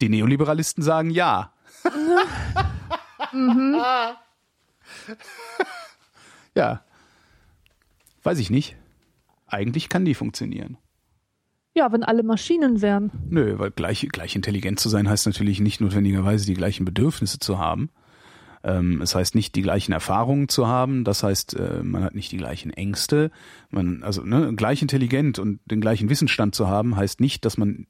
[0.00, 1.52] Die Neoliberalisten sagen ja.
[6.54, 6.82] ja.
[8.22, 8.76] Weiß ich nicht.
[9.46, 10.78] Eigentlich kann die funktionieren.
[11.74, 13.10] Ja, wenn alle Maschinen wären.
[13.28, 17.58] Nö, weil gleich, gleich intelligent zu sein heißt natürlich nicht notwendigerweise die gleichen Bedürfnisse zu
[17.58, 17.90] haben.
[18.64, 21.04] Ähm, es heißt nicht die gleichen Erfahrungen zu haben.
[21.04, 23.30] Das heißt, äh, man hat nicht die gleichen Ängste.
[23.70, 27.86] Man, also ne, gleich intelligent und den gleichen Wissensstand zu haben, heißt nicht, dass man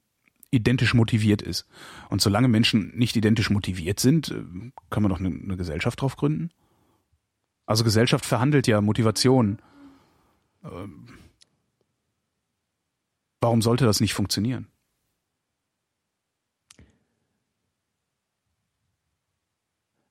[0.51, 1.65] identisch motiviert ist.
[2.09, 4.43] Und solange Menschen nicht identisch motiviert sind, äh,
[4.89, 6.49] kann man doch eine, eine Gesellschaft drauf gründen.
[7.65, 9.59] Also Gesellschaft verhandelt ja Motivation.
[10.63, 11.07] Ähm,
[13.39, 14.67] warum sollte das nicht funktionieren?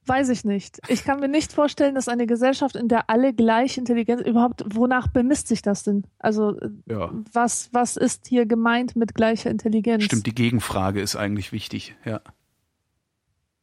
[0.07, 0.81] Weiß ich nicht.
[0.89, 5.09] Ich kann mir nicht vorstellen, dass eine Gesellschaft, in der alle gleich intelligent überhaupt, wonach
[5.09, 6.05] bemisst sich das denn?
[6.19, 7.11] Also äh, Ja.
[7.33, 10.05] was, was ist hier gemeint mit gleicher Intelligenz?
[10.05, 12.21] Stimmt, die Gegenfrage ist eigentlich wichtig, ja.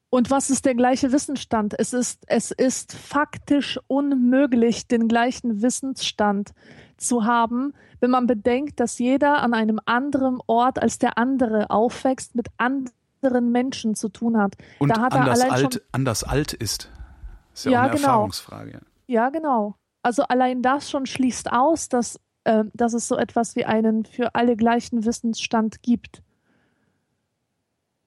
[0.10, 1.74] Und was ist der gleiche Wissensstand?
[1.80, 6.52] Es ist, es ist faktisch unmöglich, den gleichen Wissensstand
[6.98, 12.36] zu haben, wenn man bedenkt, dass jeder an einem anderen Ort als der andere aufwächst,
[12.36, 12.92] mit anderen
[13.30, 14.56] Menschen zu tun hat.
[14.80, 16.90] Und da hat er anders, allein alt, schon, anders alt ist.
[17.54, 18.08] Ist ja, Ja, auch eine genau.
[18.08, 18.72] Erfahrungsfrage.
[18.72, 18.80] Ja.
[19.08, 19.76] ja genau.
[20.04, 24.34] Also allein das schon schließt aus, dass, äh, dass es so etwas wie einen für
[24.34, 26.24] alle gleichen Wissensstand gibt.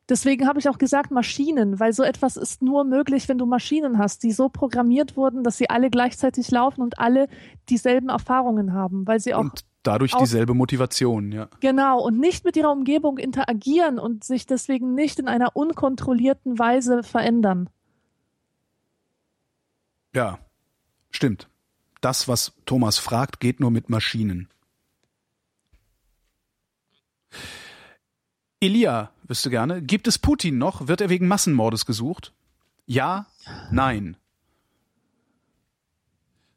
[0.09, 3.99] Deswegen habe ich auch gesagt Maschinen, weil so etwas ist nur möglich, wenn du Maschinen
[3.99, 7.27] hast, die so programmiert wurden, dass sie alle gleichzeitig laufen und alle
[7.71, 11.49] dieselben Erfahrungen haben, weil sie auch Und dadurch dieselbe Motivation, ja.
[11.61, 17.03] genau und nicht mit ihrer Umgebung interagieren und sich deswegen nicht in einer unkontrollierten Weise
[17.03, 17.71] verändern.
[20.15, 20.39] Ja,
[21.11, 21.49] stimmt.
[22.03, 24.49] Das, was Thomas fragt, geht nur mit Maschinen.
[28.65, 30.89] Elia wüsste gerne, gibt es Putin noch?
[30.89, 32.33] Wird er wegen Massenmordes gesucht?
[32.87, 33.27] Ja,
[33.71, 34.17] nein.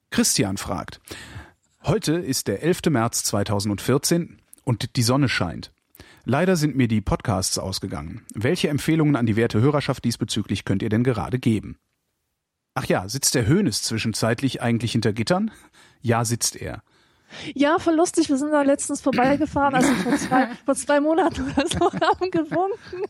[0.09, 1.01] Christian fragt,
[1.83, 2.83] heute ist der 11.
[2.91, 5.73] März 2014 und die Sonne scheint.
[6.23, 8.25] Leider sind mir die Podcasts ausgegangen.
[8.34, 11.77] Welche Empfehlungen an die werte Hörerschaft diesbezüglich könnt ihr denn gerade geben?
[12.73, 15.51] Ach ja, sitzt der Hönes zwischenzeitlich eigentlich hinter Gittern?
[16.01, 16.84] Ja, sitzt er.
[17.53, 18.29] Ja, voll lustig.
[18.29, 23.03] Wir sind da letztens vorbeigefahren, also vor zwei, vor zwei Monaten oder so, haben gewunken.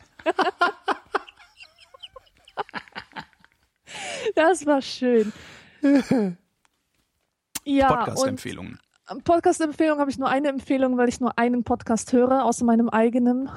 [4.36, 5.32] Das war schön.
[7.64, 8.80] Ja, Podcast-Empfehlungen.
[9.24, 13.50] Podcast-Empfehlung habe ich nur eine Empfehlung, weil ich nur einen Podcast höre, außer meinem eigenen.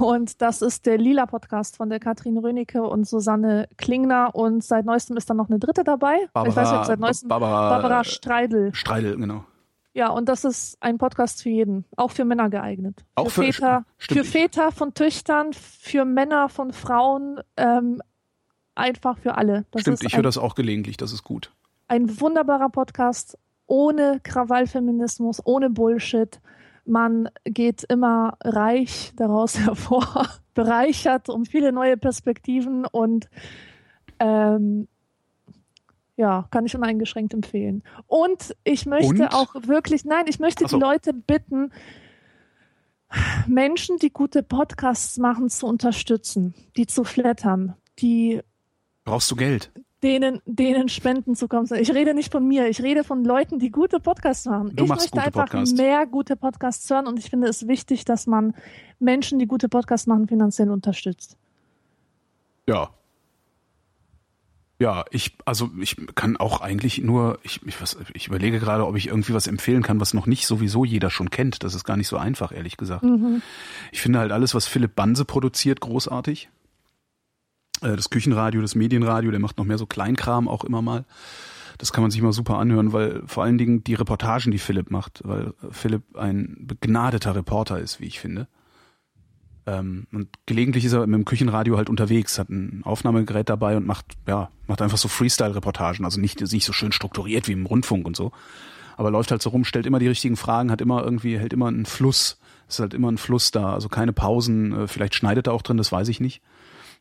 [0.00, 4.34] Und das ist der Lila-Podcast von der Katrin Rönecke und Susanne Klingner.
[4.34, 6.16] Und seit neuestem ist dann noch eine dritte dabei.
[6.24, 8.74] ich weiß nicht, seit neuestem Barbara, Barbara Streidel.
[8.74, 9.44] Streidel, genau.
[10.00, 13.04] Ja, und das ist ein Podcast für jeden, auch für Männer geeignet.
[13.16, 14.18] Auch für- Väter, stimmt.
[14.20, 18.00] für Väter von Töchtern, für Männer von Frauen, ähm,
[18.74, 19.66] einfach für alle.
[19.72, 21.52] Das Stimmt, ich höre das auch gelegentlich, das ist gut.
[21.86, 23.36] ein wunderbarer Podcast
[23.66, 26.40] ohne Krawallfeminismus, ohne Bullshit
[26.86, 33.28] Man geht immer reich daraus hervor, bereichert um viele neue Perspektiven und
[34.18, 34.88] ähm,
[36.20, 37.82] ja, kann ich uneingeschränkt empfehlen.
[38.06, 39.34] Und ich möchte Und?
[39.34, 40.76] auch wirklich, nein, ich möchte so.
[40.76, 41.72] die Leute bitten,
[43.46, 48.42] Menschen, die gute Podcasts machen, zu unterstützen, die zu flattern, die
[49.04, 49.72] Brauchst du Geld?
[50.02, 51.66] denen, denen Spenden zu kommen.
[51.74, 54.76] Ich rede nicht von mir, ich rede von Leuten, die gute Podcasts machen.
[54.76, 55.76] Du ich machst möchte gute einfach Podcasts.
[55.76, 58.54] mehr gute Podcasts hören und ich finde es wichtig, dass man
[58.98, 61.38] Menschen, die gute Podcasts machen, finanziell unterstützt.
[62.68, 62.90] Ja.
[64.80, 68.96] Ja, ich, also ich kann auch eigentlich nur, ich, ich, was, ich überlege gerade, ob
[68.96, 71.62] ich irgendwie was empfehlen kann, was noch nicht sowieso jeder schon kennt.
[71.62, 73.02] Das ist gar nicht so einfach, ehrlich gesagt.
[73.02, 73.42] Mhm.
[73.92, 76.48] Ich finde halt alles, was Philipp Banse produziert, großartig.
[77.82, 81.04] Äh, Das Küchenradio, das Medienradio, der macht noch mehr so Kleinkram auch immer mal.
[81.76, 84.90] Das kann man sich mal super anhören, weil vor allen Dingen die Reportagen, die Philipp
[84.90, 88.48] macht, weil Philipp ein begnadeter Reporter ist, wie ich finde.
[89.66, 93.86] Ähm, und gelegentlich ist er mit dem Küchenradio halt unterwegs, hat ein Aufnahmegerät dabei und
[93.86, 98.06] macht, ja, macht einfach so Freestyle-Reportagen, also nicht, nicht so schön strukturiert wie im Rundfunk
[98.06, 98.32] und so.
[98.96, 101.68] Aber läuft halt so rum, stellt immer die richtigen Fragen, hat immer irgendwie, hält immer
[101.68, 102.38] einen Fluss.
[102.68, 105.62] Es ist halt immer ein Fluss da, also keine Pausen, äh, vielleicht schneidet er auch
[105.62, 106.42] drin, das weiß ich nicht.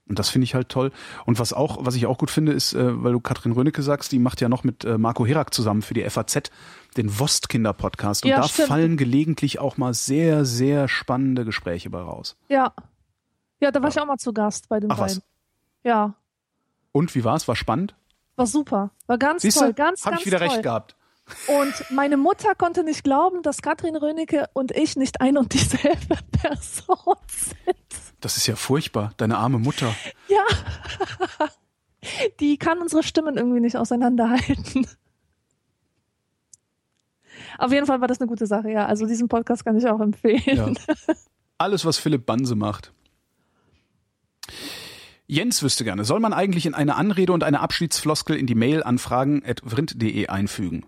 [0.10, 0.91] Und das finde ich halt toll.
[1.26, 4.11] Und was auch, was ich auch gut finde, ist, äh, weil du Katrin Rönecke sagst,
[4.11, 6.49] die macht ja noch mit äh, Marco Herak zusammen für die FAZ
[6.98, 8.23] den Wostkinder-Podcast.
[8.26, 8.68] Und Ja, da stimmt.
[8.68, 12.36] fallen gelegentlich auch mal sehr, sehr spannende Gespräche bei raus.
[12.48, 12.73] Ja.
[13.61, 15.15] Ja, da war ich auch mal zu Gast bei den Ach was.
[15.19, 15.23] beiden.
[15.84, 16.15] Ja,
[16.91, 17.48] Und wie war's?
[17.48, 17.94] War spannend?
[18.36, 18.91] war super.
[19.06, 20.48] War ganz Siehst toll, ganz, Habe ganz ich wieder toll.
[20.48, 20.95] recht gehabt.
[21.47, 26.18] Und meine Mutter konnte nicht glauben, dass Katrin Rönecke und ich nicht ein und dieselbe
[26.31, 27.77] Person sind.
[28.19, 29.14] Das ist ja furchtbar.
[29.18, 29.93] Deine arme Mutter.
[30.27, 30.43] Ja.
[32.39, 34.88] Die kann unsere Stimmen irgendwie nicht auseinanderhalten.
[37.57, 38.85] Auf jeden Fall war das eine gute Sache, ja.
[38.85, 40.41] Also diesen Podcast kann ich auch empfehlen.
[40.45, 40.72] Ja.
[41.57, 42.93] Alles, was Philipp Banse macht.
[45.27, 48.81] Jens wüsste gerne, soll man eigentlich in eine Anrede und eine Abschiedsfloskel in die Mail
[48.81, 50.85] anfragen at vrind.de einfügen?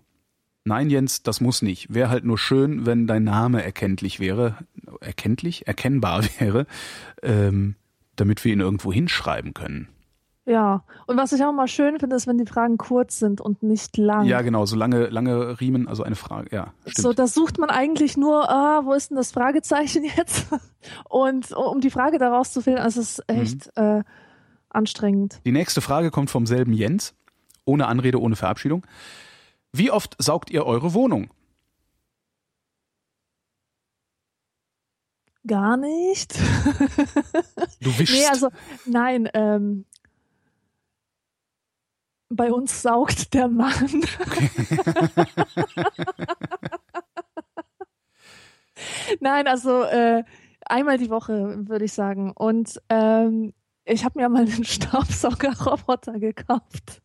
[0.63, 1.93] Nein, Jens, das muss nicht.
[1.93, 4.57] Wäre halt nur schön, wenn dein Name erkenntlich wäre,
[4.99, 6.67] erkenntlich, erkennbar wäre,
[7.23, 7.75] ähm,
[8.15, 9.87] damit wir ihn irgendwo hinschreiben können.
[10.45, 10.83] Ja.
[11.07, 13.97] Und was ich auch mal schön finde, ist, wenn die Fragen kurz sind und nicht
[13.97, 14.25] lang.
[14.25, 16.97] Ja, genau, so lange, lange Riemen, also eine Frage, ja, stimmt.
[16.97, 20.47] So, da sucht man eigentlich nur, ah, wo ist denn das Fragezeichen jetzt?
[21.09, 24.03] Und um die Frage daraus zu finden, also es ist echt äh,
[24.69, 25.39] anstrengend.
[25.45, 27.13] Die nächste Frage kommt vom selben Jens,
[27.65, 28.85] ohne Anrede, ohne Verabschiedung.
[29.73, 31.33] Wie oft saugt ihr eure Wohnung?
[35.47, 36.37] Gar nicht.
[37.79, 38.13] Du wischst.
[38.13, 38.49] Nee, also
[38.85, 39.85] nein, ähm,
[42.29, 44.05] bei uns saugt der Mann.
[49.19, 50.23] nein, also äh,
[50.65, 52.31] einmal die Woche würde ich sagen.
[52.31, 53.53] Und ähm,
[53.83, 57.01] ich habe mir mal einen Staubsaugerroboter gekauft.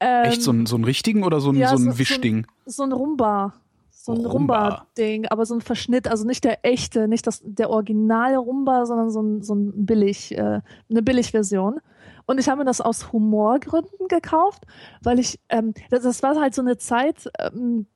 [0.00, 2.46] Ähm, Echt so, ein, so einen richtigen oder so ein, ja, so ein so Wischding?
[2.66, 3.54] so ein Rumba.
[3.90, 4.68] So ein Rumba.
[4.68, 9.10] Rumba-Ding, aber so ein Verschnitt, also nicht der echte, nicht das, der originale Rumba, sondern
[9.10, 11.80] so ein, so ein billig, äh, eine Billigversion.
[12.26, 14.64] Und ich habe mir das aus Humorgründen gekauft,
[15.02, 17.86] weil ich, ähm, das, das war halt so eine Zeit, ähm,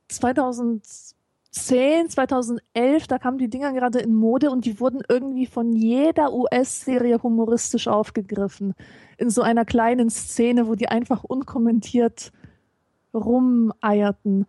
[1.55, 6.33] 2010, 2011, da kamen die Dinger gerade in Mode und die wurden irgendwie von jeder
[6.33, 8.75] US-Serie humoristisch aufgegriffen.
[9.19, 12.33] In so einer kleinen Szene, wo die einfach unkommentiert
[13.15, 14.47] rumeierten.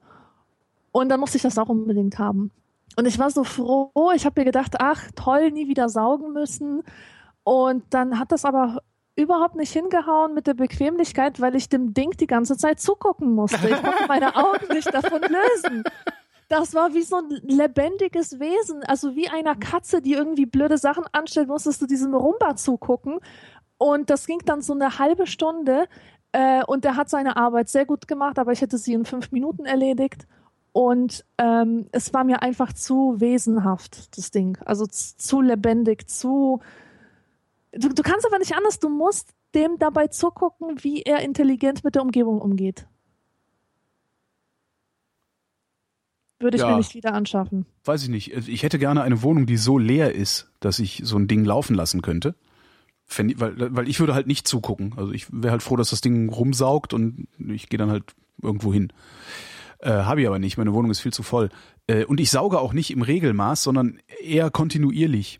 [0.91, 2.51] Und dann musste ich das auch unbedingt haben.
[2.95, 3.91] Und ich war so froh.
[4.15, 6.81] Ich habe mir gedacht, ach toll, nie wieder saugen müssen.
[7.43, 8.81] Und dann hat das aber
[9.15, 13.69] überhaupt nicht hingehauen mit der Bequemlichkeit, weil ich dem Ding die ganze Zeit zugucken musste.
[13.69, 15.83] Ich konnte meine Augen nicht davon lösen.
[16.47, 21.05] Das war wie so ein lebendiges Wesen, also wie einer Katze, die irgendwie blöde Sachen
[21.11, 23.19] anstellt, musstest du diesem Rumba zugucken.
[23.77, 25.87] Und das ging dann so eine halbe Stunde.
[26.31, 29.31] Äh, und der hat seine Arbeit sehr gut gemacht, aber ich hätte sie in fünf
[29.31, 30.27] Minuten erledigt.
[30.71, 34.57] Und ähm, es war mir einfach zu wesenhaft, das Ding.
[34.65, 36.59] Also zu lebendig, zu.
[37.71, 41.95] Du, du kannst aber nicht anders, du musst dem dabei zugucken, wie er intelligent mit
[41.95, 42.85] der Umgebung umgeht.
[46.39, 46.71] Würde ich Ja.
[46.71, 47.65] mir nicht wieder anschaffen.
[47.85, 48.35] Weiß ich nicht.
[48.35, 51.45] Also Ich hätte gerne eine Wohnung, die so leer ist, dass ich so ein Ding
[51.45, 52.35] laufen lassen könnte.
[53.05, 54.93] Fänd weil, weil ich würde halt nicht zugucken.
[54.97, 58.73] Also ich wäre halt froh, dass das Ding rumsaugt und ich gehe dann halt irgendwo
[58.73, 58.91] hin.
[59.79, 60.57] Äh, Habe ich aber nicht.
[60.57, 61.49] Meine Wohnung ist viel zu voll.
[61.87, 65.39] Äh, und ich sauge auch nicht im Regelmaß, sondern eher kontinuierlich.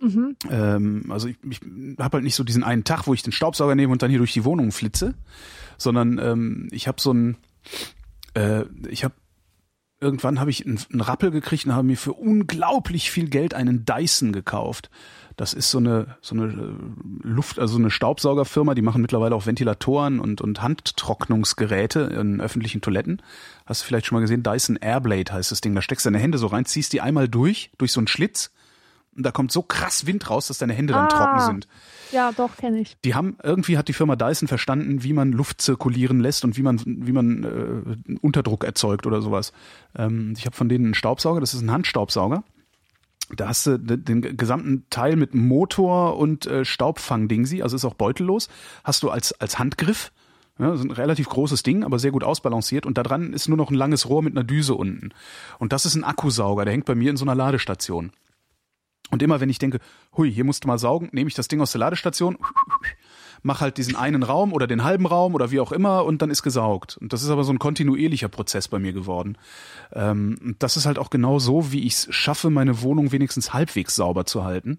[0.00, 0.36] Mhm.
[0.50, 1.60] Ähm, also ich, ich
[1.98, 4.18] habe halt nicht so diesen einen Tag, wo ich den Staubsauger nehme und dann hier
[4.18, 5.14] durch die Wohnung flitze,
[5.78, 7.36] sondern ähm, ich habe so ein,
[8.34, 9.14] äh, ich habe
[10.00, 14.32] irgendwann habe ich einen, Rappel gekriegt und habe mir für unglaublich viel Geld einen Dyson
[14.32, 14.90] gekauft.
[15.36, 19.46] Das ist so eine so eine äh, Luft, also eine Staubsaugerfirma, die machen mittlerweile auch
[19.46, 23.22] Ventilatoren und und Handtrocknungsgeräte in öffentlichen Toiletten.
[23.64, 24.42] Hast du vielleicht schon mal gesehen?
[24.42, 25.74] Dyson Airblade heißt das Ding.
[25.74, 28.50] Da steckst du deine Hände so rein, ziehst die einmal durch durch so einen Schlitz
[29.18, 31.08] und da kommt so krass Wind raus, dass deine Hände dann Ah.
[31.08, 31.68] trocken sind.
[32.12, 32.96] Ja, doch, kenne ich.
[33.04, 36.62] Die haben irgendwie hat die Firma Dyson verstanden, wie man Luft zirkulieren lässt und wie
[36.62, 37.44] man wie man
[38.08, 39.52] äh, Unterdruck erzeugt oder sowas.
[39.94, 42.44] Ähm, ich habe von denen einen Staubsauger, das ist ein Handstaubsauger.
[43.36, 48.48] Da hast du den, gesamten Teil mit Motor und äh, Staubfangdingsi, also ist auch beutellos,
[48.84, 50.12] hast du als als Handgriff.
[50.58, 52.86] Ja, das ist ein relativ großes Ding, aber sehr gut ausbalanciert.
[52.86, 55.10] Und da dran ist nur noch ein langes Rohr mit einer Düse unten.
[55.58, 58.10] Und das ist ein Akkusauger, der hängt bei mir in so einer Ladestation.
[59.10, 59.78] Und immer wenn ich denke,
[60.16, 62.38] hui, hier musst du mal saugen, nehme ich das Ding aus der Ladestation,
[63.42, 66.30] mach halt diesen einen Raum oder den halben Raum oder wie auch immer und dann
[66.30, 66.96] ist gesaugt.
[66.98, 69.38] Und das ist aber so ein kontinuierlicher Prozess bei mir geworden.
[69.92, 73.94] Ähm, das ist halt auch genau so, wie ich es schaffe, meine Wohnung wenigstens halbwegs
[73.96, 74.78] sauber zu halten.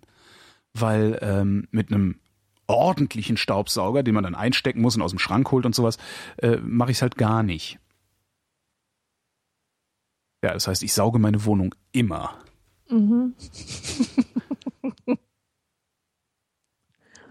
[0.73, 2.19] Weil ähm, mit einem
[2.67, 5.97] ordentlichen Staubsauger, den man dann einstecken muss und aus dem Schrank holt und sowas,
[6.37, 7.79] äh, mache ich es halt gar nicht.
[10.43, 12.35] Ja, das heißt, ich sauge meine Wohnung immer.
[12.89, 13.33] Mhm.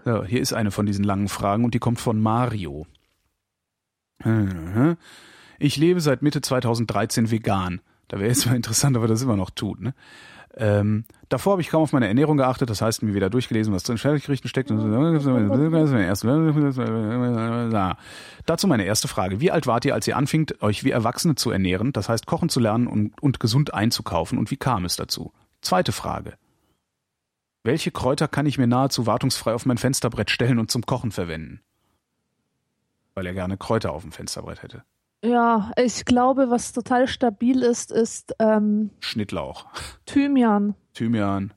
[0.05, 2.87] So, hier ist eine von diesen langen Fragen und die kommt von Mario.
[5.59, 7.81] Ich lebe seit Mitte 2013 vegan.
[8.07, 9.81] Da wäre jetzt mal interessant, ob er das immer noch tut.
[9.81, 9.93] Ne?
[10.55, 13.83] Ähm, davor habe ich kaum auf meine Ernährung geachtet, das heißt mir wieder durchgelesen, was
[13.83, 14.71] drin in Fertiggerichten steckt.
[18.45, 19.39] Dazu meine erste Frage.
[19.41, 22.49] Wie alt wart ihr, als ihr anfingt, euch wie Erwachsene zu ernähren, das heißt kochen
[22.49, 25.31] zu lernen und, und gesund einzukaufen und wie kam es dazu?
[25.61, 26.37] Zweite Frage.
[27.63, 31.61] Welche Kräuter kann ich mir nahezu wartungsfrei auf mein Fensterbrett stellen und zum Kochen verwenden?
[33.15, 34.83] Weil er gerne Kräuter auf dem Fensterbrett hätte.
[35.23, 39.65] Ja, ich glaube, was total stabil ist, ist ähm, Schnittlauch,
[40.05, 40.75] Thymian.
[40.93, 41.53] Thymian.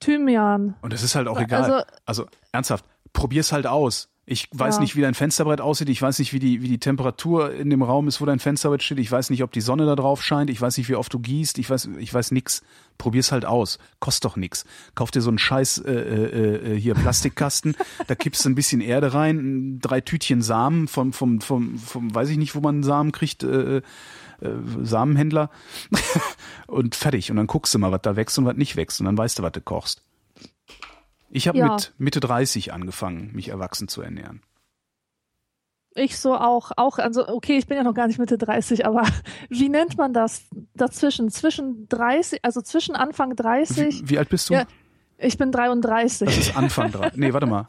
[0.00, 0.74] Thymian.
[0.82, 1.62] Und es ist halt auch egal.
[1.62, 4.09] Also- Also, ernsthaft, probier's halt aus.
[4.32, 4.80] Ich weiß Ja.
[4.82, 5.88] nicht, wie dein Fensterbrett aussieht.
[5.88, 8.80] Ich weiß nicht, wie die, wie die Temperatur in dem Raum ist, wo dein Fensterbrett
[8.80, 9.00] steht.
[9.00, 10.50] Ich weiß nicht, ob die Sonne da drauf scheint.
[10.50, 11.58] Ich weiß nicht, wie oft du gießt.
[11.58, 12.62] Ich weiß, ich weiß nix.
[12.96, 13.80] Probier's halt aus.
[13.98, 14.64] Kostet doch nix.
[14.94, 17.74] Kauf dir so einen scheiß äh, äh, äh, hier Plastikkasten.
[18.06, 22.28] da kippst du ein bisschen Erde rein, drei Tütchen Samen vom, vom, vom, vom, weiß
[22.28, 23.42] ich nicht, wo man Samen kriegt.
[23.42, 23.82] Äh, äh,
[24.84, 25.50] Samenhändler
[26.68, 27.32] und fertig.
[27.32, 29.00] Und dann guckst du mal, was da wächst und was nicht wächst.
[29.00, 30.02] Und dann weißt du, was du kochst.
[31.30, 31.74] Ich habe Ja.
[31.74, 34.42] mit Mitte 30 angefangen, mich erwachsen zu ernähren.
[35.94, 39.02] Ich so auch, auch, also okay, ich bin ja noch gar nicht Mitte 30, aber
[39.48, 40.42] wie nennt man das
[40.74, 41.30] dazwischen?
[41.30, 44.54] Zwischen 30, also zwischen Anfang 30, Wie, wie alt bist du?
[44.54, 44.66] Ja,
[45.18, 46.26] ich bin 33.
[46.28, 47.16] Das ist Anfang 30.
[47.18, 47.66] Nee, warte mal.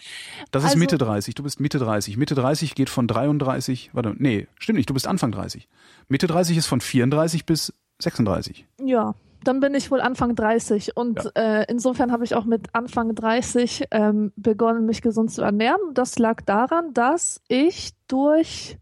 [0.51, 1.33] Das ist Also- Mitte 30.
[1.33, 2.15] Du bist Mitte 30.
[2.17, 3.89] Mitte 30 geht von 33.
[3.93, 4.89] Warte, nee, stimmt nicht.
[4.89, 5.67] Du bist Anfang 30.
[6.07, 8.67] Mitte 30 ist von 34 bis 36.
[8.79, 13.15] Ja, dann bin ich wohl Anfang 30 und äh, insofern habe ich auch mit Anfang
[13.15, 15.79] 30 ähm, begonnen, mich gesund zu ernähren.
[15.93, 18.77] Das lag daran, dass ich durch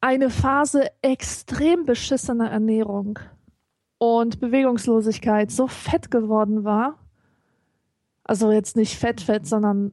[0.00, 3.18] eine Phase extrem beschissener Ernährung
[3.98, 6.98] und Bewegungslosigkeit so fett geworden war.
[8.24, 9.92] Also jetzt nicht fett, fett, sondern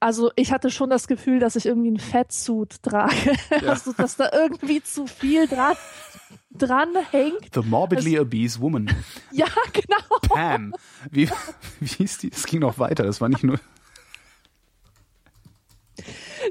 [0.00, 3.14] also ich hatte schon das Gefühl, dass ich irgendwie einen Fettsuit trage.
[3.66, 5.76] Also dass da irgendwie zu viel dran,
[6.58, 7.54] dran hängt.
[7.54, 8.90] The morbidly obese woman.
[9.32, 10.18] Ja, genau.
[10.22, 10.74] Pam.
[11.10, 11.28] Wie,
[11.80, 12.30] wie hieß die?
[12.32, 13.02] Es ging noch weiter.
[13.04, 13.58] Das war nicht nur.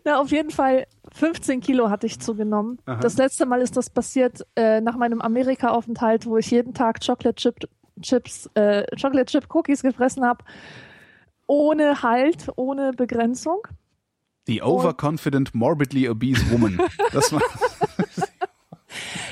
[0.04, 2.80] Na, auf jeden Fall 15 Kilo hatte ich zugenommen.
[2.86, 3.00] Aha.
[3.00, 7.36] Das letzte Mal ist das passiert äh, nach meinem Amerika-Aufenthalt, wo ich jeden Tag Chocolate
[7.36, 7.70] Chip
[8.02, 10.44] Chips, äh, Chocolate Chip Cookies gefressen habe.
[11.46, 13.60] Ohne Halt, ohne Begrenzung.
[14.48, 16.82] The overconfident, morbidly obese woman.
[17.12, 17.42] Das war,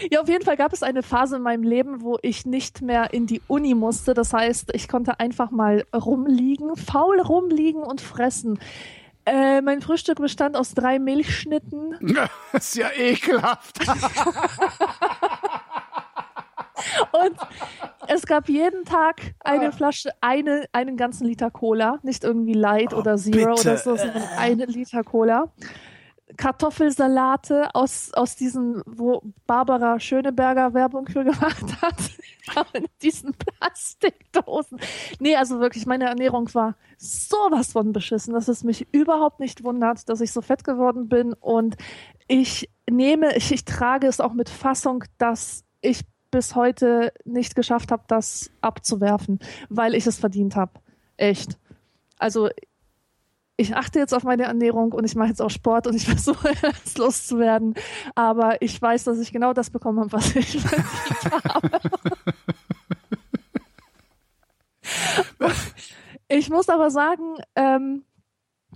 [0.09, 3.13] Ja, auf jeden Fall gab es eine Phase in meinem Leben, wo ich nicht mehr
[3.13, 4.13] in die Uni musste.
[4.13, 8.59] Das heißt, ich konnte einfach mal rumliegen, faul rumliegen und fressen.
[9.25, 11.95] Äh, mein Frühstück bestand aus drei Milchschnitten,
[12.51, 13.77] das ist ja ekelhaft.
[17.11, 17.37] Und
[18.07, 21.99] es gab jeden Tag eine Flasche, eine, einen ganzen Liter Cola.
[22.01, 23.69] Nicht irgendwie Light Oh, oder Zero bitte.
[23.69, 25.51] oder so, sondern eine Liter Cola.
[26.37, 31.95] Kartoffelsalate aus, aus diesen, wo Barbara Schöneberger Werbung für gemacht hat.
[32.73, 34.79] in diesen Plastikdosen.
[35.19, 40.09] Nee, also wirklich, meine Ernährung war sowas von beschissen, dass es mich überhaupt nicht wundert,
[40.09, 41.33] dass ich so fett geworden bin.
[41.33, 41.77] Und
[42.27, 46.01] ich nehme, ich, ich trage es auch mit Fassung, dass ich
[46.31, 49.39] bis heute nicht geschafft habe, das abzuwerfen,
[49.69, 50.73] weil ich es verdient habe.
[51.17, 51.57] Echt.
[52.17, 52.49] Also
[53.61, 56.53] ich achte jetzt auf meine Ernährung und ich mache jetzt auch Sport und ich versuche
[56.85, 57.75] es loszuwerden.
[58.15, 61.81] Aber ich weiß, dass ich genau das bekommen habe, was ich verdient habe.
[66.27, 68.03] ich muss aber sagen, ähm,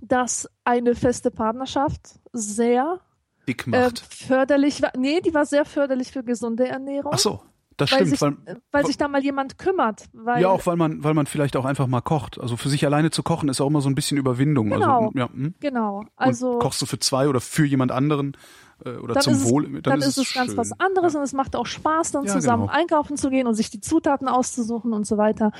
[0.00, 3.00] dass eine feste Partnerschaft sehr
[3.48, 3.98] Dick äh, macht.
[3.98, 4.92] förderlich war.
[4.96, 7.12] Nee, die war sehr förderlich für gesunde Ernährung.
[7.14, 7.42] Ach so,
[7.76, 8.10] das weil, stimmt.
[8.10, 10.06] sich, weil, weil sich da mal jemand kümmert.
[10.12, 12.40] Weil, ja, auch weil man, weil man vielleicht auch einfach mal kocht.
[12.40, 14.70] Also für sich alleine zu kochen ist auch immer so ein bisschen Überwindung.
[14.70, 15.06] Genau.
[15.06, 15.54] Also, ja, hm?
[15.60, 15.98] Genau.
[15.98, 18.36] Und Also kochst du für zwei oder für jemand anderen
[18.84, 20.56] äh, oder dann zum Wohl, dann, dann, ist es ganz schön.
[20.56, 22.78] was anderes und es macht auch Spaß, dann Ja, zusammen genau.
[22.78, 25.52] einkaufen zu gehen und sich die Zutaten auszusuchen und so weiter.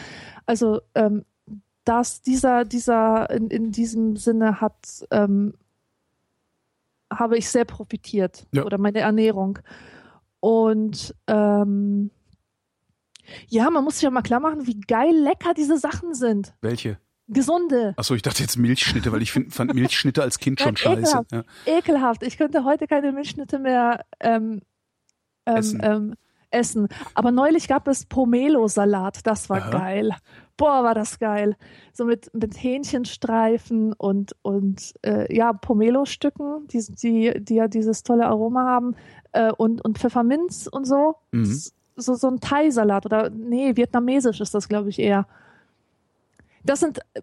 [0.47, 1.25] Also ähm,
[1.85, 5.55] das, dieser, dieser, in, in diesem Sinne hat, ähm,
[7.13, 8.65] habe ich sehr profitiert Ja.
[8.65, 9.61] oder meine Ernährung.
[10.47, 12.13] Und ähm,
[13.49, 16.55] ja, man muss sich ja mal klar machen, wie geil lecker diese Sachen sind.
[16.61, 17.01] Welche?
[17.27, 21.01] Gesunde, Achso, ich dachte jetzt Milchschnitte, weil ich find, fand Milchschnitte als Kind schon scheiße.
[21.01, 21.33] ekelhaft.
[21.33, 21.45] Ja.
[21.67, 22.23] ekelhaft.
[22.23, 24.63] Ich könnte heute keine Milchschnitte mehr ähm,
[25.47, 25.81] ähm, Essen.
[25.83, 26.15] Ähm,
[26.51, 26.89] essen.
[27.15, 29.27] Aber neulich gab es Pomelo-Salat.
[29.27, 29.71] Das war Aha.
[29.71, 30.11] geil.
[30.57, 31.57] Boah, war das geil.
[31.93, 38.27] So mit, mit Hähnchenstreifen und, und äh, ja, Pomelo-Stücken, die, die, die ja dieses tolle
[38.27, 38.95] Aroma haben.
[39.37, 41.17] Äh, und, und Pfefferminz und so.
[41.33, 41.61] Mhm.
[41.97, 43.07] So, so ein Thai-Salat.
[43.07, 45.27] Oder nee, vietnamesisch ist das, glaube ich, eher.
[46.65, 47.21] Das sind äh,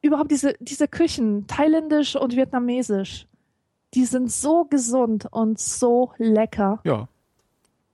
[0.00, 3.26] überhaupt diese, diese Küchen, thailändisch und vietnamesisch.
[3.94, 6.80] Die sind so gesund und so lecker.
[6.84, 7.08] ja.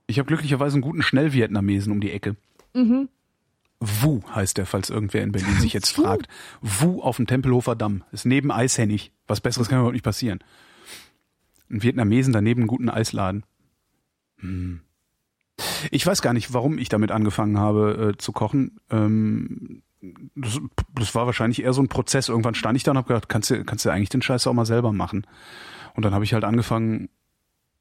[0.05, 2.35] Ich habe glücklicherweise einen guten Schnellvietnamesen um die Ecke.
[2.73, 3.07] Mhm.
[3.79, 6.27] Wu heißt der, falls irgendwer in Berlin sich jetzt fragt.
[6.61, 8.03] Wu auf dem Tempelhofer Damm.
[8.11, 9.13] Ist neben Eishennig.
[9.27, 10.39] Was Besseres kann überhaupt nicht passieren.
[11.69, 13.43] Ein Vietnamesen daneben einen guten Eisladen.
[14.39, 14.81] Hm.
[15.91, 18.79] Ich weiß gar nicht, warum ich damit angefangen habe äh, zu kochen.
[18.89, 19.83] Ähm,
[20.35, 20.59] das,
[20.95, 22.29] das war wahrscheinlich eher so ein Prozess.
[22.29, 24.53] Irgendwann stand ich da und habe gedacht, kannst du, kannst du eigentlich den Scheiß auch
[24.53, 25.25] mal selber machen.
[25.95, 27.09] Und dann habe ich halt angefangen,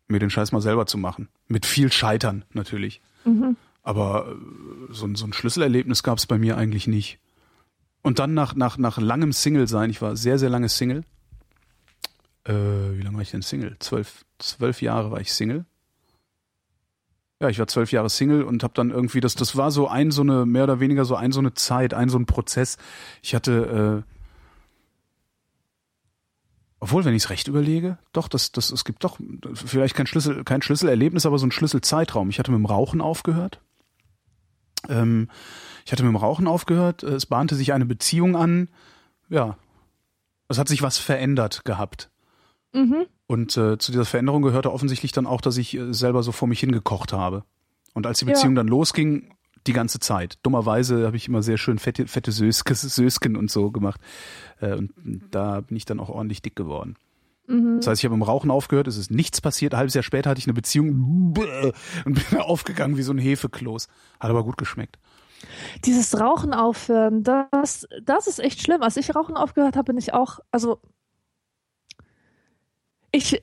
[0.09, 1.29] mir den Scheiß mal selber zu machen.
[1.49, 3.01] Mit viel Scheitern natürlich.
[3.25, 3.57] Mhm.
[3.83, 7.19] Aber äh, so, ein- so ein Schlüsselerlebnis gab es bei mir eigentlich nicht.
[8.03, 11.05] Und dann nach, nach, nach langem Single sein, ich war sehr, sehr lange Single.
[12.45, 13.77] Äh, wie lange war ich denn Single?
[13.79, 15.65] Zwölf, zwölf Jahre war ich Single.
[17.43, 20.13] Ja, ich war zwölf Jahre Single und habe dann irgendwie, das, das war so ein,
[20.13, 22.79] so eine, mehr oder weniger so ein, so eine Zeit, ein, so ein Prozess.
[23.21, 24.13] Ich hatte, äh,
[26.79, 29.19] obwohl, wenn ich es recht überlege, doch, das, das, es gibt doch
[29.57, 32.31] vielleicht kein Schlüssel, kein Schlüsselerlebnis, aber so ein Schlüsselzeitraum.
[32.31, 33.61] Ich hatte mit dem Rauchen aufgehört.
[34.89, 35.29] Ähm,
[35.85, 37.03] ich hatte mit dem Rauchen aufgehört.
[37.03, 38.69] Es bahnte sich eine Beziehung an.
[39.31, 39.57] Ja,
[40.47, 42.12] es hat sich was verändert gehabt.
[42.73, 43.07] Mhm.
[43.27, 46.49] Und äh, zu dieser Veränderung gehörte offensichtlich dann auch, dass ich äh, selber so vor
[46.49, 47.45] mich hingekocht habe.
[47.95, 48.33] Und als die Ja.
[48.33, 49.35] Beziehung dann losging,
[49.67, 50.39] die ganze Zeit.
[50.43, 54.01] Dummerweise habe ich immer sehr schön fette, fette Söskes, Sösken und so gemacht.
[54.61, 54.93] Äh, und
[55.31, 56.97] da bin ich dann auch ordentlich dick geworden.
[57.47, 57.77] Mhm.
[57.77, 59.75] Das heißt, ich habe im Rauchen aufgehört, es ist nichts passiert.
[59.75, 63.89] Ein halbes Jahr später hatte ich eine Beziehung und bin aufgegangen wie so ein Hefekloß.
[64.21, 64.99] Hat aber gut geschmeckt.
[65.85, 68.83] Dieses Rauchen aufhören, das, das ist echt schlimm.
[68.83, 70.81] Als ich Rauchen aufgehört habe, bin ich auch, also
[73.13, 73.39] ich,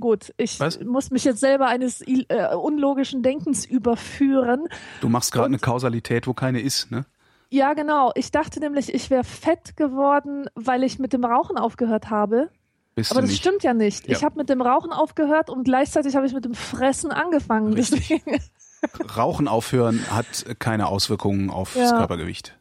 [0.00, 0.80] gut, ich Was?
[0.80, 4.66] muss mich jetzt selber eines äh, unlogischen Denkens überführen.
[5.00, 7.04] Du machst gerade eine Kausalität, wo keine ist, ne?
[7.50, 8.12] Ja, genau.
[8.14, 12.48] Ich dachte nämlich, ich wäre fett geworden, weil ich mit dem Rauchen aufgehört habe.
[12.94, 13.40] Bist Aber das nicht.
[13.40, 14.08] stimmt ja nicht.
[14.08, 14.16] Ja.
[14.16, 17.74] Ich habe mit dem Rauchen aufgehört und gleichzeitig habe ich mit dem Fressen angefangen.
[19.16, 21.92] Rauchen aufhören hat keine Auswirkungen aufs Ja.
[21.92, 22.58] Körpergewicht.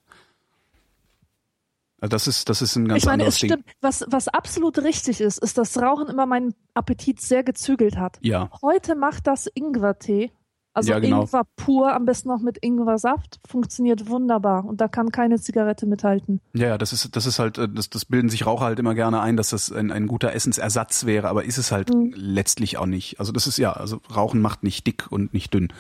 [2.01, 3.51] Also das ist, das ist ein ganz ich meine, anderes es Ding.
[3.51, 3.65] stimmt.
[3.79, 8.17] Was, was absolut richtig ist, ist, dass Rauchen immer meinen Appetit sehr gezügelt hat.
[8.21, 10.31] Ja, Heute macht das Ingwertee.
[10.73, 11.23] Also Ja, genau.
[11.23, 13.39] Ingwer pur, am besten noch mit Ingwersaft.
[13.47, 14.65] Funktioniert wunderbar.
[14.65, 16.39] Und da kann keine Zigarette mithalten.
[16.53, 18.95] ja, ja, das ist, das ist halt, äh, das, das bilden sich Raucher halt immer
[18.95, 22.13] gerne ein, dass das ein, ein guter Essensersatz wäre, aber ist es halt Mhm.
[22.15, 23.19] letztlich auch nicht.
[23.19, 25.71] Also das ist ja, also Rauchen macht nicht dick und nicht dünn.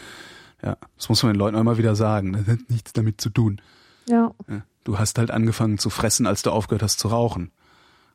[0.61, 2.33] Ja, das muss man den Leuten auch immer wieder sagen.
[2.33, 3.59] Das hat nichts damit zu tun.
[4.07, 4.31] Ja.
[4.49, 7.51] Ja, Du hast halt angefangen zu fressen, als du aufgehört hast zu rauchen.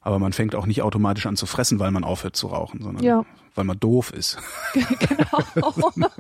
[0.00, 3.04] Aber man fängt auch nicht automatisch an zu fressen, weil man aufhört zu rauchen, sondern
[3.04, 3.24] Ja.
[3.54, 4.38] weil man doof ist.
[4.74, 5.92] genau.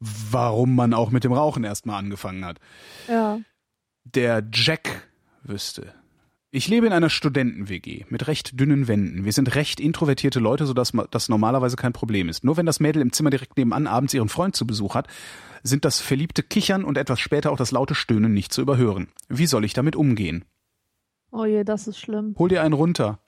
[0.00, 2.58] Warum man auch mit dem Rauchen erstmal angefangen hat.
[3.08, 3.38] ja.
[4.04, 5.08] Der Jack
[5.44, 5.94] wüsste.
[6.54, 9.24] Ich lebe in einer Studenten-WG mit recht dünnen Wänden.
[9.24, 12.44] Wir sind recht introvertierte Leute, sodass das normalerweise kein Problem ist.
[12.44, 15.08] Nur wenn das Mädel im Zimmer direkt nebenan abends ihren Freund zu Besuch hat,
[15.62, 19.08] sind das verliebte Kichern und etwas später auch das laute Stöhnen nicht zu überhören.
[19.30, 20.44] Wie soll ich damit umgehen?
[21.30, 22.34] Oh je, das ist schlimm.
[22.38, 23.18] Hol dir einen runter.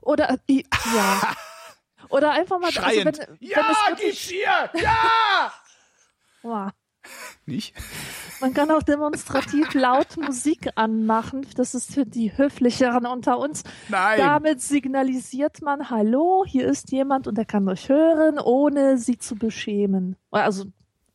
[0.00, 1.34] Oder, ja.
[2.08, 4.70] Oder einfach mal, also wenn, wenn es wirklich, hier!
[4.80, 5.52] Ja!
[6.42, 6.72] Boah.
[7.46, 7.74] Nicht?
[8.40, 11.46] Man kann auch demonstrativ laut Musik anmachen.
[11.56, 13.64] Das ist für die Höflicheren unter uns.
[13.88, 14.18] Nein.
[14.18, 19.34] Damit signalisiert man, hallo, hier ist jemand und er kann euch hören, ohne sie zu
[19.34, 20.16] beschämen.
[20.30, 20.66] Also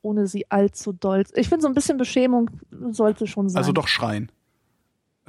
[0.01, 1.23] ohne sie allzu doll.
[1.33, 2.51] Ich finde, so ein bisschen Beschämung
[2.91, 3.57] sollte schon sein.
[3.57, 4.31] Also doch schreien.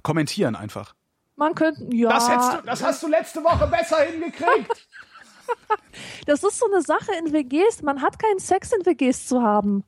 [0.02, 0.94] Kommentieren einfach.
[1.36, 2.08] Man könnte, ja.
[2.08, 4.88] Das, du, das hast du letzte Woche besser hingekriegt.
[6.26, 7.82] Das ist so eine Sache in WGs.
[7.82, 9.84] Man hat keinen Sex in WGs zu haben.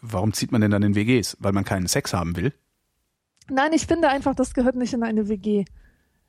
[0.00, 1.36] Warum zieht man denn dann in WGs?
[1.40, 2.52] Weil man keinen Sex haben will?
[3.48, 5.64] Nein, ich finde einfach, das gehört nicht in eine WG.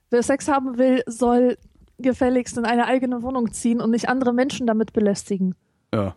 [0.10, 1.58] Wer Sex haben will, soll
[1.98, 5.56] gefälligst in eine eigene Wohnung ziehen und nicht andere Menschen damit belästigen.
[5.94, 6.16] Ja.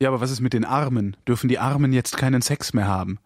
[0.00, 1.16] Ja, aber was ist mit den Armen?
[1.28, 3.18] Dürfen die Armen jetzt keinen Sex mehr haben?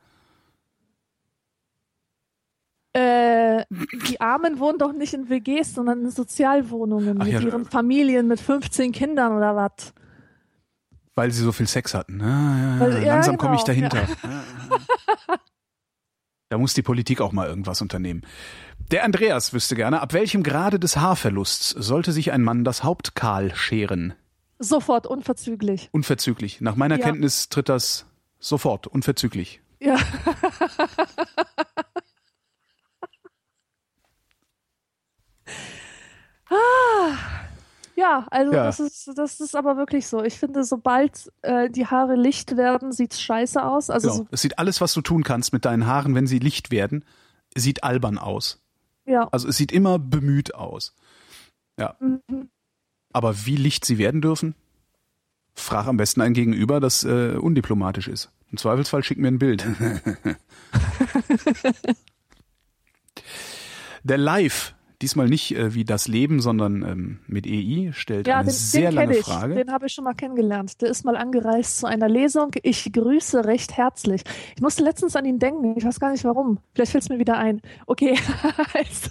[2.93, 3.65] Äh,
[4.09, 7.41] die Armen wohnen doch nicht in WGs, sondern in Sozialwohnungen Ach mit ja.
[7.41, 9.93] ihren Familien mit 15 Kindern oder was.
[11.17, 12.21] Weil sie so viel Sex hatten.
[12.23, 14.07] Ah, ja, Weil- ja, langsam komme ich genau, dahinter.
[16.49, 18.23] Da muss die Politik auch mal irgendwas unternehmen.
[18.93, 23.17] Der Andreas wüsste gerne, ab welchem Grade des Haarverlusts sollte sich ein Mann das Haupt
[23.17, 24.15] kahl scheren?
[24.61, 25.89] Sofort, unverzüglich.
[25.91, 26.61] Unverzüglich.
[26.61, 27.07] Nach meiner Ja.
[27.07, 28.07] Kenntnis tritt das
[28.39, 29.61] sofort, unverzüglich.
[29.81, 29.97] Ja.
[36.51, 37.46] ah.
[37.97, 38.65] Ja, also Ja.
[38.65, 40.23] Das, ist, das ist aber wirklich so.
[40.23, 43.89] Ich finde, sobald äh, die Haare licht werden, sieht's scheiße aus.
[43.91, 44.19] Also Genau.
[44.25, 47.05] so, Es sieht alles, was du tun kannst mit deinen Haaren, wenn sie licht werden,
[47.57, 48.63] sieht albern aus.
[49.07, 49.27] ja.
[49.33, 50.95] Also es sieht immer bemüht aus.
[51.79, 51.97] Ja.
[52.01, 52.51] Mhm.
[53.13, 54.55] Aber wie licht sie werden dürfen?
[55.55, 58.31] Frag am besten ein Gegenüber, das äh, undiplomatisch ist.
[58.53, 59.67] Im Zweifelsfall schick mir ein Bild.
[64.03, 68.47] Der Live, diesmal nicht äh, wie das Leben, sondern ähm, mit EI, stellt Ja, eine
[68.47, 69.25] den, sehr den lange ich.
[69.25, 69.55] Frage.
[69.55, 70.81] Den habe ich schon mal kennengelernt.
[70.81, 72.53] Der ist mal angereist zu einer Lesung.
[72.63, 74.23] Ich grüße recht herzlich.
[74.55, 75.77] Ich musste letztens an ihn denken.
[75.77, 76.59] Ich weiß gar nicht warum.
[76.75, 77.61] Vielleicht fällt es mir wieder ein.
[77.87, 78.19] Okay,
[78.75, 79.11] also.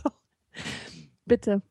[1.25, 1.61] Bitte.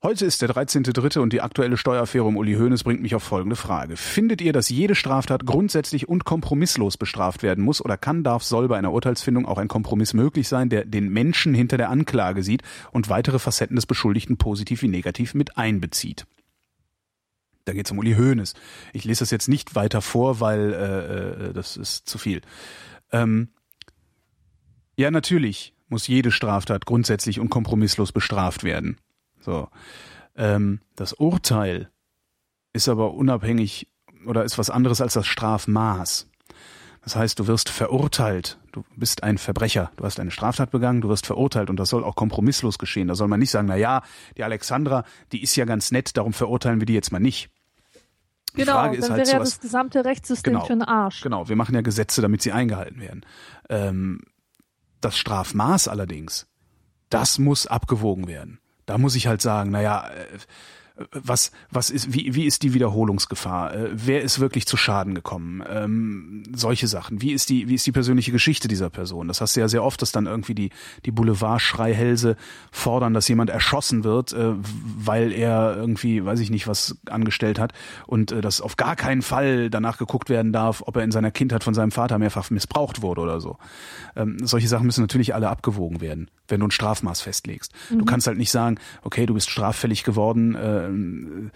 [0.00, 1.18] Heute ist der 13.3.
[1.18, 3.96] und die aktuelle Steueraffäre um Uli Hoeneß bringt mich auf folgende Frage.
[3.96, 8.68] Findet ihr, dass jede Straftat grundsätzlich und kompromisslos bestraft werden muss oder kann, darf, soll
[8.68, 12.62] bei einer Urteilsfindung auch ein Kompromiss möglich sein, der den Menschen hinter der Anklage sieht
[12.92, 16.28] und weitere Facetten des Beschuldigten positiv wie negativ mit einbezieht?
[17.64, 18.54] Da geht es um Uli Hoeneß.
[18.92, 22.42] Ich lese das jetzt nicht weiter vor, weil äh, äh, das ist zu viel.
[23.10, 23.48] Ähm,
[24.96, 28.96] ja, natürlich muss jede Straftat grundsätzlich und kompromisslos bestraft werden.
[29.40, 29.68] So.
[30.36, 31.90] Ähm, das Urteil
[32.72, 33.88] ist aber unabhängig
[34.26, 36.28] oder ist was anderes als das Strafmaß.
[37.02, 38.58] Das heißt, du wirst verurteilt.
[38.72, 39.90] Du bist ein Verbrecher.
[39.96, 43.08] Du hast eine Straftat begangen, du wirst verurteilt und das soll auch kompromisslos geschehen.
[43.08, 44.02] Da soll man nicht sagen, na ja,
[44.36, 47.50] die Alexandra, die ist ja ganz nett, darum verurteilen wir die jetzt mal nicht.
[48.52, 50.64] Die Genau, Frage dann ist halt wäre ja sowas, das gesamte Rechtssystem Genau.
[50.66, 51.20] für den Arsch.
[51.22, 53.24] Genau, wir machen ja Gesetze, damit sie eingehalten werden.
[53.68, 54.20] Ähm,
[55.00, 56.46] das Strafmaß allerdings,
[57.08, 58.60] das muss abgewogen werden.
[58.88, 60.38] Da muss ich halt sagen, naja, äh,
[61.12, 63.74] was, was ist, wie, wie ist die Wiederholungsgefahr?
[63.74, 65.62] Äh, wer ist wirklich zu Schaden gekommen?
[65.68, 67.20] Ähm, solche Sachen.
[67.20, 69.28] Wie ist die, wie ist die persönliche Geschichte dieser Person?
[69.28, 70.70] Das hast du ja sehr oft, dass dann irgendwie die,
[71.04, 72.36] die Boulevardschreihälse
[72.72, 77.74] fordern, dass jemand erschossen wird, äh, weil er irgendwie, weiß ich nicht, was angestellt hat
[78.06, 81.30] und äh, dass auf gar keinen Fall danach geguckt werden darf, ob er in seiner
[81.30, 83.58] Kindheit von seinem Vater mehrfach missbraucht wurde oder so.
[84.16, 87.72] Ähm, solche Sachen müssen natürlich alle abgewogen werden, wenn du ein Strafmaß festlegst.
[87.90, 91.50] Du kannst halt nicht sagen, okay, du bist straffällig geworden, ähm,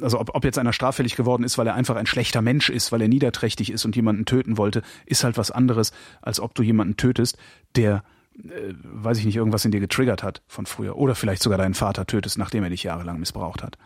[0.00, 2.92] also ob, ob jetzt einer straffällig geworden ist, weil er einfach ein schlechter Mensch ist,
[2.92, 5.92] weil er niederträchtig ist und jemanden töten wollte, ist halt was anderes,
[6.22, 7.38] als ob du jemanden tötest,
[7.74, 8.04] der
[8.44, 10.96] äh, weiß ich nicht, irgendwas in dir getriggert hat von früher.
[10.96, 13.78] Oder vielleicht sogar deinen Vater tötest, nachdem er dich jahrelang missbraucht hat.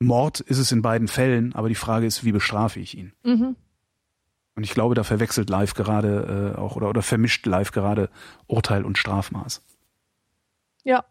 [0.00, 3.12] Mord ist es in beiden Fällen, aber die Frage ist, wie bestrafe ich ihn?
[3.24, 3.56] Mhm.
[4.56, 8.08] Und ich glaube, da verwechselt live gerade äh, auch oder, oder vermischt live gerade
[8.46, 9.62] Urteil und Strafmaß.
[10.84, 11.04] Ja.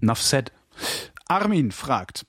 [0.00, 0.52] Enough said.
[1.28, 2.26] Armin fragt,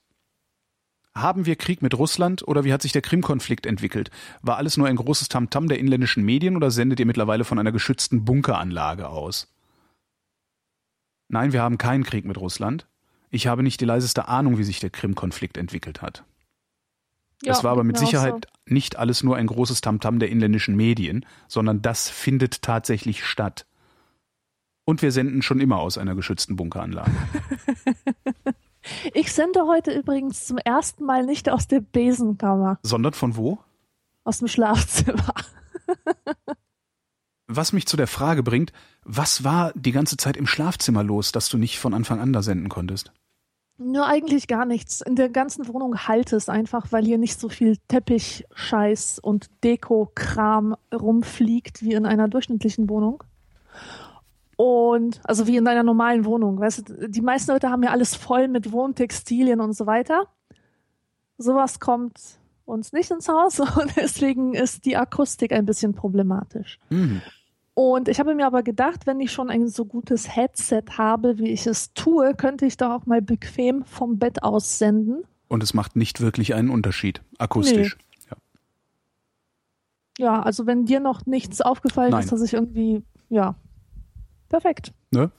[1.15, 4.09] haben wir Krieg mit Russland oder wie hat sich der Krim-Konflikt entwickelt?
[4.41, 7.71] War alles nur ein großes Tamtam der inländischen Medien oder sendet ihr mittlerweile von einer
[7.71, 9.53] geschützten Bunkeranlage aus?
[11.27, 12.87] Nein, wir haben keinen Krieg mit Russland.
[13.29, 16.23] Ich habe nicht die leiseste Ahnung, wie sich der Krim-Konflikt entwickelt hat.
[17.45, 21.25] Ja es war aber mit Sicherheit nicht alles nur ein großes Tamtam der inländischen Medien,
[21.47, 23.65] sondern das findet tatsächlich statt.
[24.85, 27.11] Und wir senden schon immer aus einer geschützten Bunkeranlage.
[27.85, 28.51] So.
[29.13, 33.59] Ich sende heute übrigens zum ersten Mal nicht aus der Besenkammer, Sondern von wo?
[34.25, 35.33] aus dem Schlafzimmer.
[37.47, 38.71] Was mich zu der Frage bringt,
[39.03, 42.41] was war die ganze Zeit im Schlafzimmer los, dass du nicht von Anfang an da
[42.41, 43.11] senden konntest?
[43.83, 45.01] Nur eigentlich gar nichts.
[45.01, 50.75] In der ganzen Wohnung halt es einfach, weil hier nicht so viel Teppichscheiß und Deko-Kram
[50.93, 53.23] rumfliegt wie in einer durchschnittlichen Wohnung.
[54.55, 56.59] Und, also wie in einer normalen Wohnung.
[56.59, 60.27] Weißt du, die meisten Leute haben ja alles voll mit Wohntextilien und so weiter.
[61.37, 62.19] Sowas kommt
[62.65, 66.79] uns nicht ins Haus und deswegen ist die Akustik ein bisschen problematisch.
[66.89, 67.21] Mhm.
[67.75, 71.49] Und ich habe mir aber gedacht, wenn ich schon ein so gutes Headset habe, wie
[71.49, 75.23] ich es tue, könnte ich doch auch mal bequem vom Bett aus senden.
[75.47, 77.97] Und es macht nicht wirklich einen Unterschied, akustisch.
[78.29, 78.37] Ja.
[80.19, 82.23] Ja, also wenn dir noch nichts aufgefallen Nein.
[82.23, 83.55] ist, dass ich irgendwie, ja,
[84.49, 84.93] perfekt.
[85.09, 85.31] Ne?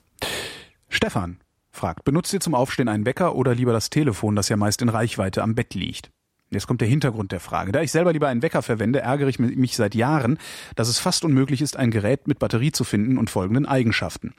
[0.89, 1.39] Stefan
[1.71, 4.89] fragt, benutzt ihr zum Aufstehen einen Wecker oder lieber das Telefon, das ja meist in
[4.89, 6.11] Reichweite am Bett liegt?
[6.55, 7.73] Jetzt kommt der Hintergrund der Frage.
[7.73, 10.39] Da ich selber lieber einen Wecker verwende, ärgere ich mich seit Jahren,
[10.77, 14.35] dass es fast unmöglich ist, ein Gerät mit Batterie zu finden und folgenden Eigenschaften.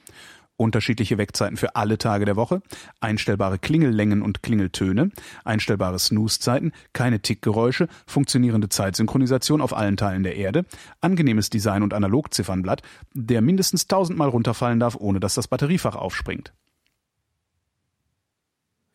[0.57, 2.61] Unterschiedliche Weckzeiten für alle Tage der Woche,
[3.01, 5.11] einstellbare Klingellängen und Klingeltöne,
[5.43, 10.65] einstellbare Snooze-Zeiten, keine Tickgeräusche, funktionierende Zeitsynchronisation auf allen Teilen der Erde,
[11.01, 12.83] angenehmes Design und Analogziffernblatt,
[13.13, 16.53] der mindestens tausendmal runterfallen darf, ohne dass das Batteriefach aufspringt.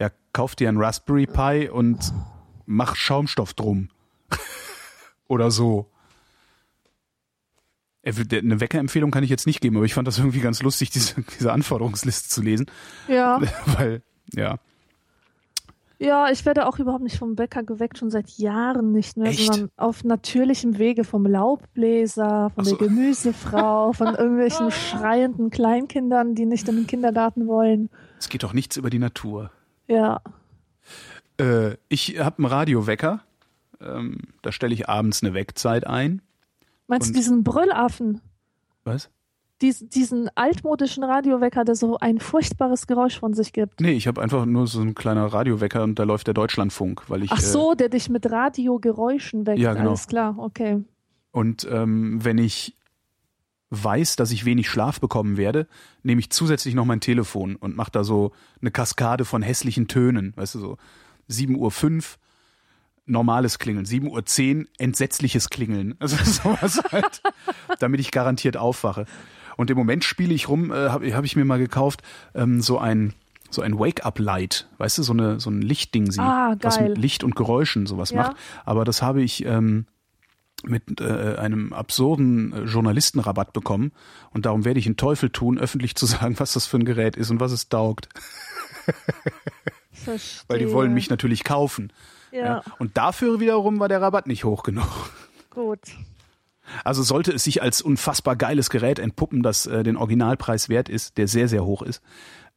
[0.01, 2.11] Ja, kauf dir ein Raspberry Pi und
[2.71, 3.89] mach Schaumstoff drum.
[5.29, 5.91] Oder so.
[8.03, 10.91] Äh, Eine Weckerempfehlung kann ich jetzt nicht geben, aber ich fand das irgendwie ganz lustig,
[10.91, 12.67] diese, diese Anforderungsliste zu lesen.
[13.09, 13.41] Ja.
[13.67, 14.03] Weil,
[14.35, 14.59] ja.
[15.99, 19.53] Ja, ich werde auch überhaupt nicht vom Bäcker geweckt, schon seit Jahren nicht mehr, Echt?
[19.53, 22.77] sondern auf natürlichem Wege vom Laubbläser, von so.
[22.77, 27.91] der Gemüsefrau, von irgendwelchen schreienden Kleinkindern, die nicht in den Kindergarten wollen.
[28.19, 29.51] Es geht doch nichts über die Natur.
[29.89, 30.23] Ja.
[31.41, 33.21] Äh, ich habe einen Radiowecker.
[33.81, 36.23] Ähm, da stelle ich abends eine Weckzeit ein.
[36.87, 38.21] Meinst du diesen Brüllaffen?
[38.85, 39.11] Was?
[39.63, 43.81] Dies, diesen altmodischen Radiowecker, der so ein furchtbares Geräusch von sich gibt.
[43.81, 47.23] Nee, ich habe einfach nur so ein kleiner Radiowecker und da läuft der Deutschlandfunk, weil
[47.23, 49.59] ich Ach so, der dich mit Radiogeräuschen weckt.
[49.59, 49.91] Ja, genau.
[49.91, 50.73] Alles klar, okay.
[50.73, 50.83] Äh,
[51.33, 52.77] und ähm, wenn ich
[53.71, 55.69] weiß, dass ich wenig Schlaf bekommen werde,
[56.03, 60.33] nehme ich zusätzlich noch mein Telefon und mache da so eine Kaskade von hässlichen Tönen,
[60.37, 60.77] weißt du so
[61.31, 62.19] 7 Uhr 5
[63.07, 67.23] normales Klingeln, 7 Uhr 10 entsetzliches Klingeln, also sowas halt,
[67.79, 69.07] damit ich garantiert aufwache.
[69.57, 72.03] Und im Moment spiele ich rum, äh, habe hab ich mir mal gekauft,
[72.35, 73.15] ähm, so ein
[73.53, 77.25] so ein Wake-up-Light, weißt du, so eine so ein Lichtding, sie, Ah, was mit Licht
[77.25, 78.19] und Geräuschen sowas Ja.
[78.19, 78.37] macht.
[78.65, 79.87] Aber das habe ich ähm,
[80.63, 83.91] mit äh, einem absurden äh, Journalistenrabatt bekommen
[84.31, 87.17] und darum werde ich einen Teufel tun, öffentlich zu sagen, was das für ein Gerät
[87.17, 88.09] ist und was es taugt,
[90.05, 90.45] Verstehe.
[90.49, 91.93] weil die wollen mich natürlich kaufen.
[92.33, 94.87] Ja, Und dafür wiederum war der Rabatt nicht hoch genug.
[95.51, 95.81] gut.
[96.85, 101.19] Also sollte es sich als unfassbar geiles Gerät entpuppen, das äh, den Originalpreis wert ist,
[101.19, 102.01] der sehr, sehr hoch ist,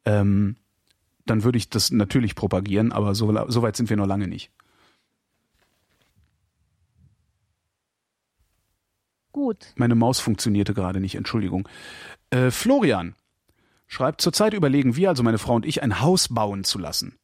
[0.05, 0.57] ähm,
[1.25, 4.51] dann würde ich das natürlich propagieren, aber so, so weit sind wir noch lange nicht.
[9.31, 9.73] Gut.
[9.75, 11.67] Meine Maus funktionierte gerade nicht, Entschuldigung.
[12.29, 13.15] Äh, Florian
[13.87, 17.17] schreibt, zurzeit überlegen wir, also meine Frau und ich, ein Haus bauen zu lassen.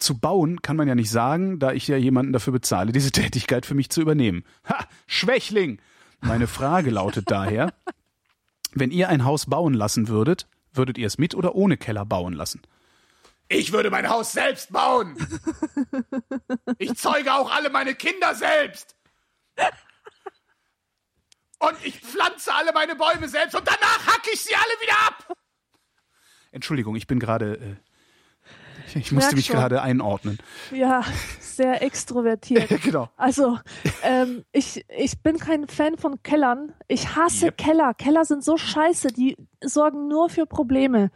[0.00, 3.66] Zu bauen kann man ja nicht sagen, da ich ja jemanden dafür bezahle, diese Tätigkeit
[3.66, 4.44] für mich zu übernehmen.
[4.68, 5.80] Ha, Schwächling!
[6.20, 7.72] Meine Frage lautet daher,
[8.72, 12.34] wenn ihr ein Haus bauen lassen würdet, würdet ihr es mit oder ohne Keller bauen
[12.34, 12.60] lassen?
[13.48, 15.16] Ich würde mein Haus selbst bauen!
[16.78, 18.96] Ich zeuge auch alle meine Kinder selbst!
[21.58, 25.36] Und ich pflanze alle meine Bäume selbst und danach hacke ich sie alle wieder ab.
[26.52, 27.58] Entschuldigung, ich bin gerade.
[27.58, 27.89] Äh,
[28.94, 29.56] ich, musste mich schon.
[29.56, 30.38] gerade einordnen.
[30.72, 31.02] Ja,
[31.40, 32.68] sehr extrovertiert.
[32.82, 33.08] genau.
[33.16, 33.58] Also,
[34.02, 36.72] ähm, ich, ich bin kein Fan von Kellern.
[36.88, 37.56] Ich hasse Yep.
[37.58, 37.94] Keller.
[37.94, 41.10] Keller sind so scheiße, die sorgen nur für Probleme.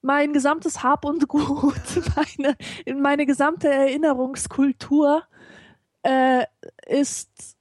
[0.00, 1.74] Mein gesamtes Hab und Gut,
[2.38, 2.56] meine,
[3.00, 5.22] meine gesamte Erinnerungskultur
[6.02, 6.44] äh,
[6.86, 7.56] ist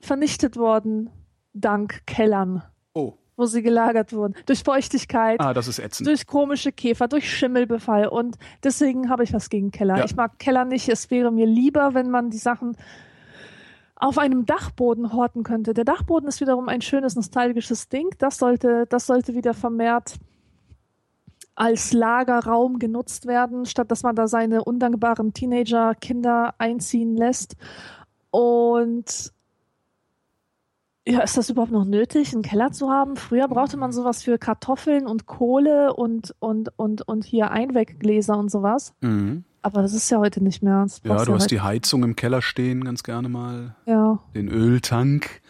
[0.00, 1.10] vernichtet worden
[1.52, 2.62] dank Kellern,
[2.94, 3.14] Oh.
[3.36, 4.34] Wo sie gelagert wurden.
[4.46, 6.08] Durch Feuchtigkeit, Ah, das ist ätzend.
[6.08, 8.08] durch komische Käfer, durch Schimmelbefall.
[8.08, 9.98] Und deswegen habe ich was gegen Keller.
[9.98, 10.04] Ja.
[10.04, 10.88] Ich mag Keller nicht.
[10.88, 12.76] Es wäre mir lieber, wenn man die Sachen
[13.94, 15.72] auf einem Dachboden horten könnte.
[15.74, 18.08] Der Dachboden ist wiederum ein schönes, nostalgisches Ding.
[18.18, 20.16] Das sollte, das sollte wieder vermehrt
[21.54, 27.56] als Lagerraum genutzt werden, statt dass man da seine undankbaren Teenager-Kinder einziehen lässt.
[28.30, 29.32] Und
[31.06, 33.16] ja, ist das überhaupt noch nötig, einen Keller zu haben?
[33.16, 38.50] Früher brauchte man sowas für Kartoffeln und Kohle und, und, und, und hier Einweggläser und
[38.50, 38.92] sowas.
[39.00, 39.44] Mhm.
[39.62, 40.86] Aber das ist ja heute nicht mehr.
[41.04, 43.74] Ja, du hast heute- die Heizung im Keller stehen, ganz gerne mal.
[43.86, 45.40] Ja, Den Öltank.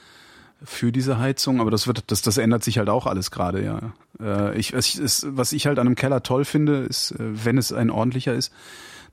[0.65, 3.93] für diese Heizung, aber das wird, das, das ändert sich halt auch alles gerade, ja.
[4.19, 7.45] Äh, ich, was, ich, ist, was ich halt an einem Keller toll finde, ist, äh,
[7.45, 8.53] wenn es ein ordentlicher ist,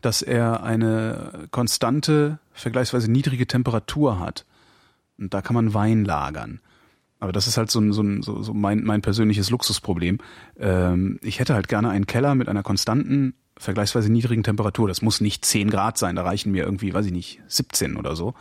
[0.02, 4.46] dass er eine konstante, vergleichsweise niedrige Temperatur hat.
[5.18, 6.60] Und da kann man Wein lagern.
[7.20, 10.18] Aber das ist halt so, ein, so, ein, so, so mein, mein persönliches Luxusproblem.
[10.60, 14.88] Ähm, ich hätte halt gerne einen Keller mit einer konstanten, vergleichsweise niedrigen Temperatur.
[14.88, 18.16] Das muss nicht 10 Grad sein, da reichen mir irgendwie, weiß ich nicht, 17 oder
[18.16, 18.34] so.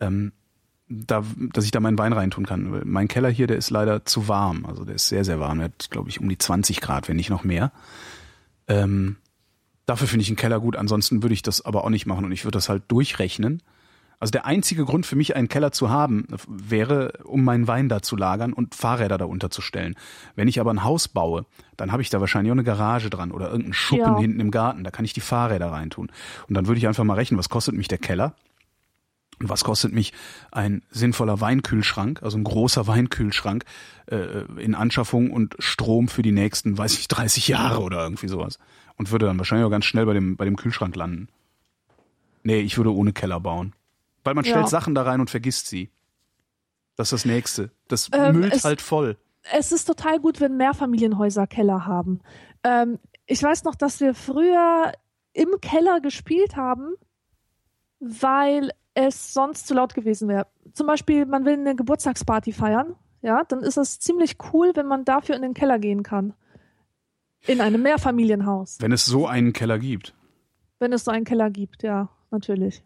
[0.00, 0.32] Ähm,
[0.88, 2.82] da, dass ich da meinen Wein reintun kann.
[2.84, 4.64] Mein Keller hier, der ist leider zu warm.
[4.66, 5.58] Also der ist sehr, sehr warm.
[5.58, 7.72] Der hat, glaube ich, um die 20 Grad, wenn nicht noch mehr.
[8.68, 9.16] Ähm,
[9.84, 10.76] dafür finde ich einen Keller gut.
[10.76, 13.62] Ansonsten würde ich das aber auch nicht machen und ich würde das halt durchrechnen.
[14.18, 18.00] Also der einzige Grund für mich, einen Keller zu haben, wäre, um meinen Wein da
[18.00, 19.94] zu lagern und Fahrräder da unterzustellen.
[20.34, 21.44] Wenn ich aber ein Haus baue,
[21.76, 24.18] dann habe ich da wahrscheinlich auch eine Garage dran oder irgendeinen Schuppen ja.
[24.18, 24.84] hinten im Garten.
[24.84, 26.10] Da kann ich die Fahrräder reintun.
[26.48, 28.34] Und dann würde ich einfach mal rechnen, was kostet mich der Keller?
[29.38, 30.14] Und was kostet mich
[30.50, 33.64] ein sinnvoller Weinkühlschrank, also ein großer Weinkühlschrank
[34.06, 38.58] äh, in Anschaffung und Strom für die nächsten, weiß ich, 30 Jahre oder irgendwie sowas.
[38.96, 41.28] Und würde dann wahrscheinlich auch ganz schnell bei dem, bei dem Kühlschrank landen.
[42.44, 43.74] Nee, ich würde ohne Keller bauen.
[44.26, 44.66] Weil man stellt ja.
[44.66, 45.92] Sachen da rein und vergisst sie.
[46.96, 47.70] Das ist das Nächste.
[47.86, 49.16] Das ähm, müllt halt voll.
[49.52, 52.20] Es ist total gut, wenn Mehrfamilienhäuser Keller haben.
[52.64, 54.92] Ähm, ich weiß noch, dass wir früher
[55.32, 56.94] im Keller gespielt haben,
[58.00, 60.48] weil es sonst zu laut gewesen wäre.
[60.72, 65.04] Zum Beispiel, man will eine Geburtstagsparty feiern, ja, dann ist es ziemlich cool, wenn man
[65.04, 66.34] dafür in den Keller gehen kann.
[67.46, 68.78] In einem Mehrfamilienhaus.
[68.80, 70.14] Wenn es so einen Keller gibt.
[70.80, 72.82] Wenn es so einen Keller gibt, ja, natürlich.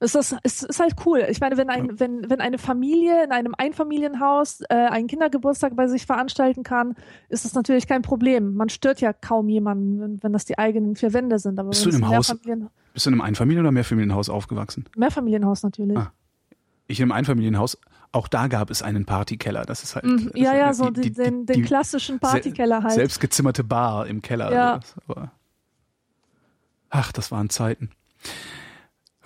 [0.00, 1.26] Es ist, es ist halt cool.
[1.28, 5.88] Ich meine, wenn, ein, wenn, wenn eine Familie in einem Einfamilienhaus äh, einen Kindergeburtstag bei
[5.88, 6.94] sich veranstalten kann,
[7.28, 8.54] ist das natürlich kein Problem.
[8.54, 11.58] Man stört ja kaum jemanden, wenn, wenn das die eigenen vier Wände sind.
[11.58, 12.32] Aber bist, du in einem Haus,
[12.94, 14.84] bist du in einem Einfamilien- oder Mehrfamilienhaus aufgewachsen?
[14.96, 15.96] Mehrfamilienhaus natürlich.
[15.96, 16.12] Ah.
[16.86, 17.76] Ich in einem Einfamilienhaus,
[18.12, 19.64] auch da gab es einen Partykeller.
[19.64, 20.04] Das ist halt.
[20.04, 22.94] Mhm, ja, ja, so die, die, den, den klassischen Partykeller halt.
[22.94, 24.52] Selbstgezimmerte Bar im Keller.
[24.52, 24.80] Ja.
[25.08, 25.32] Aber,
[26.88, 27.90] ach, das waren Zeiten.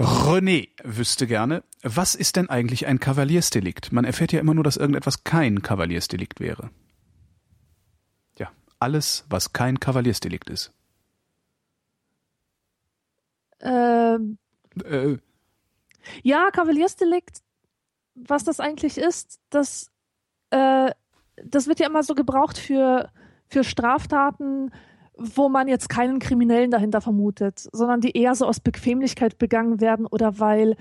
[0.02, 3.92] René wüsste gerne, was ist denn eigentlich ein Kavaliersdelikt?
[3.92, 6.70] Man erfährt ja immer nur, dass irgendetwas kein Kavaliersdelikt wäre.
[8.38, 8.50] Ja,
[8.80, 10.72] alles, was kein Kavaliersdelikt ist.
[13.60, 14.38] Ähm,
[14.84, 15.18] äh.
[16.24, 17.40] Ja, Kavaliersdelikt,
[18.14, 19.92] was das eigentlich ist, das,
[20.50, 20.90] äh,
[21.44, 23.10] das wird ja immer so gebraucht für,
[23.46, 24.72] für Straftaten,
[25.16, 30.06] wo man jetzt keinen Kriminellen dahinter vermutet, sondern die eher so aus Bequemlichkeit begangen werden
[30.06, 30.76] oder weil,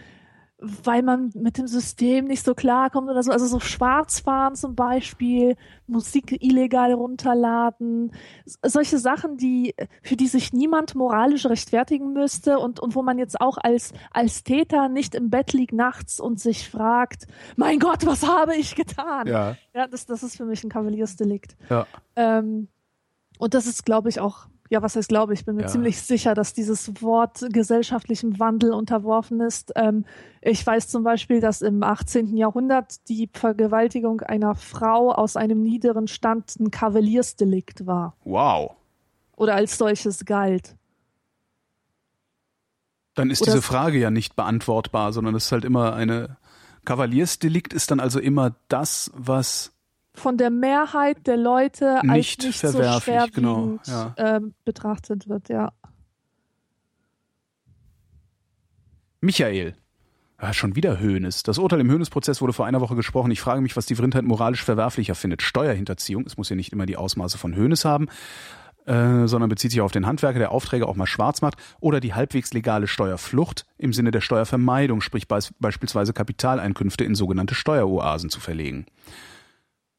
[0.57, 3.31] weil man mit dem System nicht so klarkommt oder so.
[3.31, 8.13] Also so Schwarzfahren zum Beispiel, Musik illegal runterladen,
[8.63, 13.41] solche Sachen, die, für die sich niemand moralisch rechtfertigen müsste und, und wo man jetzt
[13.41, 17.27] auch als, als Täter nicht im Bett liegt nachts und sich fragt,
[17.57, 19.27] mein Gott, was habe ich getan?
[19.27, 19.57] Ja.
[19.73, 21.57] Ja, das, das ist für mich ein Kavaliersdelikt.
[21.69, 21.85] Ja.
[22.15, 22.69] Ähm,
[23.41, 25.67] und das ist, glaube ich, auch, ja, was heißt glaube ich, bin mir ja.
[25.67, 29.71] ziemlich sicher, dass dieses Wort gesellschaftlichem Wandel unterworfen ist.
[29.75, 30.05] Ähm,
[30.41, 32.37] ich weiß zum Beispiel, dass im 18.
[32.37, 38.15] Jahrhundert die Vergewaltigung einer Frau aus einem niederen Stand ein Kavaliersdelikt war.
[38.25, 38.75] Wow.
[39.35, 40.75] Oder als solches galt.
[43.15, 46.37] Dann ist Oder diese Frage ja nicht beantwortbar, sondern es ist halt immer eine
[46.85, 49.73] Kavaliersdelikt ist dann also immer das, was
[50.13, 54.13] von der Mehrheit der Leute nicht als nicht verwerflich, so genau, ja.
[54.17, 55.71] äh, betrachtet wird, ja.
[59.21, 59.75] Michael.
[60.41, 61.43] Ja, schon wieder Höhnes.
[61.43, 63.29] Das Urteil im Höhnes-Prozess wurde vor einer Woche gesprochen.
[63.29, 65.43] Ich frage mich, was die Vrindheit moralisch verwerflicher findet.
[65.43, 68.07] Steuerhinterziehung, es muss ja nicht immer die Ausmaße von Höhnes haben,
[68.87, 72.15] äh, sondern bezieht sich auf den Handwerker, der Aufträge auch mal schwarz macht, oder die
[72.15, 78.87] halbwegs legale Steuerflucht im Sinne der Steuervermeidung, sprich beispielsweise Kapitaleinkünfte in sogenannte Steueroasen zu verlegen.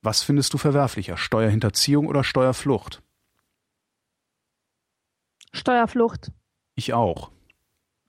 [0.03, 3.03] Was findest du verwerflicher, Steuerhinterziehung oder Steuerflucht?
[5.53, 6.33] Steuerflucht.
[6.75, 7.31] Ich auch.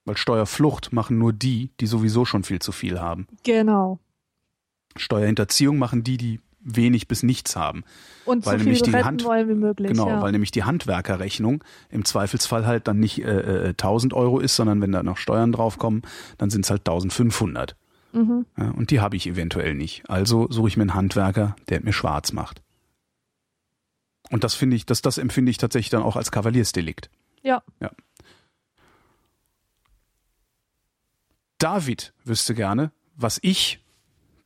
[0.06, 3.28] Weil Steuerflucht machen nur die, die sowieso schon viel zu viel haben.
[3.44, 4.00] Genau.
[4.96, 7.84] Steuerhinterziehung machen die, die wenig bis nichts haben.
[8.26, 9.90] Und weil so viel retten Hand, wollen wie möglich.
[9.90, 10.22] Genau, ja.
[10.22, 14.82] weil nämlich die Handwerkerrechnung im Zweifelsfall halt dann nicht äh, äh, 1000 Euro ist, sondern
[14.82, 16.02] wenn da noch Steuern draufkommen,
[16.38, 17.76] dann sind es halt 1500.
[18.14, 18.46] Mhm.
[18.56, 20.10] Und die habe ich eventuell nicht.
[20.10, 22.62] Also suche ich mir einen Handwerker, der mir schwarz macht.
[24.30, 27.10] Und das finde ich, das, das empfinde ich tatsächlich dann auch als Kavaliersdelikt.
[27.42, 27.62] Ja.
[27.80, 27.92] ja.
[31.58, 33.84] David wüsste gerne, was ich,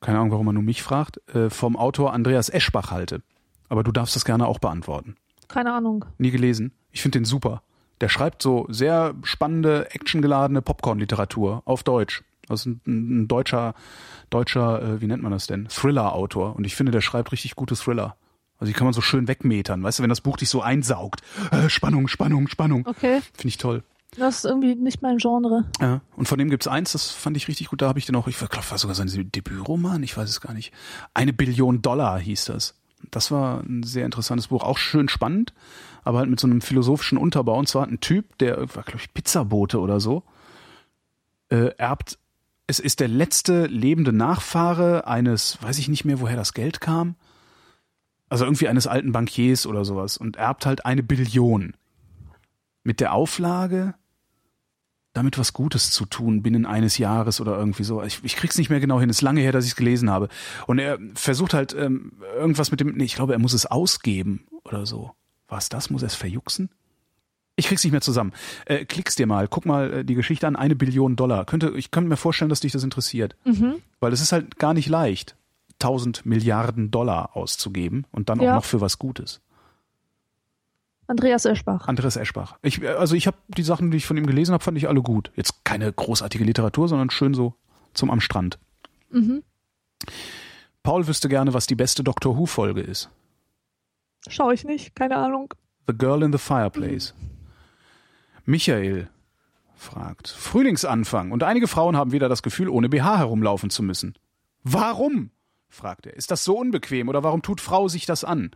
[0.01, 3.21] keine Ahnung, warum er nur mich fragt, äh, vom Autor Andreas Eschbach halte.
[3.69, 5.15] Aber du darfst das gerne auch beantworten.
[5.47, 6.05] Keine Ahnung.
[6.17, 6.71] Nie gelesen.
[6.91, 7.63] Ich finde den super.
[8.01, 13.73] Der schreibt so sehr spannende, actiongeladene Popcorn-Literatur auf Deutsch Also ein, ein deutscher,
[14.29, 15.67] deutscher, äh, wie nennt man das denn?
[15.67, 16.55] Thriller-Autor.
[16.55, 18.15] Und ich finde, der schreibt richtig gute Thriller.
[18.59, 21.21] Also die kann man so schön wegmetern, weißt du, wenn das Buch dich so einsaugt.
[21.51, 22.87] Äh, Spannung, Spannung, Spannung.
[22.87, 23.21] Okay.
[23.33, 23.83] Finde ich toll.
[24.17, 25.65] Das ist irgendwie nicht mein Genre.
[25.79, 27.81] Ja, und von dem gibt's eins, das fand ich richtig gut.
[27.81, 30.53] Da habe ich den auch, ich glaube, war sogar sein Debütroman, ich weiß es gar
[30.53, 30.73] nicht.
[31.13, 32.73] Eine Billion Dollar hieß das.
[33.11, 35.53] Das war ein sehr interessantes Buch, auch schön spannend,
[36.03, 37.59] aber halt mit so einem philosophischen Unterbau.
[37.59, 40.23] Und zwar hat ein Typ, der war, glaube ich, Pizzabote oder so,
[41.49, 42.17] äh, erbt.
[42.67, 47.15] Es ist der letzte lebende Nachfahre eines, weiß ich nicht mehr, woher das Geld kam.
[48.29, 51.75] Also irgendwie eines alten Bankiers oder sowas und erbt halt eine Billion.
[52.83, 53.95] Mit der Auflage,
[55.13, 58.03] damit was Gutes zu tun binnen eines Jahres oder irgendwie so.
[58.03, 59.09] Ich, ich krieg's nicht mehr genau hin.
[59.09, 60.27] Es ist lange her, dass ich es gelesen habe.
[60.67, 62.95] Und er versucht halt ähm, irgendwas mit dem.
[62.95, 65.11] Nee, ich glaube, er muss es ausgeben oder so.
[65.47, 65.89] Was das?
[65.89, 66.69] Muss er es verjuxen?
[67.59, 68.33] Ich krieg's nicht mehr zusammen.
[68.65, 71.43] Äh, klick's dir mal, guck mal äh, die Geschichte an, eine Billion Dollar.
[71.43, 73.35] Könnte, ich könnte mir vorstellen, dass dich das interessiert.
[73.45, 73.81] Mhm.
[73.99, 75.35] Weil es ist halt gar nicht leicht,
[75.81, 78.51] 1000 Milliarden Dollar auszugeben und dann Ja.
[78.51, 79.41] auch noch für was Gutes.
[81.07, 81.87] Andreas Eschbach.
[81.87, 82.57] Andreas Eschbach.
[82.61, 85.01] Ich, also ich habe die Sachen, die ich von ihm gelesen habe, fand ich alle
[85.01, 85.31] gut.
[85.35, 87.55] Jetzt keine großartige Literatur, sondern schön so
[87.93, 88.59] zum am Strand.
[89.09, 89.41] Mhm.
[90.83, 93.09] Paul wüsste gerne, was die beste Doctor Who Folge ist.
[94.27, 95.53] Schau ich nicht, keine Ahnung.
[95.87, 97.13] The Girl in the Fireplace.
[98.47, 99.09] Michael
[99.75, 100.29] fragt.
[100.29, 104.15] Frühlingsanfang und einige Frauen haben wieder das Gefühl, ohne BH herumlaufen zu müssen.
[104.63, 105.31] Warum?
[105.67, 106.13] fragt er.
[106.13, 108.51] Ist das so unbequem oder warum tut Frau sich das an?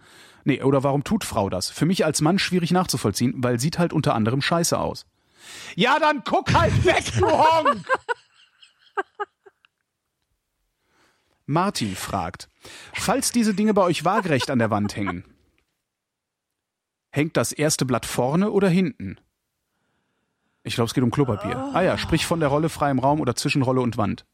[0.46, 1.70] Nee, oder warum tut Frau das?
[1.70, 5.06] Für mich als Mann schwierig nachzuvollziehen, weil sieht halt unter anderem scheiße aus.
[5.76, 7.86] Ja, dann guck halt weg, du Honk!
[11.46, 12.48] Martin fragt,
[12.94, 15.26] falls diese Dinge bei euch waagerecht an der Wand hängen,
[17.10, 19.18] hängt das erste Blatt vorne oder hinten?
[20.64, 21.72] Ich glaube, es geht um Klopapier.
[21.74, 24.26] Ah ja, sprich von der Rolle frei im Raum oder zwischen Rolle und Wand.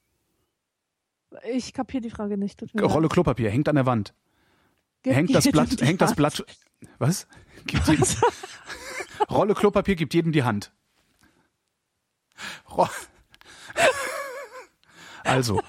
[1.52, 2.62] Ich kapiere die Frage nicht.
[2.82, 3.08] Rolle.
[3.10, 4.14] Klopapier hängt an der Wand.
[5.04, 6.16] Ge- Hängt das Blatt, hängt das.
[6.16, 6.44] Blatt.
[6.98, 7.28] Was?
[7.66, 8.06] Gibt jedem,
[9.30, 10.74] Rolle Klopapier gibt jedem die Hand.
[12.70, 12.88] Ro
[15.24, 15.62] also,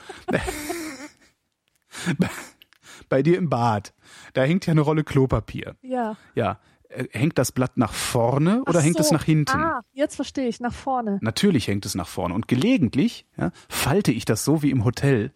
[3.09, 3.93] bei dir im Bad,
[4.35, 5.77] da hängt ja eine Rolle Klopapier.
[5.83, 6.17] Ja.
[6.35, 9.15] Ja, hängt das Blatt nach vorne oder Ach hängt es so.
[9.15, 9.57] nach hinten?
[9.57, 11.19] Ah, jetzt verstehe ich, nach vorne.
[11.21, 12.35] Natürlich hängt es nach vorne.
[12.35, 15.33] Und gelegentlich ja, falte ich das so wie im Hotel.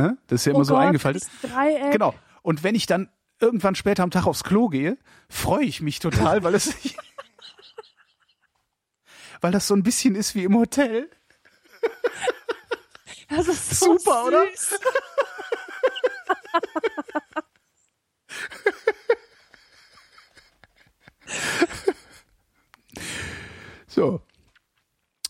[0.00, 1.24] Ja, das ist ja immer oh so Gott, eingefaltet.
[1.42, 1.92] Dreieck.
[1.92, 2.14] Genau.
[2.42, 6.44] Und wenn ich dann irgendwann später am Tag aufs Klo gehe, freue ich mich total,
[6.44, 6.74] weil es
[9.40, 11.10] weil das so ein bisschen ist wie im Hotel.
[13.28, 14.44] Das ist so Super, oder?
[23.92, 24.22] So.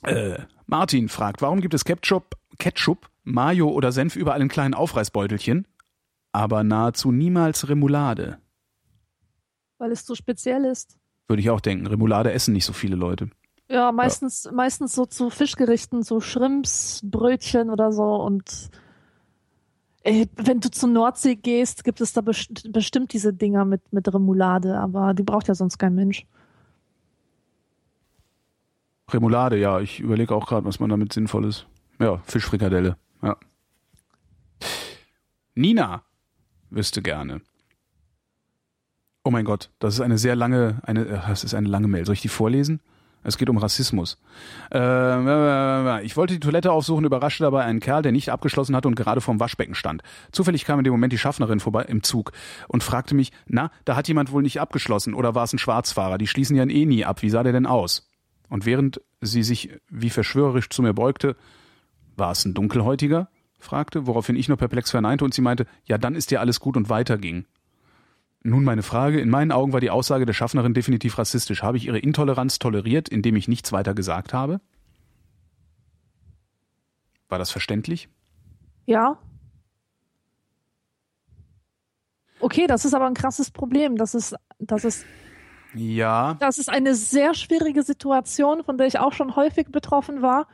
[0.03, 5.67] Äh, Martin fragt, warum gibt es Ketchup, Ketchup, Mayo oder Senf überall in kleinen Aufreißbeutelchen,
[6.31, 8.39] aber nahezu niemals Remoulade?
[9.79, 10.97] Weil es so speziell ist.
[11.27, 11.89] Würde ich auch denken.
[11.89, 13.31] Remoulade essen nicht so viele Leute.
[13.69, 18.15] Ja, meistens, meistens so zu Fischgerichten, so Shrimps, Brötchen oder so.
[18.15, 18.71] Und
[20.03, 24.13] ey, wenn du zur Nordsee gehst, gibt es da best bestimmt diese Dinger mit, mit
[24.13, 26.27] Remoulade, aber die braucht ja sonst kein Mensch.
[29.13, 31.67] Remoulade, ja, ich überlege auch gerade, was man damit sinnvoll ist.
[31.99, 33.37] Ja, Fischfrikadelle, ja.
[35.55, 36.03] Nina
[36.71, 37.43] wüsste gerne.
[39.25, 42.05] Oh mein Gott, das ist eine sehr lange, eine, äh, das ist eine lange Mail.
[42.05, 42.81] Soll ich die vorlesen?
[43.25, 44.19] Es geht um Rassismus.
[44.73, 48.97] Äh, ich wollte die Toilette aufsuchen, überraschte dabei einen Kerl, der nicht abgeschlossen hatte und
[48.97, 50.03] gerade vorm Waschbecken stand.
[50.33, 52.33] Zufällig kam in dem Moment die Schaffnerin vorbei im Zug
[52.67, 56.19] und fragte mich, na, da hat jemand wohl nicht abgeschlossen oder war es ein Schwarzfahrer?
[56.19, 57.23] Die schließen ja eh nie ab.
[57.23, 58.12] Wie sah der denn aus?
[58.53, 61.37] Und während sie sich wie verschwörerisch zu mir beugte,
[62.17, 63.31] war es ein Dunkelhäutiger?
[63.59, 66.77] fragte, woraufhin ich nur perplex verneinte und sie meinte, ja, dann ist ja alles gut
[66.77, 67.47] und weiterging.
[68.43, 71.63] Nun meine Frage, in meinen Augen war die Aussage der Schaffnerin definitiv rassistisch.
[71.63, 74.61] Habe ich ihre Intoleranz toleriert, indem ich nichts weiter gesagt habe?
[77.31, 78.11] War das verständlich?
[78.85, 79.19] Ja.
[82.39, 83.97] Okay, das ist aber ein krasses Problem.
[83.97, 85.07] Das ist, das ist,
[85.75, 86.37] Ja.
[86.41, 90.47] das ist eine sehr schwierige Situation, von der ich auch schon häufig betroffen war.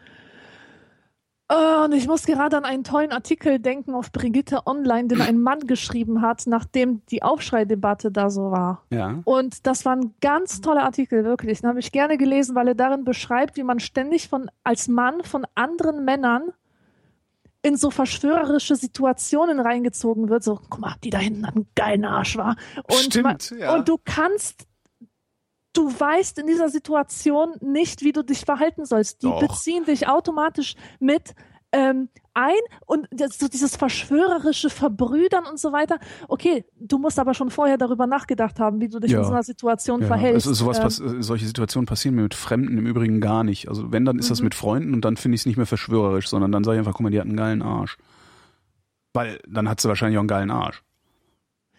[1.50, 5.60] Und ich muss gerade an einen tollen Artikel denken auf Brigitte Online, den ein Mann
[5.60, 8.84] geschrieben hat, nachdem die Aufschreidebatte da so war.
[8.90, 9.20] Ja.
[9.24, 11.62] Und das war ein ganz toller Artikel, wirklich.
[11.62, 15.24] Den habe ich gerne gelesen, weil er darin beschreibt, wie man ständig von, als Mann
[15.24, 16.52] von anderen Männern
[17.62, 20.44] in so verschwörerische Situationen reingezogen wird.
[20.44, 22.56] So, guck mal, die da hinten hat einen geilen Arsch, war.
[22.84, 23.74] Und, Stimmt, man, ja.
[23.74, 24.67] und du kannst,
[25.78, 29.22] du weißt in dieser Situation nicht, wie du dich verhalten sollst.
[29.22, 29.40] Die Doch.
[29.40, 31.34] beziehen dich automatisch mit
[31.72, 32.55] ähm, ein
[32.86, 35.98] und das, so dieses verschwörerische Verbrüdern und so weiter.
[36.28, 39.18] Okay, du musst aber schon vorher darüber nachgedacht haben, wie du dich Ja.
[39.18, 40.46] in so einer Situation Ja, verhältst.
[40.46, 43.68] es ist sowas, Ähm, äh, solche Situationen passieren mir mit Fremden im Übrigen gar nicht.
[43.68, 44.44] Also wenn, dann ist das Mhm.
[44.44, 46.94] mit Freunden und dann finde ich es nicht mehr verschwörerisch, sondern dann sage ich einfach,
[46.94, 47.98] guck mal, die hat einen geilen Arsch.
[49.12, 50.82] Weil dann hat sie wahrscheinlich auch einen geilen Arsch.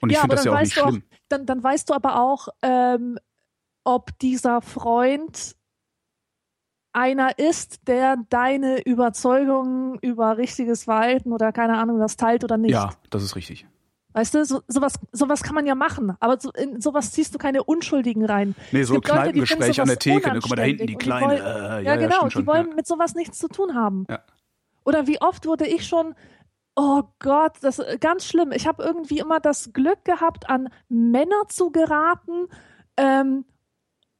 [0.01, 1.03] Und ich Ja, finde aber das ja dann auch weißt nicht du auch- schlimm.
[1.29, 3.17] dann, dann weißt du aber auch, ähm,
[3.83, 5.55] ob dieser Freund
[6.91, 12.71] einer ist, der deine Überzeugungen über richtiges Verhalten oder keine Ahnung was teilt oder nicht.
[12.71, 13.67] Ja, das ist richtig.
[14.13, 17.37] Weißt du, so, sowas, sowas kann man ja machen, aber so, in sowas ziehst du
[17.37, 18.55] keine Unschuldigen rein.
[18.71, 20.33] Nee, so Leute, Kneipengespräch an der Theke.
[20.33, 20.39] Ne?
[20.39, 21.61] Guck mal, da hinten die unanständig und die Kleine.
[21.61, 22.75] wollen- äh, Ja, genau, stimmt die schon, wollen ja.
[22.75, 24.07] mit sowas nichts zu tun haben.
[24.09, 24.19] Ja.
[24.83, 26.15] Oder wie oft wurde ich schon,
[26.75, 28.51] oh Gott, das ist ganz schlimm.
[28.51, 32.47] Ich habe irgendwie immer das Glück gehabt, an Männer zu geraten.
[32.97, 33.45] Ähm,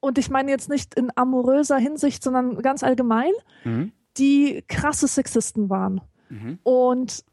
[0.00, 3.32] und ich meine jetzt nicht in amoröser Hinsicht, sondern ganz allgemein,
[3.64, 3.92] Mhm.
[4.16, 6.00] die krasse Sexisten waren.
[6.28, 6.58] Mhm.
[6.62, 7.24] Und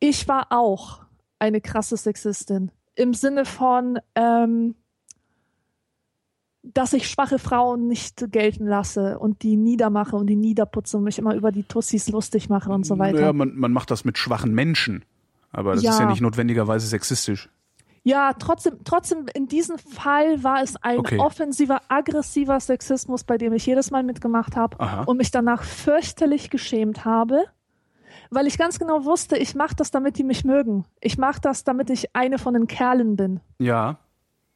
[0.00, 1.00] ich war auch
[1.38, 2.70] eine krasse Sexistin.
[2.94, 4.74] Im Sinne von, ähm,
[6.62, 11.18] dass ich schwache Frauen nicht gelten lasse und die niedermache und die niederputze und mich
[11.18, 13.20] immer über die Tussis lustig mache und so weiter.
[13.20, 15.04] Ja, man, man macht das mit schwachen Menschen.
[15.52, 15.90] Aber das Ja.
[15.92, 17.48] ist ja nicht notwendigerweise sexistisch.
[18.08, 21.18] Ja, trotzdem, trotzdem in diesem Fall war es ein Okay.
[21.18, 24.76] offensiver, aggressiver Sexismus, bei dem ich jedes Mal mitgemacht habe
[25.06, 27.46] und mich danach fürchterlich geschämt habe,
[28.30, 30.84] weil ich ganz genau wusste, ich mache das, damit die mich mögen.
[31.00, 33.98] Ich mache das, damit ich eine von den Kerlen bin, Ja.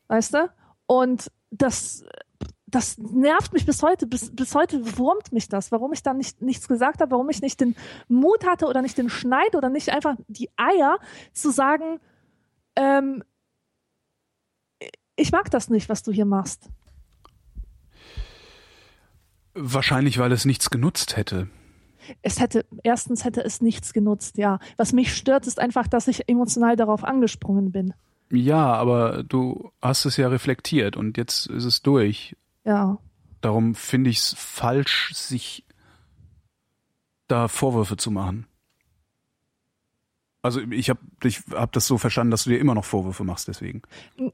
[0.07, 0.49] weißt du?
[0.87, 2.05] Und das,
[2.69, 4.07] das nervt mich bis heute.
[4.07, 7.43] Bis, bis heute wurmt mich das, warum ich dann nicht, nichts gesagt habe, warum ich
[7.43, 7.75] nicht den
[8.07, 11.01] Mut hatte oder nicht den Schneid oder nicht einfach die Eier
[11.33, 11.99] zu sagen,
[12.77, 13.25] ähm,
[15.21, 16.69] ich mag das nicht, was du hier machst.
[19.55, 21.49] Wahrscheinlich, weil es nichts genutzt hätte.
[22.23, 24.59] Es hätte, erstens hätte es nichts genutzt, ja.
[24.77, 27.93] Was mich stört, ist einfach, dass ich emotional darauf angesprungen bin.
[28.31, 32.37] Ja, aber du hast es ja reflektiert und jetzt ist es durch.
[32.65, 32.99] Ja.
[33.41, 35.67] Darum finde ich es falsch, sich
[37.29, 38.47] da Vorwürfe zu machen.
[40.43, 43.47] Also ich habe ich hab das so verstanden, dass du dir immer noch Vorwürfe machst
[43.49, 43.83] deswegen.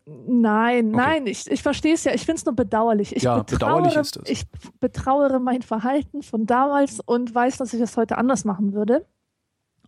[0.07, 2.15] Nein, nein, ich, ich verstehe es ja.
[2.15, 3.17] Ich finde es nur bedauerlich.
[3.17, 4.31] Ich Ja, betrauere, bedauerlich ist es.
[4.31, 4.45] Ich
[4.79, 9.05] betrauere mein Verhalten von damals und weiß, dass ich es heute anders machen würde.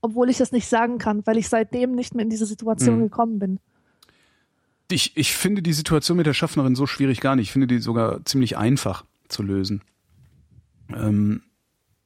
[0.01, 3.03] Obwohl ich das nicht sagen kann, weil ich seitdem nicht mehr in diese Situation Mhm.
[3.03, 3.61] gekommen bin.
[4.91, 7.49] Ich, ich finde die Situation mit der Schaffnerin so schwierig gar nicht.
[7.49, 9.83] Ich finde die sogar ziemlich einfach zu lösen.
[10.93, 11.43] Ähm,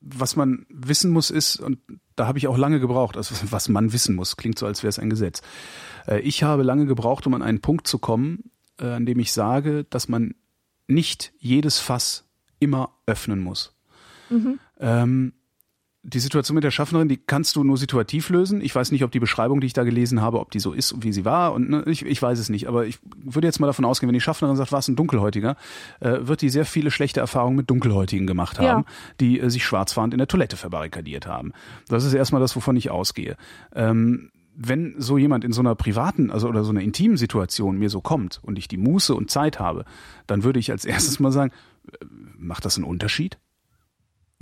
[0.03, 1.79] was man wissen muss ist, und
[2.17, 4.91] da habe ich auch lange gebraucht, also was man wissen muss, klingt so, als wäre
[4.91, 5.43] es ein Gesetz.
[6.07, 9.33] Äh, ich habe lange gebraucht, um an einen Punkt zu kommen, äh, an dem ich
[9.33, 10.35] sage, dass man
[10.89, 13.75] nicht jedes Fass immer öffnen muss.
[14.31, 14.59] Mhm.
[14.79, 15.33] Ähm,
[16.05, 18.61] die Situation mit der Schaffnerin, die kannst du nur situativ lösen.
[18.61, 20.91] Ich weiß nicht, ob die Beschreibung, die ich da gelesen habe, ob die so ist
[20.91, 21.53] und wie sie war.
[21.53, 22.67] Und ne, ich, ich weiß es nicht.
[22.67, 25.57] Aber ich würde jetzt mal davon ausgehen, wenn die Schaffnerin sagt, war es ein Dunkelhäutiger,
[26.01, 28.85] äh, wird die sehr viele schlechte Erfahrungen mit Dunkelhäutigen gemacht haben, Ja.
[29.21, 31.53] die äh, sich schwarzfahrend in der Toilette verbarrikadiert haben.
[31.89, 33.37] Das ist erstmal das, wovon ich ausgehe.
[33.75, 37.89] Ähm, wenn so jemand in so einer privaten, also oder so einer intimen Situation mir
[37.91, 39.85] so kommt und ich die Muße und Zeit habe,
[40.27, 41.53] dann würde ich als erstes mal sagen,
[41.93, 42.05] äh,
[42.37, 43.39] macht das einen Unterschied?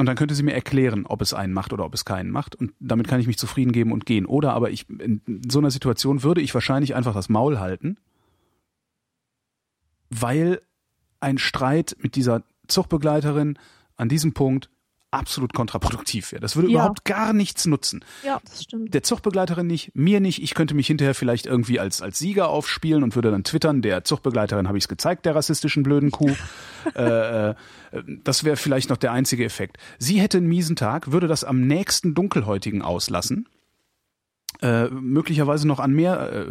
[0.01, 2.57] Und dann könnte sie mir erklären, ob es einen macht oder ob es keinen macht.
[2.57, 4.25] Und damit kann ich mich zufrieden geben und gehen.
[4.25, 7.99] Oder aber ich, in so einer Situation würde ich wahrscheinlich einfach das Maul halten,
[10.09, 10.63] weil
[11.21, 13.59] ein Streit mit dieser Zuchtbegleiterin
[13.97, 14.71] an diesem Punkt
[15.13, 16.41] absolut kontraproduktiv wäre.
[16.41, 16.81] Das würde Ja.
[16.81, 18.05] überhaupt gar nichts nutzen.
[18.25, 18.95] Ja, das stimmt.
[18.95, 20.43] Der Zuchtbegleiterin nicht, mir nicht.
[20.43, 24.05] Ich könnte mich hinterher vielleicht irgendwie als, als Sieger aufspielen und würde dann twittern, der
[24.05, 26.35] Zuchtbegleiterin habe ich es gezeigt, der rassistischen blöden Kuh.
[26.95, 27.55] äh, äh,
[28.23, 29.79] das wäre vielleicht noch der einzige Effekt.
[29.99, 33.49] Sie hätte einen miesen Tag, würde das am nächsten Dunkelhäutigen auslassen.
[34.63, 36.47] Äh, möglicherweise noch an mehr äh,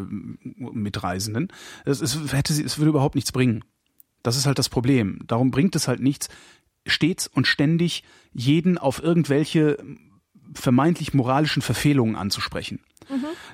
[0.57, 1.49] Mitreisenden.
[1.85, 3.63] Es, es, hätte sie, es würde überhaupt nichts bringen.
[4.23, 5.19] Das ist halt das Problem.
[5.27, 6.27] Darum bringt es halt nichts,
[6.89, 8.03] stets und ständig
[8.33, 9.77] jeden auf irgendwelche
[10.53, 12.79] vermeintlich moralischen Verfehlungen anzusprechen.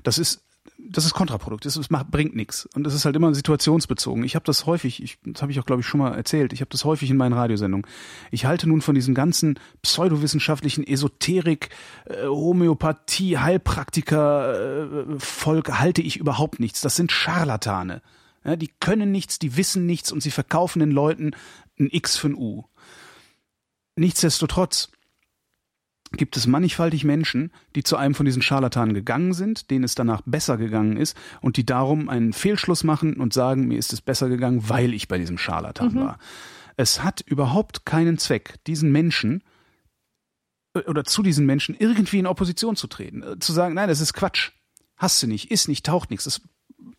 [0.03, 0.45] Das ist
[0.77, 2.67] das ist kontraproduktiv, das ist, bringt nichts.
[2.75, 4.23] Und das ist halt immer situationsbezogen.
[4.23, 6.61] Ich habe das häufig, ich, das habe ich auch, glaube ich, schon mal erzählt, ich
[6.61, 7.87] habe das häufig in meinen Radiosendungen.
[8.31, 11.69] Ich halte nun von diesem ganzen pseudowissenschaftlichen Esoterik,
[12.05, 16.81] äh, Homöopathie, Heilpraktiker, äh, Volk, halte ich überhaupt nichts.
[16.81, 18.01] Das sind Scharlatane.
[18.43, 21.31] Ja, die können nichts, die wissen nichts und sie verkaufen den Leuten
[21.79, 22.65] ein X für ein U.
[23.95, 24.91] Nichtsdestotrotz
[26.11, 30.21] gibt es mannigfaltig Menschen, die zu einem von diesen Scharlatanen gegangen sind, denen es danach
[30.25, 34.29] besser gegangen ist und die darum einen Fehlschluss machen und sagen, mir ist es besser
[34.29, 35.99] gegangen, weil ich bei diesem Scharlatan mhm.
[35.99, 36.19] war.
[36.77, 39.43] Es hat überhaupt keinen Zweck, diesen Menschen
[40.73, 44.01] äh, oder zu diesen Menschen irgendwie in Opposition zu treten, äh, zu sagen, nein, das
[44.01, 44.51] ist Quatsch,
[44.97, 46.41] hast du nicht, ist nicht, taucht nichts, es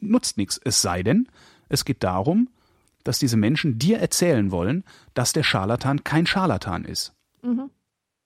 [0.00, 0.60] nutzt nichts.
[0.64, 1.28] Es sei denn,
[1.68, 2.48] es geht darum,
[3.06, 4.84] dass diese Menschen dir erzählen wollen,
[5.14, 7.12] dass der Scharlatan kein Scharlatan ist.
[7.42, 7.70] Mhm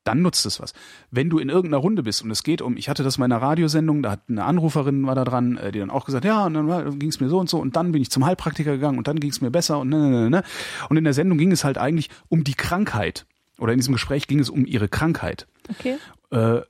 [0.05, 0.73] dann nutzt es was.
[1.11, 3.41] Wenn du in irgendeiner Runde bist und es geht um, ich hatte das in meiner
[3.41, 6.55] Radiosendung, da hat eine Anruferin war da dran, äh, die dann auch gesagt, ja, und
[6.55, 9.09] dann ging es mir so und so und dann bin ich zum Heilpraktiker gegangen und
[9.09, 10.43] dann ging es mir besser und ne, ne, ne, ne.
[10.89, 13.27] Und in der Sendung ging es halt eigentlich um die Krankheit.
[13.59, 15.47] Oder in diesem Gespräch ging es um ihre Krankheit.
[15.69, 15.99] Okay.
[16.31, 16.63] Äh,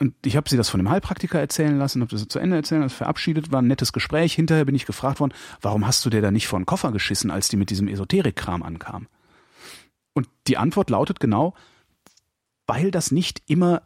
[0.00, 2.82] und ich habe sie das von dem Heilpraktiker erzählen lassen, habe das zu Ende erzählen,
[2.82, 4.32] das verabschiedet, war ein nettes Gespräch.
[4.32, 7.32] Hinterher bin ich gefragt worden, warum hast du dir da nicht vor den Koffer geschissen,
[7.32, 9.08] als die mit diesem Esoterik-Kram ankam?
[10.12, 11.54] Und die Antwort lautet genau,
[12.66, 13.82] weil das nicht immer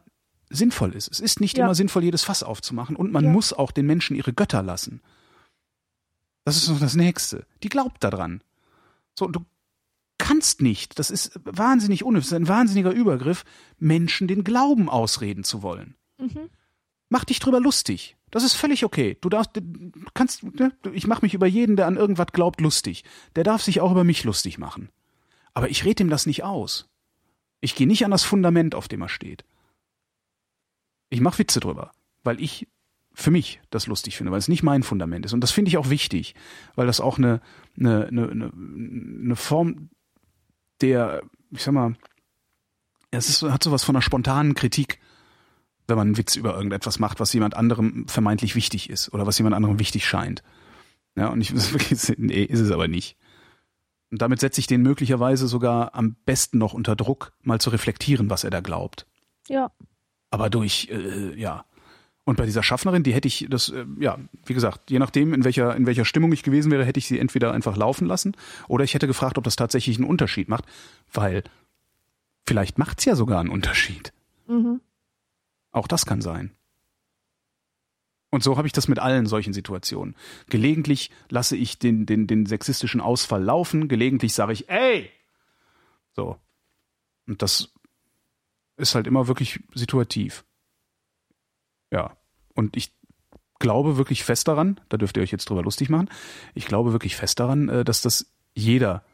[0.49, 1.09] sinnvoll ist.
[1.11, 1.65] Es ist nicht ja.
[1.65, 3.31] immer sinnvoll, jedes Fass aufzumachen und man ja.
[3.31, 5.01] muss auch den Menschen ihre Götter lassen.
[6.45, 7.47] Das ist noch das Nächste.
[7.63, 8.43] Die glaubt daran.
[9.17, 9.45] So, du
[10.19, 13.45] kannst nicht, das ist wahnsinnig ist ein wahnsinniger Übergriff,
[13.79, 15.95] Menschen den Glauben ausreden zu wollen.
[16.23, 16.49] Mhm.
[17.09, 18.17] Mach dich drüber lustig.
[18.31, 19.17] Das ist völlig okay.
[19.21, 19.51] Du darfst,
[20.13, 23.03] kannst, ne, ich mache mich über jeden, der an irgendwas glaubt, lustig.
[23.35, 24.89] Der darf sich auch über mich lustig machen.
[25.53, 26.89] Aber ich rede ihm das nicht aus.
[27.61, 29.45] Ich gehe nicht an das Fundament, auf dem er steht.
[31.09, 31.91] Ich mache Witze drüber,
[32.23, 32.67] weil ich
[33.13, 35.33] für mich das lustig finde, weil es nicht mein Fundament ist.
[35.33, 36.33] Und das finde ich auch wichtig,
[36.75, 37.41] weil das auch eine,
[37.77, 39.91] eine, eine, eine Form
[40.81, 41.21] der,
[41.51, 41.95] ich sag mal,
[43.11, 44.99] es ist, hat sowas von einer spontanen Kritik,
[45.87, 49.37] wenn man einen Witz über irgendetwas macht, was jemand anderem vermeintlich wichtig ist oder was
[49.37, 50.43] jemand anderem wichtig scheint.
[51.15, 51.53] Ja, und ich,
[52.17, 53.17] nee, ist es aber nicht.
[54.11, 58.29] Und damit setze ich den möglicherweise sogar am besten noch unter Druck, mal zu reflektieren,
[58.29, 59.07] was er da glaubt.
[59.47, 59.71] Ja.
[60.29, 61.65] Aber durch, äh, ja.
[62.23, 65.43] Und bei dieser Schaffnerin, die hätte ich das, äh, ja, wie gesagt, je nachdem, in
[65.43, 68.37] welcher, in welcher Stimmung ich gewesen wäre, hätte ich sie entweder einfach laufen lassen
[68.67, 70.65] oder ich hätte gefragt, ob das tatsächlich einen Unterschied macht,
[71.11, 71.43] weil
[72.45, 74.13] vielleicht macht's ja sogar einen Unterschied.
[74.47, 74.79] Mhm.
[75.73, 76.55] Auch das kann sein.
[78.29, 80.15] Und so habe ich das mit allen solchen Situationen.
[80.49, 85.11] Gelegentlich lasse ich den, den, den sexistischen Ausfall laufen, gelegentlich sage ich, ey!
[86.13, 86.39] So.
[87.27, 87.73] Und das
[88.77, 90.45] ist halt immer wirklich situativ.
[91.91, 92.17] Ja.
[92.55, 92.91] Und ich
[93.59, 96.09] glaube wirklich fest daran, da dürft ihr euch jetzt drüber lustig machen,
[96.53, 99.05] ich glaube wirklich fest daran, äh, dass das jeder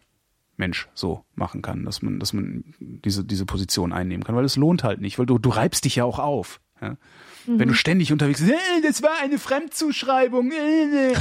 [0.59, 4.57] Mensch so machen kann, dass man, dass man diese, diese Position einnehmen kann, weil es
[4.57, 6.59] lohnt halt nicht, weil du, du reibst dich ja auch auf.
[6.81, 6.97] Ja?
[7.45, 7.59] Mhm.
[7.59, 10.51] Wenn du ständig unterwegs bist, äh, das war eine Fremdzuschreibung.
[10.51, 11.17] Äh, äh.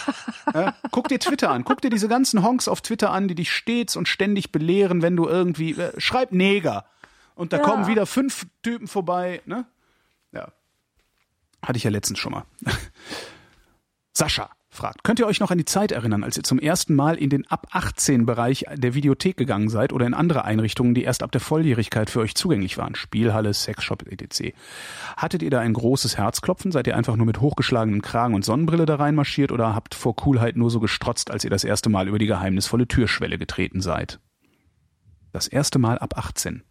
[0.54, 3.50] ja, guck dir Twitter an, guck dir diese ganzen Honks auf Twitter an, die dich
[3.50, 6.84] stets und ständig belehren, wenn du irgendwie, äh, schreib Neger.
[7.34, 7.62] Und da ja.
[7.62, 9.64] kommen wieder fünf Typen vorbei, ne?
[10.32, 10.52] Ja.
[11.62, 12.44] Hatte ich ja letztens schon mal.
[14.12, 17.16] Sascha fragt, könnt ihr euch noch an die Zeit erinnern, als ihr zum ersten Mal
[17.16, 21.22] in den ab 18 Bereich der Videothek gegangen seid oder in andere Einrichtungen, die erst
[21.22, 22.94] ab der Volljährigkeit für euch zugänglich waren?
[22.94, 24.54] Spielhalle, Sexshop, etc.
[25.16, 26.72] Hattet ihr da ein großes Herzklopfen?
[26.72, 30.56] Seid ihr einfach nur mit hochgeschlagenem Kragen und Sonnenbrille da reinmarschiert oder habt vor Coolheit
[30.56, 34.20] nur so gestrotzt, als ihr das erste Mal über die geheimnisvolle Türschwelle getreten seid?
[35.32, 36.62] Das erste Mal ab 18.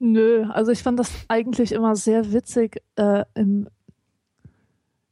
[0.00, 3.68] Nö, also ich fand das eigentlich immer sehr witzig äh, im,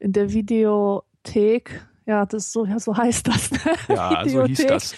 [0.01, 3.51] in der Video Videothek, ja, das so, ja, so heißt das.
[3.51, 3.59] Ne?
[3.89, 4.95] Ja, so hieß das.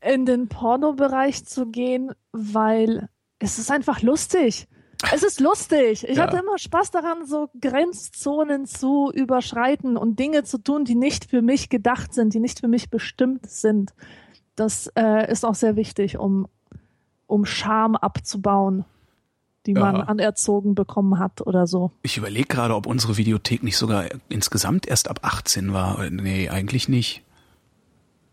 [0.00, 3.08] in den Pornobereich zu gehen, weil
[3.38, 4.68] es ist einfach lustig.
[5.12, 6.06] Es ist lustig.
[6.08, 6.22] Ich ja.
[6.22, 11.42] hatte immer Spaß daran, so Grenzzonen zu überschreiten und Dinge zu tun, die nicht für
[11.42, 13.92] mich gedacht sind, die nicht für mich bestimmt sind.
[14.54, 16.48] Das äh, ist auch sehr wichtig, um,
[17.26, 18.86] um Scham abzubauen
[19.66, 19.80] die ja.
[19.80, 21.90] man anerzogen bekommen hat oder so.
[22.02, 26.08] Ich überlege gerade, ob unsere Videothek nicht sogar insgesamt erst ab 18 war.
[26.10, 27.22] Nee, eigentlich nicht.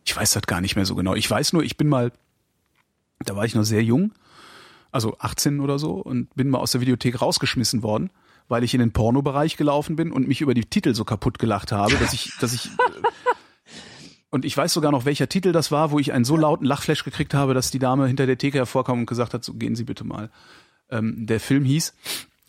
[0.05, 1.15] Ich weiß das gar nicht mehr so genau.
[1.15, 2.11] Ich weiß nur, ich bin mal,
[3.19, 4.11] da war ich noch sehr jung,
[4.91, 8.09] also 18 oder so, und bin mal aus der Videothek rausgeschmissen worden,
[8.47, 11.71] weil ich in den Pornobereich gelaufen bin und mich über die Titel so kaputt gelacht
[11.71, 12.69] habe, dass ich, dass ich
[14.33, 17.03] Und ich weiß sogar noch, welcher Titel das war, wo ich einen so lauten Lachflash
[17.03, 19.83] gekriegt habe, dass die Dame hinter der Theke hervorkam und gesagt hat, so gehen Sie
[19.83, 20.31] bitte mal.
[20.93, 21.95] Ähm, der Film hieß,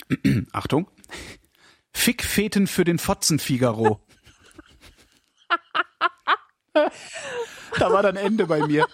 [0.53, 0.91] Achtung,
[1.93, 4.01] Fickfeten für den Fotzen Figaro.
[7.79, 8.87] da war dann Ende bei mir.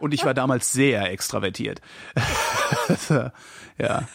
[0.00, 1.80] Und ich war damals sehr extravertiert.
[3.78, 4.08] ja.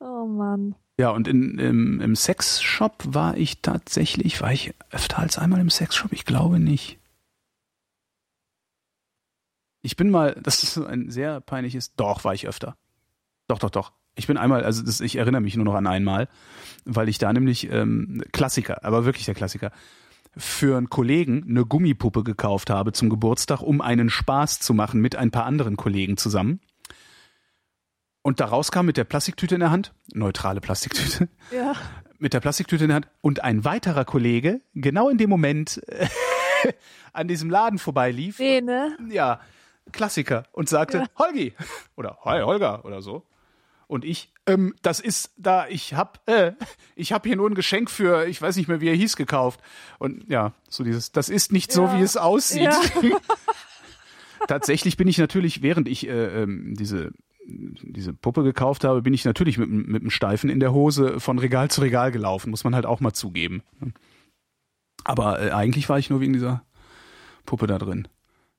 [0.00, 0.74] Oh Mann.
[0.98, 5.70] Ja, und in, im, im Sexshop war ich tatsächlich, war ich öfter als einmal im
[5.70, 6.12] Sexshop?
[6.12, 6.98] Ich glaube nicht.
[9.82, 12.76] Ich bin mal, das ist ein sehr peinliches, doch, war ich öfter.
[13.52, 13.92] Doch, doch, doch.
[14.14, 16.26] Ich bin einmal, also das, ich erinnere mich nur noch an einmal,
[16.86, 19.72] weil ich da nämlich ähm, Klassiker, aber wirklich der Klassiker,
[20.34, 25.16] für einen Kollegen eine Gummipuppe gekauft habe zum Geburtstag, um einen Spaß zu machen mit
[25.16, 26.60] ein paar anderen Kollegen zusammen.
[28.22, 31.74] Und da rauskam mit der Plastiktüte in der Hand, neutrale Plastiktüte, Ja.
[32.18, 35.82] mit der Plastiktüte in der Hand und ein weiterer Kollege genau in dem Moment
[37.12, 38.38] an diesem Laden vorbeilief.
[38.38, 38.96] Nee, ne?
[39.10, 39.40] Ja,
[39.90, 41.06] Klassiker und sagte, Ja.
[41.18, 41.52] Holgi
[41.96, 43.26] oder Hi Holger oder so.
[43.92, 46.52] Und ich, ähm, das ist da, ich hab, äh,
[46.96, 49.60] ich hab hier nur ein Geschenk für, ich weiß nicht mehr, wie er hieß, gekauft.
[49.98, 51.98] Und ja, so dieses, das ist nicht so, Ja.
[51.98, 52.62] wie es aussieht.
[52.62, 52.80] Ja.
[54.48, 57.12] Tatsächlich bin ich natürlich, während ich äh, ähm, diese
[57.44, 61.38] diese Puppe gekauft habe, bin ich natürlich mit, mit dem Steifen in der Hose von
[61.38, 63.62] Regal zu Regal gelaufen, muss man halt auch mal zugeben.
[65.04, 66.64] Aber äh, eigentlich war ich nur wegen dieser
[67.44, 68.08] Puppe da drin.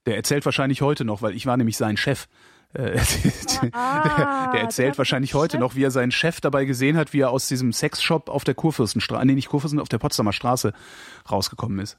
[0.05, 2.27] Der erzählt wahrscheinlich heute noch, weil ich war nämlich sein Chef.
[2.73, 2.99] Äh,
[3.71, 5.39] Ah, der, erzählt wahrscheinlich Chef.
[5.39, 8.43] heute noch, wie er seinen Chef dabei gesehen hat, wie er aus diesem Sexshop auf
[8.43, 10.73] der Kurfürstenstraße, nee, nicht Kurfürsten, auf der Potsdamer Straße
[11.31, 11.97] rausgekommen ist.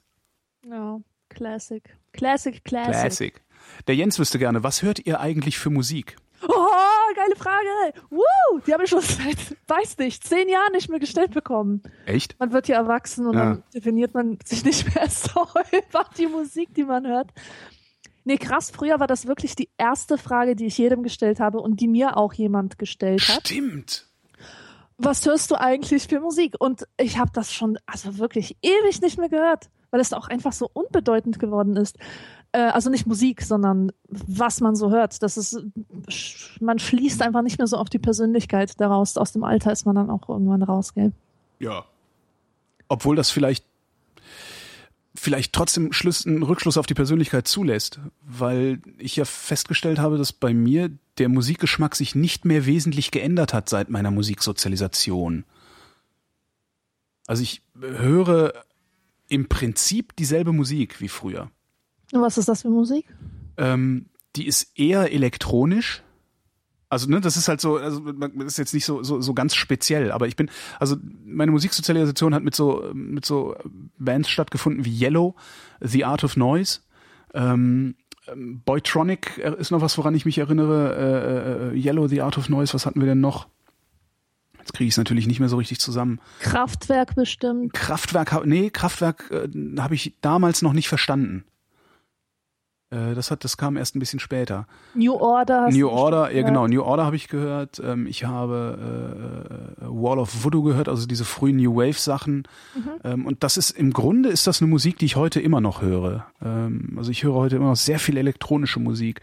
[0.68, 0.98] Ja,
[1.30, 1.82] Classic.
[2.12, 2.92] Classic, Classic.
[2.92, 3.42] Classic.
[3.86, 6.16] Der Jens wüsste gerne, was hört ihr eigentlich für Musik?
[6.46, 7.98] Oh, geile Frage.
[8.10, 11.82] Woo, die habe ich schon seit, weiß nicht, zehn Jahren nicht mehr gestellt bekommen.
[12.05, 12.38] Echt?
[12.38, 13.44] Man wird ja erwachsen und Ja.
[13.44, 17.30] dann definiert man sich nicht mehr so über die Musik, die man hört.
[18.24, 21.80] Nee, krass, früher war das wirklich die erste Frage, die ich jedem gestellt habe und
[21.80, 23.48] die mir auch jemand gestellt hat.
[23.48, 24.09] Stimmt.
[24.96, 26.55] Was hörst du eigentlich für Musik?
[26.59, 30.52] Und ich habe das schon, also wirklich ewig nicht mehr gehört, weil es auch einfach
[30.52, 31.98] so unbedeutend geworden ist.
[32.52, 35.22] Äh, also nicht Musik, sondern was man so hört.
[35.22, 35.60] Das ist,
[36.60, 39.16] man schließt einfach nicht mehr so auf die Persönlichkeit daraus.
[39.18, 41.12] Aus dem Alter ist man dann auch irgendwann raus, gell?
[41.59, 41.84] Ja.
[42.88, 43.66] Obwohl das vielleicht
[45.15, 50.32] vielleicht trotzdem Schluss, einen Rückschluss auf die Persönlichkeit zulässt, weil ich ja festgestellt habe, dass
[50.32, 55.45] bei mir der Musikgeschmack sich nicht mehr wesentlich geändert hat seit meiner Musiksozialisation.
[57.27, 58.65] Also ich höre
[59.28, 61.51] im Prinzip dieselbe Musik wie früher.
[62.12, 63.07] Und was ist das für Musik?
[63.57, 66.03] Ähm, die ist eher elektronisch.
[66.94, 69.54] Also, ne, das ist halt so, also das ist jetzt nicht so, so, so ganz
[69.54, 70.48] speziell, aber ich bin,
[70.78, 73.56] also meine Musiksozialisation hat mit so, mit so
[73.98, 75.34] Bands stattgefunden wie Yellow,
[75.80, 76.80] The Art of Noise,
[77.34, 77.96] ähm,
[78.28, 82.38] ähm, Boytronic äh, ist noch was, woran ich mich erinnere, äh, äh, Yellow, The Art
[82.38, 83.48] of Noise, was hatten wir denn noch?
[84.58, 86.20] Jetzt kriege ich es natürlich nicht mehr so richtig zusammen.
[86.38, 87.74] Kraftwerk bestimmt.
[87.74, 89.48] Kraftwerk, nee, Kraftwerk äh,
[89.78, 91.44] habe ich damals noch nicht verstanden.
[92.94, 94.66] Äh, das hat, das kam erst ein bisschen später.
[94.94, 95.70] New Order.
[95.70, 97.80] New Order, ja genau, New Order habe ich gehört.
[97.84, 98.78] Ähm, ich habe
[99.80, 102.46] äh, Wall of Voodoo gehört, also diese frühen New Wave Sachen.
[102.74, 102.90] Mhm.
[103.02, 105.82] Ähm, und das ist im Grunde ist das eine Musik, die ich heute immer noch
[105.82, 106.26] höre.
[106.42, 109.20] Ähm, also ich höre heute immer noch sehr viel elektronische Musik,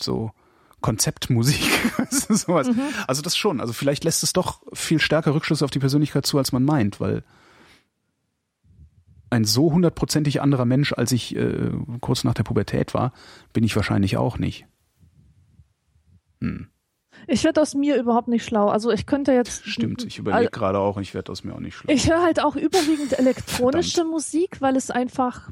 [0.00, 0.32] so
[0.80, 1.62] Konzeptmusik,
[2.10, 2.68] sowas.
[2.68, 2.80] Mhm.
[3.06, 3.60] Also das schon.
[3.60, 7.00] Also vielleicht lässt es doch viel stärker Rückschlüsse auf die Persönlichkeit zu, als man meint,
[7.00, 7.22] weil
[9.30, 11.70] ein so hundertprozentig anderer Mensch, als ich äh,
[12.00, 13.12] kurz nach der Pubertät war,
[13.52, 14.66] bin ich wahrscheinlich auch nicht.
[16.40, 16.68] Hm.
[17.26, 18.68] Ich werde aus mir überhaupt nicht schlau.
[18.68, 19.64] Also ich könnte jetzt.
[19.66, 21.92] Stimmt, ich überlege gerade auch, ich werde aus mir auch nicht schlau.
[21.92, 25.50] Ich höre halt auch überwiegend elektronische Musik, weil es einfach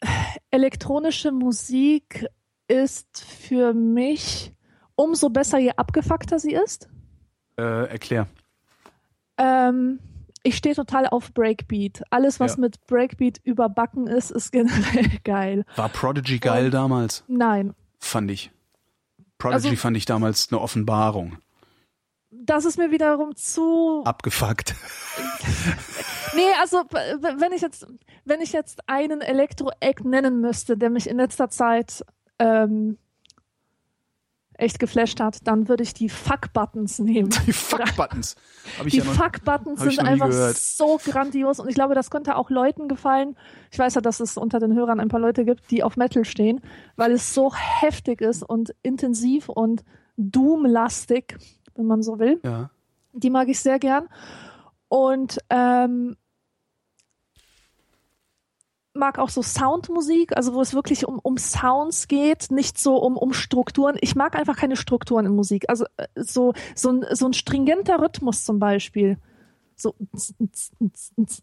[0.50, 2.26] elektronische Musik
[2.68, 4.52] ist für mich
[4.94, 6.88] umso besser, je abgefuckter sie ist.
[7.56, 8.28] Äh, erklär.
[9.38, 9.98] Ähm,
[10.42, 12.02] ich stehe total auf Breakbeat.
[12.10, 12.60] Alles, was Ja.
[12.62, 15.64] mit Breakbeat überbacken ist, ist generell geil.
[15.76, 17.24] War Prodigy geil Und- damals?
[17.28, 18.50] Nein, Fand ich.
[19.38, 21.38] Prodigy Also- fand ich damals eine Offenbarung.
[22.30, 24.74] das ist mir wiederum zu Abgefuckt.
[26.34, 27.86] Nee, also wenn ich jetzt,
[28.24, 32.02] wenn ich jetzt einen Elektro-Act nennen müsste, der mich in letzter Zeit
[32.38, 32.96] ähm,
[34.62, 37.30] echt geflasht hat, dann würde ich die Fuck-Buttons nehmen.
[37.46, 38.36] Die Fuck-Buttons.
[38.86, 40.56] Die ja Fuck-Buttons sind einfach gehört.
[40.56, 43.36] so grandios und ich glaube, das könnte auch Leuten gefallen.
[43.70, 46.24] Ich weiß ja, dass es unter den Hörern ein paar Leute gibt, die auf Metal
[46.24, 46.60] stehen,
[46.96, 49.84] weil es so heftig ist und intensiv und
[50.16, 51.36] Doom-lastig,
[51.74, 52.40] wenn man so will.
[52.44, 52.70] ja.
[53.14, 54.08] Die mag ich sehr gern.
[54.88, 56.16] Und ähm,
[58.94, 63.16] mag auch so Soundmusik, also wo es wirklich um, um Sounds geht, nicht so um,
[63.16, 63.96] um Strukturen.
[64.00, 65.64] Ich mag einfach keine Strukturen in Musik.
[65.68, 69.18] Also äh, so, so, ein, so ein stringenter Rhythmus zum Beispiel.
[69.76, 69.94] So,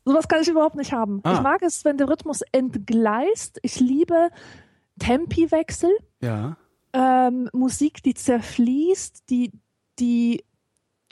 [0.06, 1.20] sowas kann ich überhaupt nicht haben.
[1.24, 1.34] Ah.
[1.34, 3.60] Ich mag es, wenn der Rhythmus entgleist.
[3.64, 4.30] Ich liebe
[5.00, 6.58] Tempiwechsel Ja.
[6.94, 9.52] ähm, Musik, die zerfließt, die,
[10.00, 10.44] die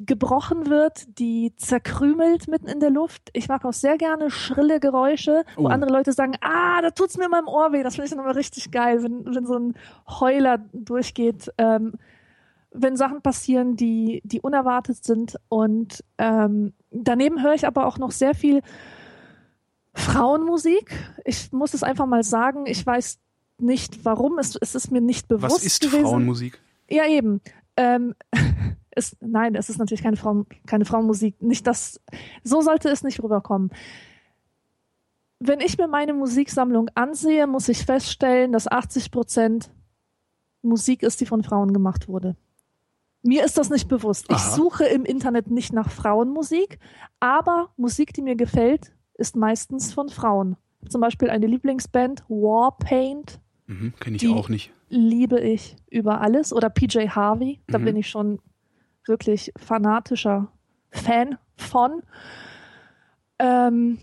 [0.06, 3.30] gebrochen wird, die zerkrümelt mitten in der Luft.
[3.34, 5.68] Ich mag auch sehr gerne schrille Geräusche, wo Oh.
[5.68, 7.82] andere Leute sagen, ah, da tut's mir in meinem Ohr weh.
[7.84, 9.74] Das finde ich dann immer richtig geil, wenn, wenn so ein
[10.08, 11.52] Heuler durchgeht.
[11.58, 11.94] Ähm,
[12.72, 15.38] wenn Sachen passieren, die, die unerwartet sind.
[15.50, 18.62] Und ähm, daneben höre ich aber auch noch sehr viel
[19.94, 20.94] Frauenmusik.
[21.26, 22.66] Ich muss es einfach mal sagen.
[22.68, 23.20] Ich weiß
[23.60, 24.38] nicht, warum.
[24.38, 26.04] Es, es ist mir nicht bewusst Was ist gewesen.
[26.04, 26.60] Frauenmusik?
[26.90, 27.42] Ja, eben.
[27.78, 28.14] Ähm,
[28.98, 31.42] es, nein, es ist natürlich keine, Frauen, keine Frauenmusik.
[31.42, 32.02] Nicht das,
[32.44, 33.72] so sollte es nicht rüberkommen.
[35.40, 39.72] Wenn ich mir meine Musiksammlung ansehe, muss ich feststellen, dass 80 Prozent
[40.64, 42.36] Musik ist, die von Frauen gemacht wurde.
[43.22, 44.26] Mir ist das nicht bewusst.
[44.30, 44.56] Ich Aha.
[44.56, 46.80] suche im Internet nicht nach Frauenmusik,
[47.20, 50.56] aber Musik, die mir gefällt, ist meistens von Frauen.
[50.90, 54.72] Zum Beispiel eine Lieblingsband, Warpaint, Mhm, Kenne ich Die- auch nicht.
[54.88, 56.54] liebe ich über alles.
[56.54, 57.84] Oder PJ Harvey, da Mhm.
[57.86, 58.40] bin ich schon
[59.08, 60.48] wirklich fanatischer
[60.92, 62.02] Fan von.
[63.40, 64.00] Ähm,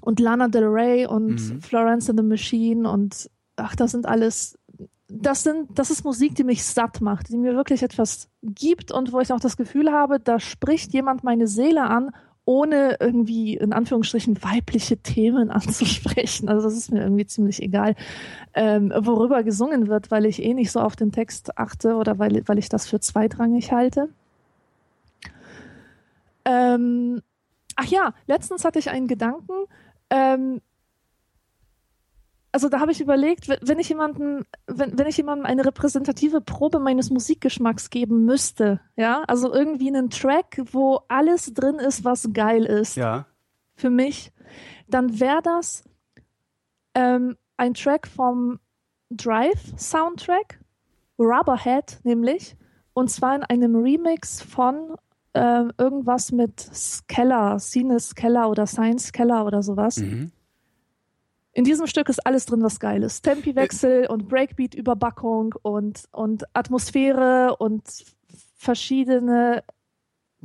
[0.00, 1.60] und Lana Del Rey und Mhm.
[1.62, 4.58] Florence and the Machine und ach, das sind alles,
[5.08, 9.12] das sind, das ist Musik, die mich satt macht, die mir wirklich etwas gibt und
[9.12, 12.10] wo ich auch das Gefühl habe, da spricht jemand meine Seele an,
[12.44, 16.48] ohne irgendwie in Anführungsstrichen weibliche Themen anzusprechen.
[16.48, 17.96] Also das ist mir irgendwie ziemlich egal
[18.54, 22.46] ähm, worüber gesungen wird, weil ich eh nicht so auf den Text achte oder weil,
[22.46, 24.10] weil ich das für zweitrangig halte.
[26.46, 27.20] Ähm,
[27.74, 29.52] ach ja, letztens hatte ich einen Gedanken.
[30.08, 30.62] Ähm,
[32.52, 36.78] also da habe ich überlegt, wenn- ich jemanden, wenn, wenn ich jemandem eine repräsentative Probe
[36.78, 42.64] meines Musikgeschmacks geben müsste, ja, also irgendwie einen Track, wo alles drin ist, was geil
[42.64, 43.26] ist, Ja.
[43.74, 44.32] für mich,
[44.88, 45.84] dann wäre das
[46.94, 48.58] ähm, ein Track vom
[49.10, 50.58] Drive Soundtrack,
[51.18, 52.56] Rubberhead nämlich,
[52.94, 54.96] und zwar in einem Remix von
[55.36, 59.98] ähm, irgendwas mit Skeller, Sine Skeller oder Science Skeller oder sowas.
[59.98, 60.32] Mhm.
[61.52, 63.22] In diesem Stück ist alles drin, was geil ist.
[63.22, 67.82] Tempiwechsel und Breakbeat-Überbackung und, und Atmosphäre und
[68.56, 69.64] verschiedene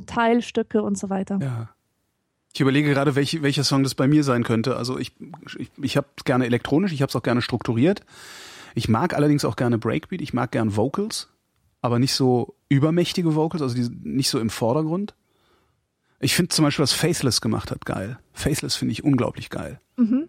[0.06, 1.38] Teilstücke und so weiter.
[1.42, 1.68] Ja.
[2.54, 4.76] Ich überlege gerade, welche, welcher Song das bei mir sein könnte.
[4.76, 5.12] Also ich,
[5.58, 8.02] ich, ich habe es gerne elektronisch, ich habe es auch gerne strukturiert.
[8.74, 11.28] Ich mag allerdings auch gerne Breakbeat, ich mag gern Vocals,
[11.82, 15.14] aber nicht so übermächtige Vocals, also die nicht so im Vordergrund.
[16.20, 18.18] Ich finde zum Beispiel, was Faithless gemacht hat, geil.
[18.32, 19.80] Faithless finde ich unglaublich geil.
[19.96, 20.28] Mhm.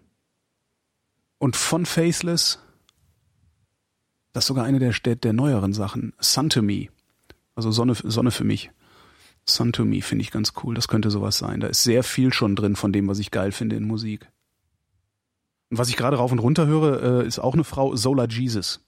[1.38, 2.58] Und von Faithless,
[4.32, 6.88] das ist sogar eine der, der, der neueren Sachen, Sun to Me.
[7.54, 8.72] Also Sonne, Sonne für mich.
[9.48, 10.74] Sun to Me finde ich ganz cool.
[10.74, 11.60] Das könnte sowas sein.
[11.60, 14.28] Da ist sehr viel schon drin von dem, was ich geil finde in Musik.
[15.70, 18.84] Und was ich gerade rauf und runter höre, äh, ist auch eine Frau, Solar Jesus.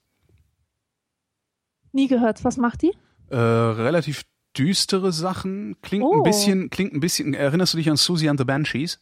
[1.97, 2.43] Nie gehört.
[2.45, 2.93] Was macht die?
[3.31, 4.21] Äh, relativ
[4.55, 5.75] düstere Sachen.
[5.81, 6.13] Klingt Oh.
[6.17, 8.99] ein bisschen, klingt ein bisschen, erinnerst du dich an Susie and the Banshees?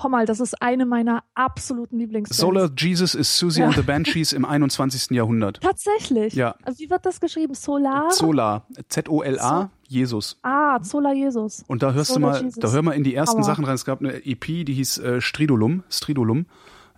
[0.00, 2.38] Hör mal, das ist eine meiner absoluten Lieblingsbands.
[2.38, 3.66] Solar Jesus ist Susie Ja.
[3.68, 5.16] and the Banshees im 21.
[5.16, 5.58] Jahrhundert.
[5.62, 6.34] Tatsächlich?
[6.34, 6.54] Ja.
[6.62, 7.54] Also wie wird das geschrieben?
[7.54, 8.10] Solar?
[8.10, 10.36] Zola, Z-O-L-A, Jesus.
[10.42, 11.64] ah, Zola Jesus.
[11.66, 12.60] Und da hörst Solar du mal, Jesus.
[12.60, 13.44] da hör mal in die ersten Hammer.
[13.46, 13.74] Sachen rein.
[13.74, 16.44] Es gab eine EP, die hieß äh, Stridulum, Stridulum.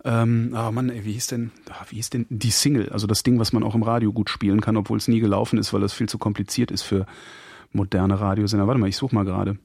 [0.03, 2.89] Ähm, ah Mann, ey, wie hieß denn, ah, wie hieß denn die Single?
[2.89, 5.59] Also das Ding, was man auch im Radio gut spielen kann, obwohl es nie gelaufen
[5.59, 7.05] ist, weil das viel zu kompliziert ist für
[7.71, 8.67] moderne Radiosender.
[8.67, 9.57] Warte mal, ich suche mal gerade.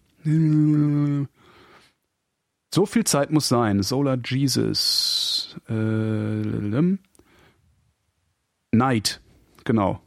[2.75, 3.83] So viel Zeit muss sein.
[3.83, 5.57] Solar Jesus.
[5.69, 6.97] Äh.
[8.73, 9.21] Night.
[9.65, 10.01] Genau.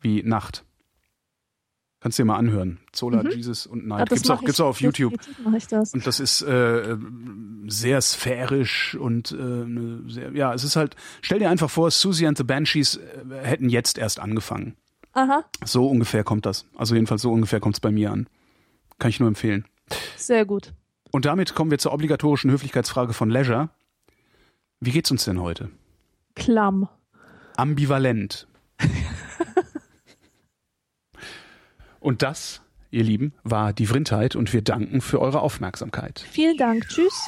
[0.00, 0.63] Wie Nacht.
[2.04, 2.80] Kannst du dir mal anhören.
[2.94, 4.10] Solar Jesus und Night.
[4.10, 4.14] Mhm.
[4.16, 4.46] Gibt's auch, mach ich.
[4.48, 5.14] gibt's auch auf YouTube.
[5.70, 5.94] Das.
[5.94, 6.98] Und das ist äh,
[7.66, 12.36] sehr sphärisch und äh, sehr, ja, es ist halt, stell dir einfach vor, Susie and
[12.36, 13.00] the Banshees äh,
[13.42, 14.76] hätten jetzt erst angefangen.
[15.14, 16.66] Aha, So ungefähr kommt das.
[16.76, 18.26] Also jedenfalls so ungefähr kommt es bei mir an.
[18.98, 19.64] Kann ich nur empfehlen.
[20.18, 20.74] sehr gut.
[21.10, 23.70] Und damit kommen wir zur obligatorischen Höflichkeitsfrage von Leisure.
[24.78, 25.70] Wie geht's uns denn heute?
[26.34, 26.86] Klamm.
[27.56, 28.46] Ambivalent.
[32.04, 32.60] Und das,
[32.90, 36.24] ihr Lieben, war die Vrindheit und wir danken für eure Aufmerksamkeit.
[36.30, 36.86] Vielen Dank.
[36.88, 37.26] Tschüss.